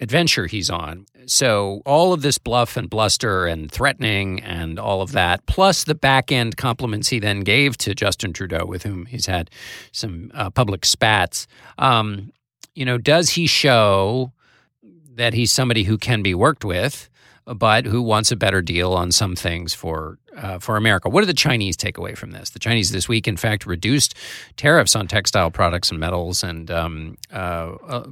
adventure 0.01 0.47
he's 0.47 0.71
on. 0.71 1.07
So, 1.27 1.83
all 1.87 2.13
of 2.13 2.23
this 2.23 2.39
bluff 2.39 2.77
and 2.77 2.91
bluster 2.91 3.47
and 3.47 3.71
threatening 3.71 4.41
and 4.41 4.79
all 4.79 5.03
of 5.03 5.13
that, 5.13 5.47
plus 5.47 5.85
the 5.85 5.95
back 5.95 6.33
end 6.33 6.57
compliments 6.57 7.09
he 7.09 7.21
then 7.21 7.41
gave 7.41 7.77
to 7.79 7.95
Justin 7.95 8.33
Trudeau, 8.33 8.67
with 8.67 8.83
whom 8.83 9.07
he's 9.07 9.27
had 9.27 9.51
some 9.93 10.33
uh, 10.35 10.51
public 10.51 10.85
spats. 10.85 11.47
Um, 11.79 12.33
you 12.75 12.85
know, 12.85 12.99
does 12.99 13.31
he 13.31 13.47
show 13.47 14.33
that 15.15 15.35
he's 15.35 15.53
somebody 15.53 15.85
who 15.85 15.99
can 15.99 16.23
be 16.23 16.35
worked 16.35 16.65
with, 16.65 17.09
but 17.47 17.87
who 17.87 18.03
wants 18.03 18.31
a 18.31 18.37
better 18.37 18.63
deal 18.63 18.93
on 18.93 19.13
some 19.13 19.35
things 19.35 19.75
for 19.75 20.19
uh, 20.37 20.59
for 20.59 20.77
America. 20.77 21.09
What 21.09 21.21
do 21.21 21.27
the 21.27 21.35
Chinese 21.35 21.77
take 21.77 21.99
away 21.99 22.15
from 22.15 22.31
this? 22.31 22.51
The 22.51 22.59
Chinese 22.59 22.91
this 22.91 23.09
week, 23.09 23.29
in 23.29 23.37
fact, 23.37 23.67
reduced 23.67 24.17
tariffs 24.57 24.97
on 24.97 25.07
textile 25.07 25.51
products 25.51 25.91
and 25.91 26.01
metals, 26.01 26.43
and 26.43 26.71
um, 26.71 27.17
uh, 27.33 27.75
uh, 27.87 28.07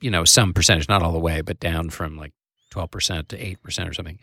you 0.00 0.10
know 0.10 0.24
some 0.24 0.52
percentage, 0.52 0.88
not 0.88 1.02
all 1.02 1.12
the 1.12 1.18
way, 1.18 1.40
but 1.40 1.58
down 1.60 1.90
from 1.90 2.16
like 2.16 2.32
twelve 2.70 2.90
percent 2.90 3.28
to 3.30 3.44
eight 3.44 3.62
percent 3.62 3.88
or 3.88 3.94
something. 3.94 4.18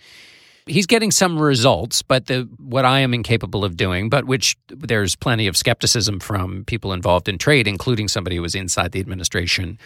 He's 0.65 0.85
getting 0.85 1.11
some 1.11 1.37
results, 1.37 2.01
but 2.01 2.27
the 2.27 2.47
what 2.57 2.85
I 2.85 2.99
am 2.99 3.13
incapable 3.13 3.65
of 3.65 3.75
doing, 3.75 4.09
but 4.09 4.25
which 4.25 4.55
there's 4.67 5.15
plenty 5.15 5.47
of 5.47 5.57
skepticism 5.57 6.21
from 6.21 6.63
people 6.63 6.93
involved 6.93 7.27
in 7.27 7.37
trade, 7.37 7.67
including 7.67 8.07
somebody 8.07 8.37
who 8.37 8.41
was 8.41 8.55
inside 8.55 8.93
the 8.93 9.01
administration 9.01 9.77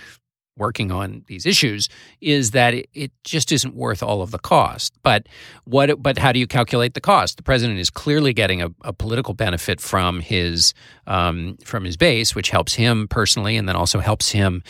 working 0.58 0.92
on 0.92 1.24
these 1.28 1.46
issues 1.46 1.90
is 2.22 2.52
that 2.52 2.74
it, 2.74 2.90
it, 2.94 3.12
just 3.24 3.52
isn't 3.52 3.76
worth 3.76 4.02
all 4.02 4.22
of 4.22 4.32
the 4.32 4.40
cost. 4.40 4.94
But 5.04 5.28
what? 5.66 6.02
But 6.02 6.18
how 6.18 6.32
do 6.32 6.40
you 6.40 6.48
calculate 6.48 6.94
the 6.94 7.02
cost? 7.02 7.38
The 7.38 7.44
president 7.44 7.80
is 7.80 7.90
clearly 7.90 8.34
getting 8.34 8.62
a, 8.62 8.70
a 8.84 8.94
political 8.94 9.34
benefit 9.34 9.82
from 9.82 10.20
his 10.22 10.74
um, 11.06 11.58
from 11.64 11.84
his 11.84 11.98
base, 11.98 12.36
which 12.36 12.50
helps 12.50 12.74
him 12.74 13.08
personally, 13.08 13.58
and 13.58 13.68
then 13.68 13.76
also 13.76 14.00
helps 14.00 14.32
him 14.32 14.64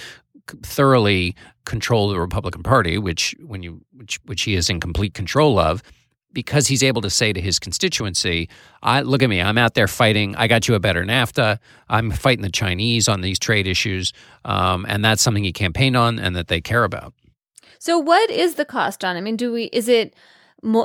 thoroughly 0.64 1.36
control 1.66 2.10
the 2.10 2.20
Republican 2.20 2.64
Party, 2.64 2.98
which 2.98 3.36
when 3.46 3.64
you 3.64 3.82
which 3.92 4.20
which 4.26 4.44
he 4.44 4.56
is 4.56 4.70
in 4.70 4.80
complete 4.80 5.14
control 5.14 5.60
of 5.60 5.84
because 6.38 6.68
he's 6.68 6.84
able 6.84 7.02
to 7.02 7.10
say 7.10 7.34
to 7.34 7.42
his 7.42 7.58
constituency, 7.58 8.48
I, 8.84 9.02
look 9.02 9.24
at 9.24 9.28
me, 9.30 9.42
I'm 9.42 9.58
out 9.58 9.74
there 9.74 9.88
fighting. 9.88 10.36
I 10.36 10.46
got 10.46 10.68
you 10.68 10.76
a 10.76 10.80
better 10.80 11.04
NAFTA. 11.04 11.58
I'm 11.90 12.12
fighting 12.12 12.44
the 12.44 12.52
Chinese 12.52 13.08
on 13.08 13.22
these 13.22 13.40
trade 13.40 13.66
issues. 13.66 14.14
Um, 14.46 14.86
and 14.88 15.04
that's 15.04 15.24
something 15.24 15.44
he 15.44 15.52
campaigned 15.52 15.98
on 15.98 16.20
and 16.20 16.36
that 16.36 16.48
they 16.48 16.62
care 16.62 16.84
about. 16.84 17.16
So 17.80 17.98
what 17.98 18.30
is 18.30 18.54
the 18.54 18.66
cost 18.66 19.04
on? 19.04 19.18
I 19.18 19.22
mean, 19.22 19.36
do 19.36 19.52
we, 19.52 19.64
is 19.74 19.90
it, 19.90 20.14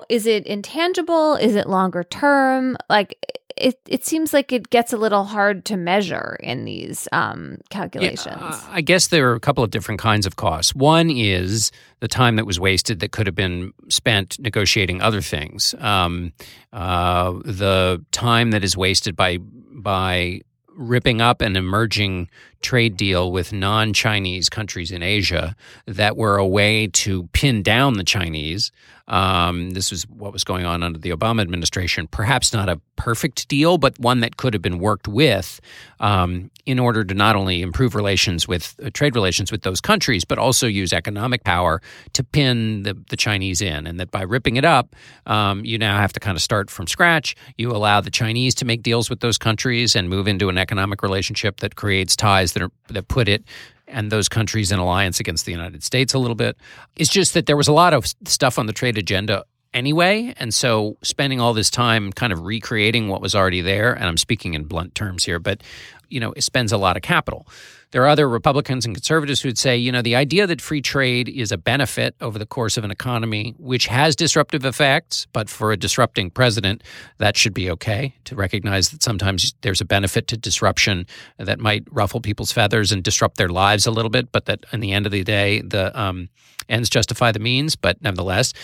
is 0.08 0.26
it 0.26 0.46
intangible? 0.46 1.34
Is 1.34 1.54
it 1.54 1.68
longer 1.68 2.02
term? 2.02 2.78
Like 2.88 3.41
it, 3.56 3.78
it 3.86 4.04
seems 4.04 4.32
like 4.32 4.52
it 4.52 4.70
gets 4.70 4.92
a 4.92 4.96
little 4.96 5.24
hard 5.24 5.64
to 5.66 5.76
measure 5.76 6.36
in 6.40 6.64
these 6.64 7.08
um, 7.12 7.58
calculations. 7.70 8.36
Yeah, 8.40 8.60
I 8.68 8.80
guess 8.80 9.08
there 9.08 9.30
are 9.30 9.34
a 9.34 9.40
couple 9.40 9.62
of 9.64 9.70
different 9.70 10.00
kinds 10.00 10.26
of 10.26 10.36
costs. 10.36 10.74
One 10.74 11.10
is 11.10 11.72
the 12.00 12.08
time 12.08 12.36
that 12.36 12.46
was 12.46 12.58
wasted 12.58 13.00
that 13.00 13.12
could 13.12 13.26
have 13.26 13.36
been 13.36 13.72
spent 13.88 14.38
negotiating 14.38 15.00
other 15.02 15.20
things. 15.20 15.74
Um, 15.78 16.32
uh, 16.72 17.32
the 17.44 18.04
time 18.12 18.50
that 18.50 18.64
is 18.64 18.76
wasted 18.76 19.16
by 19.16 19.38
by 19.38 20.40
ripping 20.76 21.20
up 21.20 21.40
an 21.40 21.56
emerging 21.56 22.28
trade 22.60 22.96
deal 22.96 23.32
with 23.32 23.52
non 23.52 23.92
Chinese 23.92 24.48
countries 24.48 24.90
in 24.90 25.02
Asia 25.02 25.54
that 25.86 26.16
were 26.16 26.36
a 26.36 26.46
way 26.46 26.86
to 26.88 27.28
pin 27.32 27.62
down 27.62 27.94
the 27.94 28.04
Chinese. 28.04 28.72
Um, 29.08 29.70
this 29.70 29.90
was 29.90 30.04
what 30.08 30.32
was 30.32 30.44
going 30.44 30.64
on 30.64 30.82
under 30.82 30.98
the 30.98 31.10
Obama 31.10 31.40
administration. 31.42 32.06
Perhaps 32.06 32.52
not 32.52 32.68
a 32.68 32.80
perfect 32.96 33.48
deal, 33.48 33.78
but 33.78 33.98
one 33.98 34.20
that 34.20 34.36
could 34.36 34.54
have 34.54 34.62
been 34.62 34.78
worked 34.78 35.08
with 35.08 35.60
um, 36.00 36.50
in 36.66 36.78
order 36.78 37.04
to 37.04 37.14
not 37.14 37.34
only 37.34 37.62
improve 37.62 37.94
relations 37.94 38.46
with 38.46 38.74
uh, 38.82 38.90
trade 38.94 39.14
relations 39.14 39.50
with 39.50 39.62
those 39.62 39.80
countries, 39.80 40.24
but 40.24 40.38
also 40.38 40.66
use 40.66 40.92
economic 40.92 41.42
power 41.44 41.82
to 42.12 42.22
pin 42.22 42.84
the, 42.84 42.94
the 43.08 43.16
Chinese 43.16 43.60
in. 43.60 43.86
And 43.86 43.98
that 43.98 44.10
by 44.10 44.22
ripping 44.22 44.56
it 44.56 44.64
up, 44.64 44.94
um, 45.26 45.64
you 45.64 45.78
now 45.78 45.96
have 45.96 46.12
to 46.12 46.20
kind 46.20 46.36
of 46.36 46.42
start 46.42 46.70
from 46.70 46.86
scratch. 46.86 47.34
You 47.56 47.72
allow 47.72 48.00
the 48.00 48.10
Chinese 48.10 48.54
to 48.56 48.64
make 48.64 48.82
deals 48.82 49.10
with 49.10 49.20
those 49.20 49.38
countries 49.38 49.96
and 49.96 50.08
move 50.08 50.28
into 50.28 50.48
an 50.48 50.58
economic 50.58 51.02
relationship 51.02 51.60
that 51.60 51.76
creates 51.76 52.14
ties 52.14 52.52
that 52.52 52.62
are 52.62 52.70
that 52.88 53.08
put 53.08 53.28
it 53.28 53.44
and 53.92 54.10
those 54.10 54.28
countries 54.28 54.72
in 54.72 54.78
alliance 54.78 55.20
against 55.20 55.46
the 55.46 55.52
United 55.52 55.82
States 55.82 56.14
a 56.14 56.18
little 56.18 56.34
bit. 56.34 56.56
It's 56.96 57.10
just 57.10 57.34
that 57.34 57.46
there 57.46 57.56
was 57.56 57.68
a 57.68 57.72
lot 57.72 57.94
of 57.94 58.06
stuff 58.26 58.58
on 58.58 58.66
the 58.66 58.72
trade 58.72 58.98
agenda 58.98 59.44
anyway. 59.74 60.34
And 60.36 60.52
so 60.52 60.96
spending 61.02 61.40
all 61.40 61.54
this 61.54 61.70
time 61.70 62.12
kind 62.12 62.32
of 62.32 62.44
recreating 62.44 63.08
what 63.08 63.20
was 63.20 63.34
already 63.34 63.60
there, 63.60 63.92
and 63.92 64.04
I'm 64.04 64.16
speaking 64.16 64.54
in 64.54 64.64
blunt 64.64 64.94
terms 64.94 65.24
here, 65.24 65.38
but 65.38 65.62
you 66.08 66.20
know, 66.20 66.32
it 66.32 66.42
spends 66.42 66.72
a 66.72 66.76
lot 66.76 66.96
of 66.96 67.02
capital. 67.02 67.46
There 67.92 68.02
are 68.02 68.08
other 68.08 68.28
Republicans 68.28 68.86
and 68.86 68.94
conservatives 68.94 69.42
who 69.42 69.48
would 69.48 69.58
say, 69.58 69.76
you 69.76 69.92
know, 69.92 70.00
the 70.00 70.16
idea 70.16 70.46
that 70.46 70.60
free 70.62 70.80
trade 70.80 71.28
is 71.28 71.52
a 71.52 71.58
benefit 71.58 72.14
over 72.22 72.38
the 72.38 72.46
course 72.46 72.78
of 72.78 72.84
an 72.84 72.90
economy, 72.90 73.54
which 73.58 73.86
has 73.86 74.16
disruptive 74.16 74.64
effects, 74.64 75.26
but 75.32 75.50
for 75.50 75.72
a 75.72 75.76
disrupting 75.76 76.30
president, 76.30 76.82
that 77.18 77.36
should 77.36 77.52
be 77.52 77.70
okay 77.70 78.14
to 78.24 78.34
recognize 78.34 78.90
that 78.90 79.02
sometimes 79.02 79.54
there's 79.60 79.82
a 79.82 79.84
benefit 79.84 80.26
to 80.28 80.38
disruption 80.38 81.06
that 81.36 81.60
might 81.60 81.84
ruffle 81.90 82.20
people's 82.20 82.50
feathers 82.50 82.92
and 82.92 83.02
disrupt 83.02 83.36
their 83.36 83.50
lives 83.50 83.86
a 83.86 83.90
little 83.90 84.10
bit, 84.10 84.32
but 84.32 84.46
that 84.46 84.64
in 84.72 84.80
the 84.80 84.92
end 84.92 85.04
of 85.04 85.12
the 85.12 85.22
day, 85.22 85.60
the 85.60 85.98
um, 85.98 86.30
ends 86.70 86.88
justify 86.88 87.30
the 87.30 87.38
means. 87.38 87.76
But 87.76 88.00
nevertheless, 88.00 88.54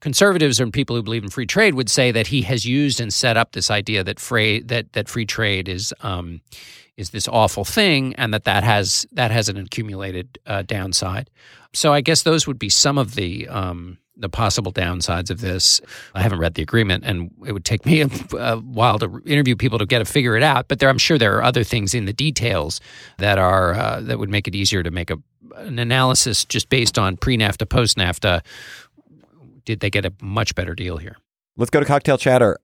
conservatives 0.00 0.60
and 0.60 0.72
people 0.72 0.96
who 0.96 1.02
believe 1.02 1.24
in 1.24 1.28
free 1.30 1.46
trade 1.46 1.74
would 1.74 1.90
say 1.90 2.10
that 2.10 2.28
he 2.28 2.40
has 2.42 2.64
used 2.64 3.00
and 3.00 3.12
set 3.12 3.36
up 3.36 3.52
this 3.52 3.70
idea 3.70 4.02
that 4.04 4.18
free 4.18 4.60
that 4.62 4.94
that 4.94 5.08
free 5.10 5.26
trade 5.26 5.68
is 5.68 5.92
um, 6.00 6.40
is 6.96 7.10
this 7.10 7.28
awful 7.28 7.64
thing, 7.64 8.14
and 8.14 8.32
that 8.32 8.44
that 8.44 8.64
has 8.64 9.06
that 9.12 9.30
has 9.30 9.48
an 9.48 9.56
accumulated 9.56 10.38
uh, 10.46 10.62
downside. 10.62 11.30
So 11.72 11.92
I 11.92 12.00
guess 12.00 12.22
those 12.22 12.46
would 12.46 12.58
be 12.58 12.68
some 12.68 12.96
of 12.98 13.14
the 13.14 13.48
um, 13.48 13.98
the 14.16 14.28
possible 14.28 14.72
downsides 14.72 15.30
of 15.30 15.40
this. 15.40 15.80
I 16.14 16.22
haven't 16.22 16.38
read 16.38 16.54
the 16.54 16.62
agreement, 16.62 17.04
and 17.04 17.30
it 17.46 17.52
would 17.52 17.64
take 17.64 17.84
me 17.86 18.00
a, 18.02 18.08
a, 18.38 18.56
while 18.56 18.98
to 18.98 19.20
interview 19.26 19.56
people 19.56 19.78
to 19.78 19.86
get 19.86 19.98
to 19.98 20.04
figure 20.04 20.36
it 20.36 20.42
out. 20.42 20.68
But 20.68 20.78
there, 20.78 20.88
I'm 20.88 20.98
sure 20.98 21.18
there 21.18 21.36
are 21.36 21.42
other 21.42 21.64
things 21.64 21.94
in 21.94 22.06
the 22.06 22.12
details 22.12 22.80
that 23.18 23.38
are 23.38 23.74
uh, 23.74 24.00
that 24.02 24.18
would 24.18 24.30
make 24.30 24.48
it 24.48 24.54
easier 24.54 24.82
to 24.82 24.90
make 24.90 25.10
a, 25.10 25.18
an 25.56 25.78
analysis 25.78 26.44
just 26.44 26.68
based 26.68 26.98
on 26.98 27.16
pre 27.16 27.36
NAFTA, 27.36 27.68
post 27.68 27.96
NAFTA. 27.96 28.42
Did 29.64 29.80
they 29.80 29.90
get 29.90 30.04
a 30.04 30.12
much 30.22 30.54
better 30.54 30.74
deal 30.74 30.96
here? 30.96 31.16
Let's 31.56 31.70
go 31.70 31.80
to 31.80 31.86
cocktail 31.86 32.18
chatter. 32.18 32.58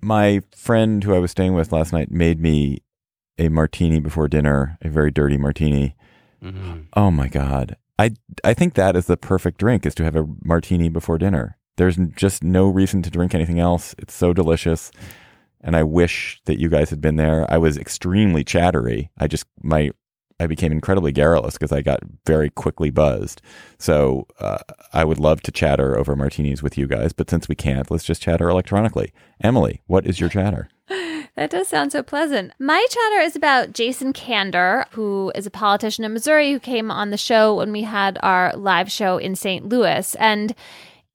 My 0.00 0.42
friend 0.54 1.02
who 1.02 1.14
I 1.14 1.18
was 1.18 1.30
staying 1.30 1.54
with 1.54 1.72
last 1.72 1.92
night 1.92 2.10
made 2.10 2.40
me 2.40 2.82
a 3.38 3.48
martini 3.48 4.00
before 4.00 4.28
dinner, 4.28 4.78
a 4.82 4.88
very 4.88 5.10
dirty 5.10 5.36
martini. 5.36 5.96
Mm-hmm. 6.42 6.80
Oh 6.94 7.10
my 7.10 7.28
god. 7.28 7.76
I 7.98 8.12
I 8.42 8.54
think 8.54 8.74
that 8.74 8.96
is 8.96 9.06
the 9.06 9.16
perfect 9.16 9.58
drink 9.58 9.86
is 9.86 9.94
to 9.96 10.04
have 10.04 10.16
a 10.16 10.26
martini 10.42 10.88
before 10.88 11.18
dinner. 11.18 11.56
There's 11.76 11.96
just 12.16 12.44
no 12.44 12.68
reason 12.68 13.02
to 13.02 13.10
drink 13.10 13.34
anything 13.34 13.58
else. 13.58 13.94
It's 13.98 14.14
so 14.14 14.32
delicious. 14.32 14.92
And 15.60 15.74
I 15.74 15.82
wish 15.82 16.40
that 16.44 16.60
you 16.60 16.68
guys 16.68 16.90
had 16.90 17.00
been 17.00 17.16
there. 17.16 17.46
I 17.50 17.58
was 17.58 17.78
extremely 17.78 18.44
chattery. 18.44 19.10
I 19.18 19.26
just 19.26 19.46
my 19.62 19.90
I 20.40 20.46
became 20.46 20.72
incredibly 20.72 21.12
garrulous 21.12 21.54
because 21.54 21.72
I 21.72 21.80
got 21.80 22.00
very 22.26 22.50
quickly 22.50 22.90
buzzed. 22.90 23.40
So 23.78 24.26
uh, 24.40 24.58
I 24.92 25.04
would 25.04 25.18
love 25.18 25.42
to 25.42 25.52
chatter 25.52 25.96
over 25.96 26.16
martinis 26.16 26.62
with 26.62 26.76
you 26.76 26.88
guys, 26.88 27.12
but 27.12 27.30
since 27.30 27.48
we 27.48 27.54
can't, 27.54 27.90
let's 27.90 28.04
just 28.04 28.22
chatter 28.22 28.48
electronically. 28.48 29.12
Emily, 29.42 29.82
what 29.86 30.06
is 30.06 30.18
your 30.18 30.28
chatter? 30.28 30.68
That 31.36 31.50
does 31.50 31.66
sound 31.66 31.90
so 31.90 32.02
pleasant. 32.02 32.52
My 32.60 32.86
chatter 32.88 33.20
is 33.20 33.34
about 33.34 33.72
Jason 33.72 34.12
Kander, 34.12 34.86
who 34.92 35.32
is 35.34 35.46
a 35.46 35.50
politician 35.50 36.04
in 36.04 36.12
Missouri 36.12 36.52
who 36.52 36.60
came 36.60 36.92
on 36.92 37.10
the 37.10 37.16
show 37.16 37.56
when 37.56 37.72
we 37.72 37.82
had 37.82 38.18
our 38.22 38.52
live 38.56 38.90
show 38.90 39.18
in 39.18 39.34
St. 39.34 39.68
Louis. 39.68 40.14
And 40.14 40.54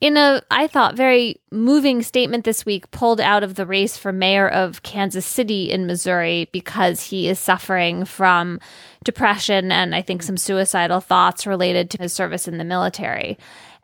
in 0.02 0.18
a, 0.18 0.42
I 0.52 0.68
thought, 0.68 0.96
very 0.96 1.40
moving 1.52 2.02
statement 2.04 2.44
this 2.44 2.66
week, 2.66 2.92
pulled 2.92 3.22
out 3.22 3.44
of 3.44 3.56
the 3.56 3.66
race 3.66 3.98
for 3.98 4.12
mayor 4.12 4.48
of 4.50 4.84
Kansas 4.84 5.26
City 5.26 5.72
in 5.72 5.88
Missouri 5.88 6.50
because 6.52 7.04
he 7.04 7.30
is 7.30 7.40
suffering 7.40 8.04
from 8.04 8.60
depression 9.06 9.72
and 9.72 9.96
I 9.96 10.02
think 10.02 10.24
some 10.24 10.38
suicidal 10.38 11.00
thoughts 11.00 11.48
related 11.48 11.90
to 11.92 12.02
his 12.02 12.14
service 12.14 12.48
in 12.48 12.58
the 12.58 12.66
military. 12.66 13.38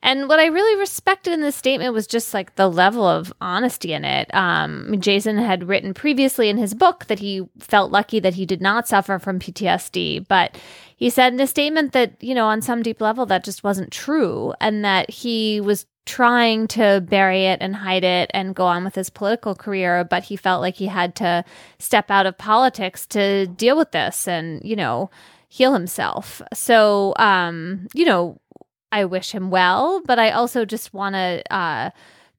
And 0.06 0.30
what 0.30 0.40
I 0.40 0.46
really 0.46 0.80
respected 0.80 1.34
in 1.34 1.42
this 1.42 1.56
statement 1.56 1.96
was 1.96 2.06
just 2.06 2.32
like 2.32 2.54
the 2.56 2.68
level 2.68 3.08
of 3.08 3.34
honesty 3.42 3.92
in 3.92 4.06
it. 4.06 4.32
Um, 4.36 4.96
Jason 5.00 5.40
had 5.40 5.68
written 5.68 5.96
previously 5.96 6.48
in 6.48 6.60
his 6.60 6.76
book 6.76 7.06
that 7.06 7.18
he 7.18 7.50
felt 7.58 7.92
lucky 7.92 8.20
that 8.20 8.36
he 8.36 8.46
did 8.46 8.62
not 8.62 8.88
suffer 8.88 9.18
from 9.18 9.40
PTSD, 9.40 10.28
but 10.28 10.60
he 10.96 11.10
said 11.10 11.34
in 11.34 11.40
a 11.40 11.48
statement 11.48 11.94
that, 11.94 12.22
you 12.22 12.36
know, 12.36 12.46
on 12.46 12.62
some 12.62 12.84
deep 12.84 13.02
level, 13.02 13.26
that 13.26 13.44
just 13.44 13.64
wasn't 13.64 13.92
true 13.92 14.54
and 14.62 14.86
that 14.86 15.10
he 15.10 15.60
was 15.60 15.88
trying 16.06 16.68
to 16.68 17.04
bury 17.10 17.48
it 17.48 17.58
and 17.60 17.76
hide 17.76 18.04
it 18.04 18.30
and 18.32 18.54
go 18.54 18.66
on 18.66 18.84
with 18.84 18.94
his 18.94 19.10
political 19.10 19.56
career, 19.56 20.04
but 20.04 20.26
he 20.26 20.36
felt 20.36 20.62
like 20.62 20.76
he 20.76 20.86
had 20.86 21.16
to 21.16 21.44
step 21.80 22.12
out 22.12 22.28
of 22.28 22.38
politics 22.38 23.08
to 23.08 23.48
deal 23.48 23.76
with 23.76 23.90
this 23.90 24.28
and, 24.28 24.64
you 24.64 24.76
know, 24.76 25.10
heal 25.50 25.74
himself. 25.74 26.44
So, 26.54 27.16
um, 27.18 27.88
you 27.96 28.06
know, 28.06 28.40
I 28.92 29.06
wish 29.06 29.32
him 29.32 29.50
well, 29.50 30.02
but 30.06 30.20
I 30.20 30.32
also 30.32 30.66
just 30.66 30.94
want 30.94 31.16
to 31.16 31.44
uh, 31.54 31.90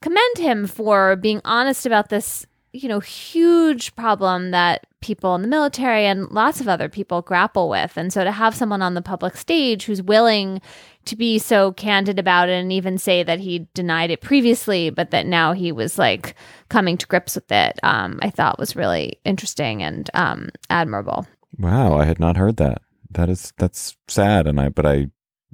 commend 0.00 0.38
him 0.38 0.66
for 0.66 1.16
being 1.16 1.40
honest 1.44 1.86
about 1.86 2.08
this, 2.08 2.46
you 2.72 2.88
know, 2.88 3.00
huge 3.00 3.94
problem 3.96 4.52
that 4.52 4.86
people 5.00 5.34
in 5.34 5.42
the 5.42 5.48
military 5.48 6.06
and 6.06 6.28
lots 6.30 6.60
of 6.60 6.68
other 6.68 6.88
people 6.88 7.22
grapple 7.22 7.68
with. 7.68 7.96
And 7.96 8.12
so 8.12 8.24
to 8.24 8.32
have 8.32 8.54
someone 8.54 8.82
on 8.82 8.94
the 8.94 9.02
public 9.02 9.36
stage 9.36 9.84
who's 9.84 10.02
willing 10.02 10.60
to 11.04 11.16
be 11.16 11.38
so 11.38 11.72
candid 11.72 12.18
about 12.18 12.48
it 12.48 12.54
and 12.54 12.72
even 12.72 12.98
say 12.98 13.22
that 13.22 13.38
he 13.38 13.68
denied 13.74 14.10
it 14.10 14.20
previously, 14.20 14.90
but 14.90 15.12
that 15.12 15.26
now 15.26 15.52
he 15.52 15.70
was 15.70 15.98
like 15.98 16.34
coming 16.68 16.96
to 16.98 17.06
grips 17.06 17.36
with 17.36 17.50
it, 17.52 17.78
um, 17.82 18.18
I 18.22 18.30
thought 18.30 18.58
was 18.58 18.74
really 18.74 19.20
interesting 19.24 19.82
and 19.82 20.10
um, 20.14 20.48
admirable. 20.68 21.26
Wow, 21.58 21.96
I 21.96 22.04
had 22.04 22.18
not 22.18 22.36
heard 22.36 22.56
that. 22.56 22.82
That 23.10 23.30
is 23.30 23.52
that's 23.56 23.96
sad, 24.08 24.46
and 24.46 24.60
I 24.60 24.68
but 24.68 24.84
I, 24.84 25.06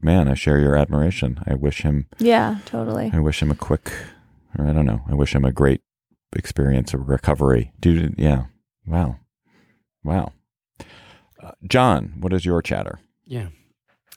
man, 0.03 0.29
I 0.29 0.35
share 0.35 0.59
your 0.59 0.77
admiration. 0.77 1.43
I 1.47 1.55
wish 1.55 1.83
him. 1.83 2.07
Yeah, 2.19 2.59
totally. 2.67 3.11
I 3.13 3.21
wish 3.21 3.41
him 3.41 3.51
a 3.51 3.57
quick, 3.57 3.93
or 4.59 4.67
I 4.67 4.73
don't 4.73 4.87
know. 4.87 5.03
I 5.09 5.15
wish 5.15 5.35
him 5.35 5.45
a 5.45 5.53
great 5.53 5.81
experience 6.35 6.93
of 6.95 7.09
recovery. 7.09 7.73
Dude, 7.81 8.15
yeah. 8.19 8.47
Wow, 8.87 9.19
wow. 10.03 10.33
Uh, 11.43 11.53
John, 11.67 12.15
what 12.19 12.33
is 12.33 12.45
your 12.45 12.63
chatter? 12.63 13.01
Yeah. 13.25 13.49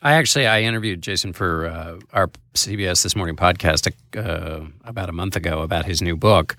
I 0.01 0.13
actually 0.13 0.45
I 0.45 0.61
interviewed 0.61 1.01
Jason 1.01 1.33
for 1.33 1.65
uh, 1.65 1.99
our 2.13 2.27
CBS 2.53 3.01
This 3.01 3.15
Morning 3.15 3.35
podcast 3.35 3.91
uh, 4.15 4.67
about 4.83 5.09
a 5.09 5.11
month 5.13 5.35
ago 5.35 5.61
about 5.61 5.85
his 5.85 6.01
new 6.01 6.15
book. 6.15 6.57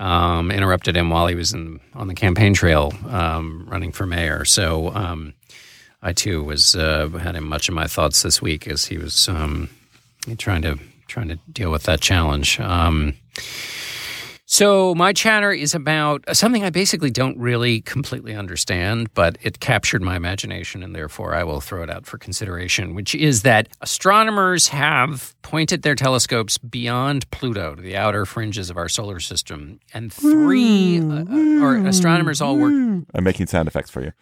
Um, 0.00 0.50
interrupted 0.50 0.96
him 0.96 1.08
while 1.10 1.28
he 1.28 1.36
was 1.36 1.52
in, 1.52 1.78
on 1.94 2.08
the 2.08 2.14
campaign 2.14 2.54
trail 2.54 2.92
um, 3.08 3.68
running 3.70 3.92
for 3.92 4.04
mayor. 4.04 4.44
So 4.44 4.88
um, 4.94 5.34
I 6.02 6.12
too 6.12 6.42
was 6.42 6.76
uh, 6.76 7.08
had 7.08 7.34
him 7.34 7.48
much 7.48 7.68
of 7.68 7.74
my 7.74 7.86
thoughts 7.86 8.22
this 8.22 8.40
week 8.40 8.68
as 8.68 8.84
he 8.84 8.98
was 8.98 9.28
um, 9.28 9.68
trying 10.38 10.62
to 10.62 10.78
trying 11.08 11.28
to 11.28 11.36
deal 11.50 11.70
with 11.70 11.84
that 11.84 12.00
challenge. 12.00 12.60
Um, 12.60 13.14
so 14.50 14.94
my 14.94 15.12
chatter 15.12 15.52
is 15.52 15.74
about 15.74 16.24
something 16.34 16.64
I 16.64 16.70
basically 16.70 17.10
don't 17.10 17.36
really 17.36 17.82
completely 17.82 18.34
understand, 18.34 19.12
but 19.12 19.36
it 19.42 19.60
captured 19.60 20.00
my 20.00 20.16
imagination, 20.16 20.82
and 20.82 20.94
therefore 20.94 21.34
I 21.34 21.44
will 21.44 21.60
throw 21.60 21.82
it 21.82 21.90
out 21.90 22.06
for 22.06 22.16
consideration. 22.16 22.94
Which 22.94 23.14
is 23.14 23.42
that 23.42 23.68
astronomers 23.82 24.68
have 24.68 25.34
pointed 25.42 25.82
their 25.82 25.94
telescopes 25.94 26.56
beyond 26.56 27.30
Pluto 27.30 27.74
to 27.74 27.82
the 27.82 27.96
outer 27.96 28.24
fringes 28.24 28.70
of 28.70 28.78
our 28.78 28.88
solar 28.88 29.20
system, 29.20 29.80
and 29.92 30.10
three 30.10 31.00
uh, 31.00 31.24
uh, 31.28 31.62
or 31.62 31.76
astronomers 31.86 32.40
all 32.40 32.56
work. 32.56 32.72
I'm 32.72 33.24
making 33.24 33.48
sound 33.48 33.68
effects 33.68 33.90
for 33.90 34.02
you. 34.02 34.12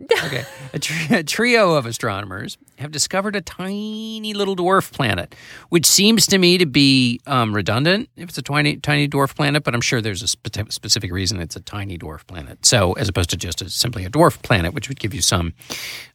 Okay. 0.24 0.44
A, 0.72 0.78
tri- 0.78 1.18
a, 1.18 1.22
trio 1.22 1.74
of 1.74 1.86
astronomers 1.86 2.56
have 2.78 2.90
discovered 2.90 3.34
a 3.34 3.40
tiny 3.40 4.32
little 4.34 4.54
dwarf 4.54 4.92
planet, 4.92 5.34
which 5.70 5.86
seems 5.86 6.26
to 6.26 6.38
me 6.38 6.58
to 6.58 6.66
be 6.66 7.20
um, 7.26 7.54
redundant 7.54 8.08
if 8.16 8.28
it's 8.28 8.38
a 8.38 8.42
tiny, 8.42 8.76
tiny 8.76 9.08
dwarf 9.08 9.34
planet, 9.34 9.64
but 9.64 9.74
I'm 9.74 9.80
sure 9.80 10.00
there's 10.00 10.22
a 10.22 10.28
spe- 10.28 10.70
specific 10.70 11.10
reason 11.10 11.40
it's 11.40 11.56
a 11.56 11.60
tiny 11.60 11.98
dwarf 11.98 12.26
planet. 12.26 12.64
So, 12.64 12.92
as 12.94 13.08
opposed 13.08 13.30
to 13.30 13.36
just 13.36 13.62
a, 13.62 13.68
simply 13.68 14.04
a 14.04 14.10
dwarf 14.10 14.40
planet, 14.42 14.74
which 14.74 14.88
would 14.88 15.00
give 15.00 15.14
you 15.14 15.22
some 15.22 15.54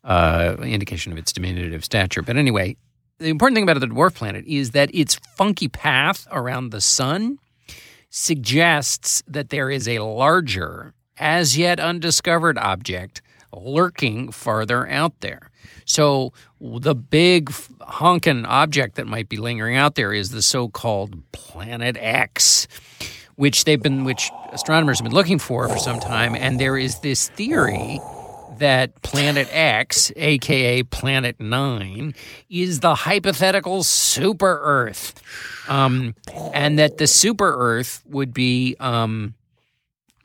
uh, 0.04 0.56
indication 0.62 1.12
of 1.12 1.18
its 1.18 1.34
diminutive 1.34 1.84
stature. 1.84 2.22
But 2.22 2.38
anyway, 2.38 2.78
the 3.20 3.30
important 3.30 3.56
thing 3.56 3.64
about 3.64 3.80
the 3.80 3.88
dwarf 3.88 4.16
planet 4.16 4.46
is 4.46 4.72
that 4.72 4.94
its 4.94 5.16
funky 5.36 5.68
path 5.68 6.28
around 6.32 6.70
the 6.70 6.82
sun 6.82 7.40
suggests 8.10 9.24
that 9.28 9.50
there 9.50 9.70
is 9.70 9.88
a 9.88 10.00
larger, 10.00 10.94
as 11.18 11.58
yet 11.58 11.80
undiscovered 11.80 12.58
object 12.58 13.22
lurking 13.56 14.32
farther 14.32 14.88
out 14.88 15.20
there. 15.22 15.50
So 15.86 16.34
the 16.60 16.96
big 16.96 17.54
honking 17.82 18.46
object 18.46 18.96
that 18.96 19.08
might 19.08 19.30
be 19.30 19.38
lingering 19.38 19.78
out 19.78 19.96
there 19.96 20.14
is 20.14 20.32
the 20.32 20.42
so-called 20.42 21.32
Planet 21.32 21.96
X, 22.00 22.68
which 23.36 23.66
they've 23.66 23.82
been, 23.82 24.04
which 24.04 24.32
astronomers 24.52 25.00
have 25.00 25.06
been 25.06 25.14
looking 25.14 25.40
for 25.40 25.68
for 25.70 25.78
some 25.78 26.00
time, 26.00 26.36
and 26.36 26.60
there 26.60 26.78
is 26.78 27.00
this 27.00 27.30
theory 27.30 28.00
that 28.58 29.02
Planet 29.02 29.48
X, 29.52 30.12
aka 30.16 30.82
Planet 30.84 31.40
Nine, 31.40 32.16
is 32.50 32.80
the 32.80 32.96
hypothetical 32.96 33.84
super 33.84 34.60
Earth, 34.64 35.22
um, 35.68 36.16
and 36.54 36.80
that 36.80 36.98
the 36.98 37.08
super 37.08 37.54
Earth 37.58 38.02
would 38.08 38.34
be, 38.34 38.76
um, 38.80 39.34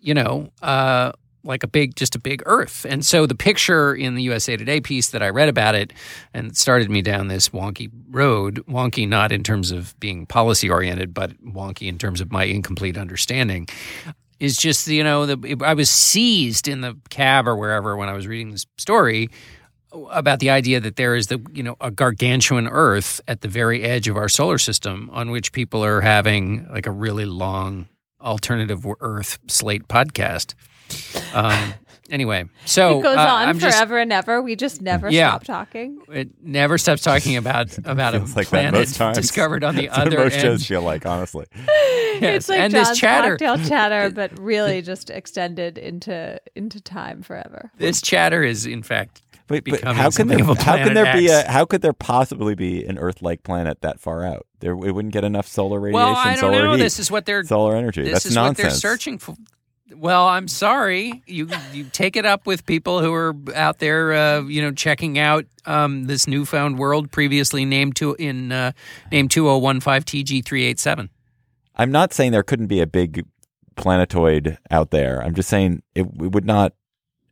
you 0.01 0.15
know, 0.15 0.51
uh, 0.63 1.13
like 1.43 1.63
a 1.63 1.69
big, 1.69 1.97
just 1.97 2.15
a 2.15 2.19
big 2.19 2.43
Earth. 2.47 2.85
And 2.89 3.05
so 3.05 3.27
the 3.27 3.35
picture 3.35 3.95
in 3.95 4.15
the 4.15 4.23
USA 4.25 4.57
Today 4.57 4.81
piece 4.81 5.11
that 5.11 5.23
I 5.23 5.29
read 5.29 5.49
about 5.49 5.75
it 5.75 5.93
and 6.35 6.57
started 6.57 6.91
me 6.91 7.03
down 7.03 7.29
this 7.29 7.51
wonky 7.51 7.91
road, 8.11 8.57
wonky 8.67 9.09
not 9.09 9.33
in 9.33 9.43
terms 9.43 9.71
of 9.71 9.99
being 10.01 10.27
policy 10.27 10.69
oriented, 10.69 11.15
but 11.15 11.33
wonky 11.45 11.89
in 11.89 11.99
terms 11.99 12.21
of 12.21 12.31
my 12.31 12.45
incomplete 12.45 12.97
understanding, 12.97 13.69
is 14.39 14.57
just, 14.57 14.87
you 14.89 15.05
know, 15.05 15.27
the, 15.27 15.57
I 15.65 15.75
was 15.75 15.91
seized 15.91 16.69
in 16.69 16.81
the 16.81 16.97
cab 17.11 17.47
or 17.47 17.57
wherever 17.57 17.97
when 17.97 18.09
I 18.09 18.15
was 18.15 18.27
reading 18.27 18.51
this 18.51 18.67
story 18.79 19.31
about 20.11 20.39
the 20.39 20.51
idea 20.51 20.81
that 20.81 20.97
there 20.97 21.17
is 21.17 21.27
the 21.27 21.41
you 21.53 21.63
know 21.63 21.77
a 21.81 21.91
gargantuan 21.91 22.69
earth 22.69 23.21
at 23.27 23.41
the 23.41 23.49
very 23.49 23.83
edge 23.83 24.07
of 24.09 24.17
our 24.17 24.29
solar 24.29 24.59
system 24.59 25.11
on 25.13 25.31
which 25.31 25.53
people 25.53 25.85
are 25.85 26.01
having 26.01 26.67
like 26.71 26.87
a 26.87 26.91
really 26.91 27.25
long 27.25 27.89
alternative 28.21 28.87
earth 29.01 29.39
slate 29.49 29.89
podcast 29.89 30.55
um, 31.35 31.75
anyway, 32.11 32.45
so 32.67 32.99
it 32.99 33.03
goes 33.03 33.17
uh, 33.17 33.21
on 33.21 33.49
I'm 33.49 33.59
forever 33.59 33.97
just, 33.99 34.03
and 34.03 34.13
ever. 34.13 34.43
We 34.43 34.57
just 34.57 34.81
never 34.83 35.11
Yeah. 35.11 35.31
stop 35.31 35.45
talking. 35.45 35.99
It 36.09 36.31
never 36.43 36.79
stops 36.79 37.03
talking 37.03 37.37
about 37.37 37.77
about 37.85 38.15
a 38.15 38.19
Feels 38.19 38.37
like 38.37 38.47
that 38.49 38.51
planet 38.51 38.75
most 38.75 38.97
times. 38.97 39.17
discovered 39.19 39.65
on 39.65 39.77
the 39.77 39.87
That's 39.87 39.99
what 39.99 40.07
other 40.09 40.19
most 40.19 40.35
shows 40.41 40.61
end. 40.61 40.67
feel 40.67 40.83
like, 40.83 41.07
honestly. 41.07 41.47
Yes, 41.55 41.67
It's 42.23 42.49
like 42.49 42.61
and 42.61 42.73
John's 42.73 42.89
this 42.91 42.99
chatter, 42.99 43.37
cocktail 43.39 43.69
chatter, 43.69 44.11
but 44.11 44.39
really 44.39 44.83
just 44.83 45.11
extended 45.11 45.79
into 45.79 46.41
into 46.55 46.81
time 46.81 47.23
forever. 47.23 47.71
this 47.79 48.01
chatter 48.03 48.43
is 48.43 48.67
in 48.67 48.83
fact 48.83 49.23
Wait, 49.49 49.65
but 49.65 49.73
becoming 49.81 49.97
how 49.97 50.11
can 50.11 50.29
there, 50.29 50.41
of 50.41 50.49
a 50.49 50.55
how 50.63 50.77
can 50.77 50.93
Planet 50.93 50.95
there 50.95 51.13
be 51.17 51.29
X. 51.29 51.49
a 51.49 51.51
how 51.51 51.65
could 51.65 51.83
there 51.83 51.93
possibly 51.93 52.55
be 52.55 52.85
an 52.85 52.99
Earth-like 52.99 53.43
planet 53.43 53.81
that 53.81 53.99
far 53.99 54.25
out? 54.25 54.47
There, 54.61 54.73
it 54.75 54.93
wouldn't 54.93 55.13
get 55.13 55.25
enough 55.25 55.49
solar 55.49 55.81
radiation, 55.81 55.95
Well, 56.07 56.15
I 56.17 56.31
don't 56.37 56.39
solar 56.39 56.63
know. 56.63 56.73
heat, 56.77 56.83
This 56.83 57.01
is 57.01 57.11
what 57.11 57.27
they're 57.27 57.43
solar 57.43 57.75
energy. 57.75 58.03
This 58.05 58.13
That's 58.13 58.27
is 58.27 58.35
nonsense. 58.37 58.59
what 58.59 58.63
they're 58.71 58.79
searching 58.79 59.19
for. 59.19 59.35
Well, 59.95 60.27
I'm 60.27 60.49
sorry. 60.49 61.23
You 61.27 61.49
you 61.73 61.85
take 61.85 62.17
it 62.17 62.25
up 62.25 62.47
with 62.47 62.67
people 62.67 63.01
who 63.01 63.13
are 63.13 63.35
out 63.55 63.79
there, 63.79 64.13
uh, 64.13 64.43
you 64.43 64.63
know, 64.63 64.73
checking 64.73 65.19
out 65.19 65.47
um, 65.67 66.05
this 66.05 66.27
newfound 66.27 66.79
world 66.79 67.11
previously 67.11 67.65
named 67.65 67.97
to 67.97 68.15
in 68.15 68.53
uh, 68.53 68.73
named 69.11 69.31
two 69.31 69.45
zero 69.45 69.59
one 69.59 69.81
five 69.81 70.05
TG 70.05 70.45
three 70.45 70.65
eight 70.65 70.79
seven. 70.79 71.11
I'm 71.77 71.91
not 71.91 72.13
saying 72.13 72.33
there 72.33 72.43
couldn't 72.43 72.67
be 72.67 72.81
a 72.81 72.87
big 72.87 73.27
planetoid 73.77 74.59
out 74.71 74.91
there. 74.91 75.23
I'm 75.23 75.35
just 75.35 75.49
saying 75.49 75.83
it, 75.95 76.03
it 76.03 76.33
would 76.33 76.45
not 76.45 76.75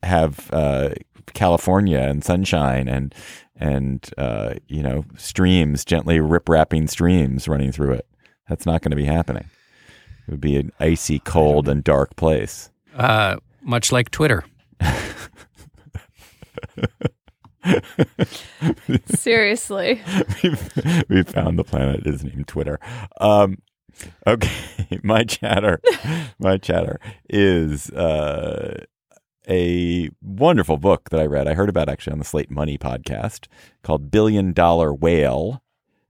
have 0.02 0.50
uh, 0.52 0.90
California 1.34 1.98
and 1.98 2.24
sunshine 2.24 2.88
and 2.88 3.14
and 3.54 4.10
uh, 4.16 4.54
you 4.66 4.82
know 4.82 5.04
streams 5.16 5.84
gently 5.84 6.20
rip 6.20 6.48
wrapping 6.48 6.86
streams 6.86 7.48
running 7.48 7.72
through 7.72 7.92
it. 7.92 8.06
That's 8.48 8.66
not 8.66 8.82
going 8.82 8.90
to 8.90 8.96
be 8.96 9.04
happening. 9.04 9.48
It 10.28 10.32
would 10.32 10.40
be 10.42 10.56
an 10.58 10.72
icy, 10.78 11.20
cold, 11.20 11.70
and 11.70 11.82
dark 11.82 12.14
place. 12.14 12.70
Uh, 12.94 13.36
much 13.62 13.90
like 13.90 14.10
Twitter. 14.10 14.44
Seriously. 19.06 20.02
We've, 21.08 21.28
found 21.28 21.58
the 21.58 21.64
planet 21.64 22.06
is 22.06 22.22
named 22.24 22.46
Twitter. 22.46 22.78
Um, 23.22 23.62
okay, 24.26 24.98
my 25.02 25.24
chatter, 25.24 25.80
my 26.38 26.58
chatter 26.58 27.00
is 27.30 27.88
uh, 27.92 28.84
a 29.48 30.10
wonderful 30.20 30.76
book 30.76 31.08
that 31.08 31.20
I 31.20 31.24
read. 31.24 31.48
I 31.48 31.54
heard 31.54 31.70
about 31.70 31.88
actually 31.88 32.12
on 32.12 32.18
the 32.18 32.26
Slate 32.26 32.50
Money 32.50 32.76
podcast 32.76 33.46
called 33.82 34.10
Billion 34.10 34.52
Dollar 34.52 34.92
Whale. 34.92 35.62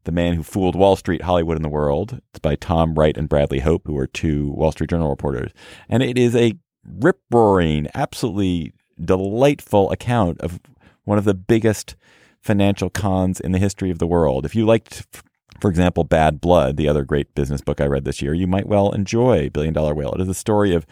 The 0.05 0.13
Man 0.13 0.35
Who 0.35 0.43
Fooled 0.43 0.75
Wall 0.75 0.97
Street, 0.97 1.23
Hollywood, 1.23 1.57
and 1.57 1.65
the 1.65 1.69
World. 1.69 2.21
It's 2.31 2.39
by 2.39 2.57
Tom 2.57 2.95
Wright 2.95 3.17
and 3.17 3.29
Bradley 3.29 3.61
Hope, 3.61 3.87
who 3.87 3.99
are 3.99 4.07
two 4.07 4.51
Wall 4.53 4.73
Street 4.73 4.91
Journal 4.91 5.11
reporters. 5.11 5.53
And 5.89 6.03
it 6.03 6.17
is 6.17 6.35
a 6.35 6.55
rip 6.85 7.21
roaring, 7.31 7.89
absolutely 7.95 8.73
delightful 9.03 9.91
account 9.91 10.41
of 10.41 10.61
one 11.05 11.19
of 11.19 11.25
the 11.25 11.35
biggest 11.35 11.97
financial 12.41 12.89
cons 12.89 13.41
in 13.41 13.53
the 13.53 13.59
history 13.59 13.91
of 13.91 13.99
the 13.99 14.07
world. 14.07 14.45
If 14.45 14.55
you 14.55 14.65
liked 14.65 15.07
For 15.61 15.69
example, 15.69 16.05
Bad 16.05 16.41
Blood, 16.41 16.77
the 16.77 16.89
other 16.89 17.05
great 17.05 17.35
business 17.35 17.61
book 17.61 17.81
I 17.81 17.87
read 17.87 18.05
this 18.05 18.23
year, 18.23 18.33
you 18.33 18.47
might 18.47 18.69
well 18.69 18.93
enjoy 18.93 19.51
Billion 19.51 19.75
Dollar 19.75 19.95
Whale. 19.95 20.13
It 20.13 20.21
is 20.21 20.29
the 20.29 20.35
story 20.35 20.73
of 20.73 20.87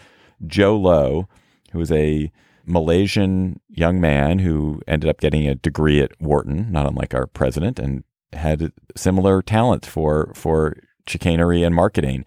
Jho 0.44 0.80
Low, 0.80 1.28
who 1.72 1.80
is 1.80 1.92
a 1.92 2.32
Malaysian 2.64 3.60
young 3.68 4.00
man 4.00 4.40
who 4.40 4.80
ended 4.88 5.08
up 5.08 5.20
getting 5.20 5.46
a 5.46 5.54
degree 5.54 6.00
at 6.00 6.20
Wharton, 6.20 6.72
not 6.72 6.86
unlike 6.86 7.14
our 7.14 7.26
president, 7.26 7.78
and 7.78 8.02
had 8.32 8.72
similar 8.96 9.42
talent 9.42 9.86
for 9.86 10.32
for 10.34 10.76
chicanery 11.06 11.62
and 11.62 11.74
marketing, 11.74 12.24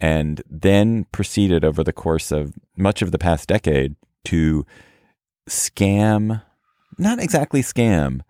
and 0.00 0.42
then 0.48 1.04
proceeded 1.12 1.64
over 1.64 1.82
the 1.82 1.92
course 1.92 2.30
of 2.30 2.54
much 2.76 3.02
of 3.02 3.12
the 3.12 3.18
past 3.18 3.48
decade 3.48 3.96
to 4.24 4.64
scam, 5.48 6.42
not 6.98 7.18
exactly 7.18 7.62
scam, 7.62 8.20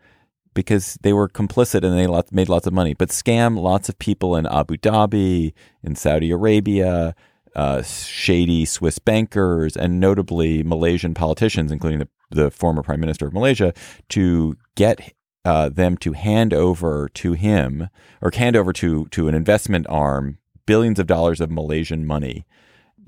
because 0.55 0.99
they 1.03 1.13
were 1.13 1.29
complicit 1.29 1.85
and 1.85 1.99
they 1.99 2.07
made 2.33 2.49
lots 2.49 2.67
of 2.67 2.73
money, 2.73 2.95
but 2.95 3.11
scam 3.11 3.59
lots 3.59 3.89
of 3.89 3.99
people 3.99 4.37
in 4.37 4.47
Abu 4.47 4.77
Dhabi, 4.77 5.53
in 5.83 5.95
Saudi 5.95 6.31
Arabia, 6.31 7.15
uh, 7.55 7.83
shady 7.83 8.65
Swiss 8.65 8.99
bankers, 8.99 9.77
and 9.77 10.01
notably 10.01 10.63
Malaysian 10.63 11.15
politicians, 11.15 11.73
including 11.73 11.99
the, 11.99 12.09
the 12.31 12.51
former 12.51 12.83
prime 12.83 13.01
minister 13.01 13.27
of 13.27 13.33
Malaysia, 13.33 13.73
to 14.11 14.57
get 14.77 15.13
uh, 15.49 15.71
them 15.71 15.97
to 15.97 16.13
hand 16.13 16.53
over 16.53 17.09
to 17.15 17.33
him 17.33 17.89
or 18.21 18.31
hand 18.35 18.55
over 18.55 18.71
to 18.75 19.07
to 19.07 19.29
an 19.29 19.35
investment 19.35 19.87
arm 19.89 20.37
billions 20.67 20.99
of 20.99 21.07
dollars 21.07 21.41
of 21.41 21.51
Malaysian 21.51 22.07
money, 22.07 22.45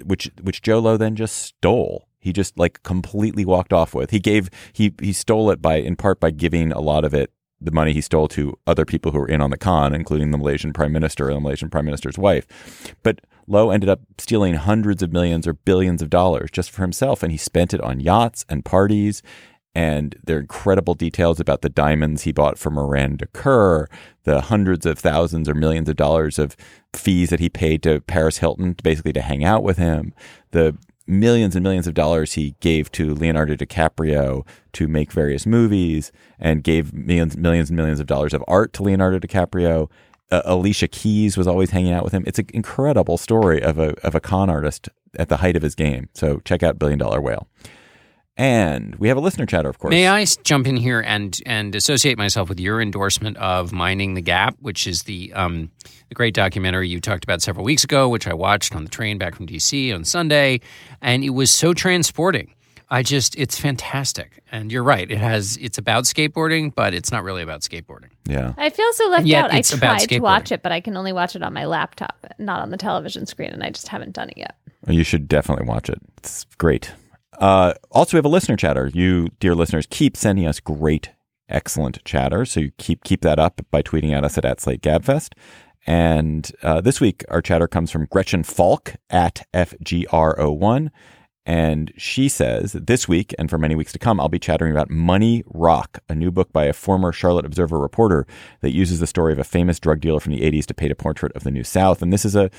which 0.03 0.31
which 0.41 0.63
Jho 0.63 0.83
Low 0.83 0.97
then 0.97 1.17
just 1.17 1.37
stole. 1.37 2.09
He 2.19 2.33
just 2.33 2.59
like 2.59 2.83
completely 2.83 3.45
walked 3.45 3.75
off 3.75 3.95
with. 3.95 4.11
He 4.11 4.21
gave 4.21 4.49
he 4.73 4.95
he 5.03 5.13
stole 5.13 5.51
it 5.51 5.61
by 5.61 5.77
in 5.77 5.97
part 5.97 6.19
by 6.19 6.31
giving 6.31 6.73
a 6.73 6.81
lot 6.81 7.05
of 7.05 7.13
it 7.13 7.31
the 7.61 7.71
money 7.71 7.93
he 7.93 8.01
stole 8.01 8.27
to 8.29 8.59
other 8.67 8.87
people 8.87 9.13
who 9.13 9.19
were 9.19 9.29
in 9.29 9.43
on 9.43 9.51
the 9.51 9.59
con, 9.59 9.95
including 9.95 10.31
the 10.31 10.39
Malaysian 10.39 10.73
prime 10.73 10.93
minister 10.93 11.29
and 11.29 11.37
the 11.37 11.41
Malaysian 11.43 11.69
prime 11.69 11.85
minister's 11.85 12.17
wife. 12.17 12.95
But 13.03 13.21
Low 13.47 13.71
ended 13.71 13.91
up 13.91 14.01
stealing 14.17 14.55
hundreds 14.55 15.03
of 15.03 15.13
millions 15.13 15.47
or 15.47 15.53
billions 15.53 16.01
of 16.01 16.09
dollars 16.09 16.51
just 16.51 16.71
for 16.71 16.81
himself, 16.81 17.23
and 17.23 17.31
he 17.31 17.37
spent 17.37 17.75
it 17.75 17.83
on 17.83 18.01
yachts 18.01 18.47
and 18.49 18.65
parties. 18.65 19.23
And 19.75 20.17
there 20.25 20.37
are 20.37 20.41
incredible 20.41 20.95
details 20.95 21.39
about 21.39 21.63
the 21.63 21.69
diamonds 21.69 22.23
he 22.23 22.33
bought 22.33 22.59
for 22.59 22.71
Miranda 22.71 23.27
Kerr, 23.33 23.87
the 24.25 24.41
hundreds 24.43 24.85
of 24.85 24.99
thousands 24.99 25.49
or 25.49 25.55
millions 25.55 25.89
of 25.89 25.97
dollars 25.97 26.39
of 26.39 26.57
fees 26.93 27.31
that 27.31 27.41
he 27.41 27.49
paid 27.49 27.83
to 27.85 28.01
Paris 28.01 28.39
Hilton 28.39 28.77
basically 28.83 29.13
to 29.13 29.21
hang 29.21 29.45
out 29.45 29.63
with 29.63 29.79
him, 29.79 30.13
the 30.51 30.77
millions 31.07 31.57
and 31.57 31.63
millions 31.63 31.87
of 31.87 31.95
dollars 31.95 32.35
he 32.35 32.55
gave 32.61 32.91
to 32.93 33.15
Leonardo 33.15 33.55
DiCaprio 33.55 34.47
to 34.73 34.89
make 34.89 35.13
various 35.13 35.45
movies 35.45 36.13
and 36.39 36.63
gave 36.63 36.93
millions, 36.93 37.37
millions 37.37 37.69
and 37.71 37.77
millions 37.77 38.01
of 38.01 38.07
dollars 38.07 38.33
of 38.33 38.45
art 38.47 38.73
to 38.73 38.83
Leonardo 38.83 39.19
DiCaprio. 39.19 39.91
Uh, 40.31 40.43
Alicia 40.45 40.87
Keys 40.87 41.37
was 41.37 41.49
always 41.49 41.71
hanging 41.71 41.93
out 41.93 42.05
with 42.05 42.13
him. 42.13 42.23
It's 42.27 42.39
an 42.39 42.47
incredible 42.55 43.19
story 43.19 43.61
of 43.61 43.79
a, 43.79 43.95
of 44.07 44.15
a 44.15 44.21
con 44.21 44.49
artist 44.49 44.89
at 45.17 45.29
the 45.29 45.39
height 45.39 45.57
of 45.57 45.63
his 45.63 45.75
game. 45.75 46.09
So 46.15 46.41
check 46.45 46.63
out 46.63 46.79
Billion 46.79 47.01
Dollar 47.01 47.21
Whale. 47.21 47.49
And 48.41 48.95
we 48.95 49.09
have 49.09 49.19
a 49.19 49.21
listener 49.21 49.45
chatter, 49.45 49.69
of 49.69 49.79
course. 49.79 49.91
May 49.91 50.09
I 50.09 50.25
jump 50.45 50.67
in 50.67 50.79
here 50.79 51.03
and 51.07 51.39
and 51.45 51.75
associate 51.75 52.17
myself 52.17 52.49
with 52.49 52.59
your 52.59 52.81
endorsement 52.81 53.37
of 53.37 53.71
Minding 53.71 54.15
the 54.15 54.23
Gap, 54.23 54.57
which 54.61 54.87
is 54.87 55.03
the 55.03 55.31
um, 55.35 55.71
the 56.09 56.15
great 56.15 56.33
documentary 56.33 56.89
you 56.89 57.03
talked 57.03 57.23
about 57.23 57.43
several 57.43 57.67
weeks 57.67 57.85
ago, 57.85 58.09
which 58.09 58.27
I 58.27 58.33
watched 58.33 58.75
on 58.75 58.85
the 58.85 58.89
train 58.89 59.19
back 59.19 59.35
from 59.35 59.47
DC 59.47 59.95
on 59.95 60.05
Sunday, 60.05 60.61
and 61.03 61.23
it 61.23 61.31
was 61.31 61.51
so 61.51 61.75
transporting. 61.75 62.55
I 62.89 63.03
just 63.03 63.37
it's 63.37 63.61
fantastic. 63.61 64.43
And 64.51 64.73
you're 64.73 64.85
right. 64.85 65.11
It 65.11 65.19
has 65.19 65.59
it's 65.61 65.77
about 65.77 66.05
skateboarding, 66.05 66.75
but 66.75 66.95
it's 66.95 67.13
not 67.13 67.25
really 67.25 67.43
about 67.43 67.61
skateboarding. 67.61 68.09
Yeah. 68.25 68.55
I 68.57 68.71
feel 68.71 68.91
so 68.95 69.07
left 69.11 69.31
out. 69.33 69.53
I 69.53 69.61
tried 69.61 70.09
to 70.09 70.19
watch 70.21 70.51
it, 70.51 70.63
but 70.63 70.73
I 70.73 70.81
can 70.81 70.97
only 70.97 71.13
watch 71.13 71.37
it 71.37 71.43
on 71.43 71.53
my 71.53 71.67
laptop, 71.67 72.25
not 72.39 72.63
on 72.63 72.71
the 72.71 72.79
television 72.79 73.27
screen, 73.27 73.51
and 73.51 73.63
I 73.63 73.69
just 73.69 73.89
haven't 73.89 74.15
done 74.15 74.31
it 74.31 74.39
yet. 74.39 74.57
You 74.89 75.05
should 75.05 75.29
definitely 75.29 75.67
watch 75.67 75.91
it. 75.91 76.01
It's 76.17 76.47
great. 76.57 76.91
Uh, 77.41 77.73
also, 77.91 78.17
we 78.17 78.19
have 78.19 78.27
a 78.27 78.29
listener 78.29 78.57
chatter. 78.57 78.91
You, 78.93 79.29
dear 79.41 79.55
listeners, 79.55 79.87
keep 79.89 80.17
sending 80.17 80.47
us 80.47 80.61
great, 80.61 81.11
excellent 81.49 82.05
chatter. 82.05 82.45
So 82.45 82.61
you 82.61 82.71
keep 82.77 83.03
keep 83.03 83.23
that 83.23 83.39
up 83.39 83.63
by 83.71 83.83
tweeting 83.83 84.13
at 84.13 84.25
us 84.25 84.37
at, 84.37 84.45
at 84.45 84.61
Slate 84.61 84.83
Gabfest. 84.83 85.33
And 85.87 86.53
uh, 86.63 86.83
this 86.83 87.01
week, 87.01 87.25
our 87.31 87.41
chatter 87.41 87.67
comes 87.67 87.91
from 87.91 88.05
Gretchen 88.05 88.43
Falk 88.43 88.95
at 89.09 89.47
FGR01. 89.55 90.91
And 91.47 91.93
she 91.97 92.29
says, 92.29 92.73
This 92.75 93.09
week 93.09 93.35
and 93.39 93.49
for 93.49 93.57
many 93.57 93.75
weeks 93.75 93.93
to 93.93 93.99
come, 93.99 94.21
I'll 94.21 94.29
be 94.29 94.39
chattering 94.39 94.73
about 94.73 94.91
Money 94.91 95.43
Rock, 95.47 96.01
a 96.11 96.15
new 96.15 96.31
book 96.31 96.53
by 96.53 96.67
a 96.67 96.75
former 96.75 97.11
Charlotte 97.13 97.47
Observer 97.47 97.79
reporter 97.79 98.27
that 98.61 98.73
uses 98.73 99.01
the 99.01 99.07
story 99.07 99.33
of 99.33 99.39
a 99.39 99.45
famous 99.45 99.81
drug 99.81 100.01
dealer 100.01 100.21
from 100.21 100.33
the 100.33 100.43
80s 100.43 100.67
to 100.67 100.75
paint 100.75 100.93
a 100.93 100.95
portrait 100.95 101.33
of 101.35 101.43
the 101.43 101.51
New 101.51 101.65
South. 101.65 102.03
And 102.03 102.13
this 102.13 102.27
is 102.27 102.37
a 102.37 102.51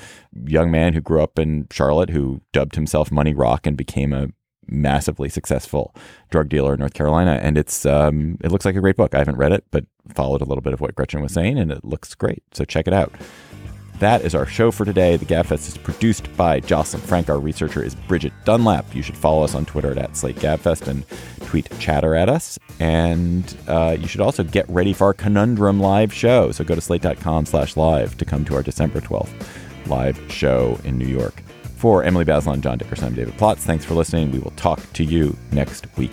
young 0.44 0.72
man 0.72 0.94
who 0.94 1.00
grew 1.00 1.22
up 1.22 1.38
in 1.38 1.68
Charlotte 1.70 2.10
who 2.10 2.40
dubbed 2.52 2.74
himself 2.74 3.12
Money 3.12 3.32
Rock 3.32 3.68
and 3.68 3.76
became 3.76 4.12
a 4.12 4.28
massively 4.66 5.28
successful 5.28 5.94
drug 6.30 6.48
dealer 6.48 6.74
in 6.74 6.80
North 6.80 6.94
Carolina. 6.94 7.38
And 7.42 7.58
it's 7.58 7.84
um, 7.86 8.38
it 8.42 8.50
looks 8.50 8.64
like 8.64 8.76
a 8.76 8.80
great 8.80 8.96
book. 8.96 9.14
I 9.14 9.18
haven't 9.18 9.36
read 9.36 9.52
it, 9.52 9.64
but 9.70 9.84
followed 10.14 10.42
a 10.42 10.44
little 10.44 10.62
bit 10.62 10.72
of 10.72 10.80
what 10.80 10.94
Gretchen 10.94 11.22
was 11.22 11.32
saying, 11.32 11.58
and 11.58 11.70
it 11.70 11.84
looks 11.84 12.14
great. 12.14 12.42
So 12.52 12.64
check 12.64 12.86
it 12.86 12.92
out. 12.92 13.12
That 13.98 14.22
is 14.22 14.34
our 14.34 14.46
show 14.46 14.72
for 14.72 14.84
today. 14.84 15.16
The 15.16 15.24
Gabfest 15.24 15.68
is 15.68 15.78
produced 15.78 16.36
by 16.36 16.58
Jocelyn 16.58 17.02
Frank. 17.02 17.30
Our 17.30 17.38
researcher 17.38 17.84
is 17.84 17.94
Bridget 17.94 18.32
Dunlap. 18.44 18.92
You 18.96 19.02
should 19.02 19.16
follow 19.16 19.44
us 19.44 19.54
on 19.54 19.64
Twitter 19.64 19.92
at, 19.92 19.98
at 19.98 20.16
Slate 20.16 20.36
Gabfest 20.36 20.88
and 20.88 21.04
tweet 21.46 21.68
chatter 21.78 22.16
at 22.16 22.28
us. 22.28 22.58
And 22.80 23.56
uh, 23.68 23.96
you 23.96 24.08
should 24.08 24.20
also 24.20 24.42
get 24.42 24.68
ready 24.68 24.92
for 24.92 25.04
our 25.04 25.14
Conundrum 25.14 25.78
live 25.78 26.12
show. 26.12 26.50
So 26.50 26.64
go 26.64 26.74
to 26.74 26.80
slate.com 26.80 27.46
slash 27.46 27.76
live 27.76 28.16
to 28.16 28.24
come 28.24 28.44
to 28.46 28.56
our 28.56 28.62
December 28.64 29.00
12th 29.00 29.30
live 29.86 30.20
show 30.28 30.80
in 30.82 30.98
New 30.98 31.06
York. 31.06 31.42
For 31.82 32.04
Emily 32.04 32.24
Bazelon, 32.24 32.60
John 32.60 32.78
Dickerson, 32.78 33.06
I'm 33.06 33.14
David 33.16 33.34
Plotz. 33.34 33.56
Thanks 33.56 33.84
for 33.84 33.94
listening. 33.94 34.30
We 34.30 34.38
will 34.38 34.52
talk 34.52 34.80
to 34.92 35.02
you 35.02 35.36
next 35.50 35.84
week. 35.96 36.12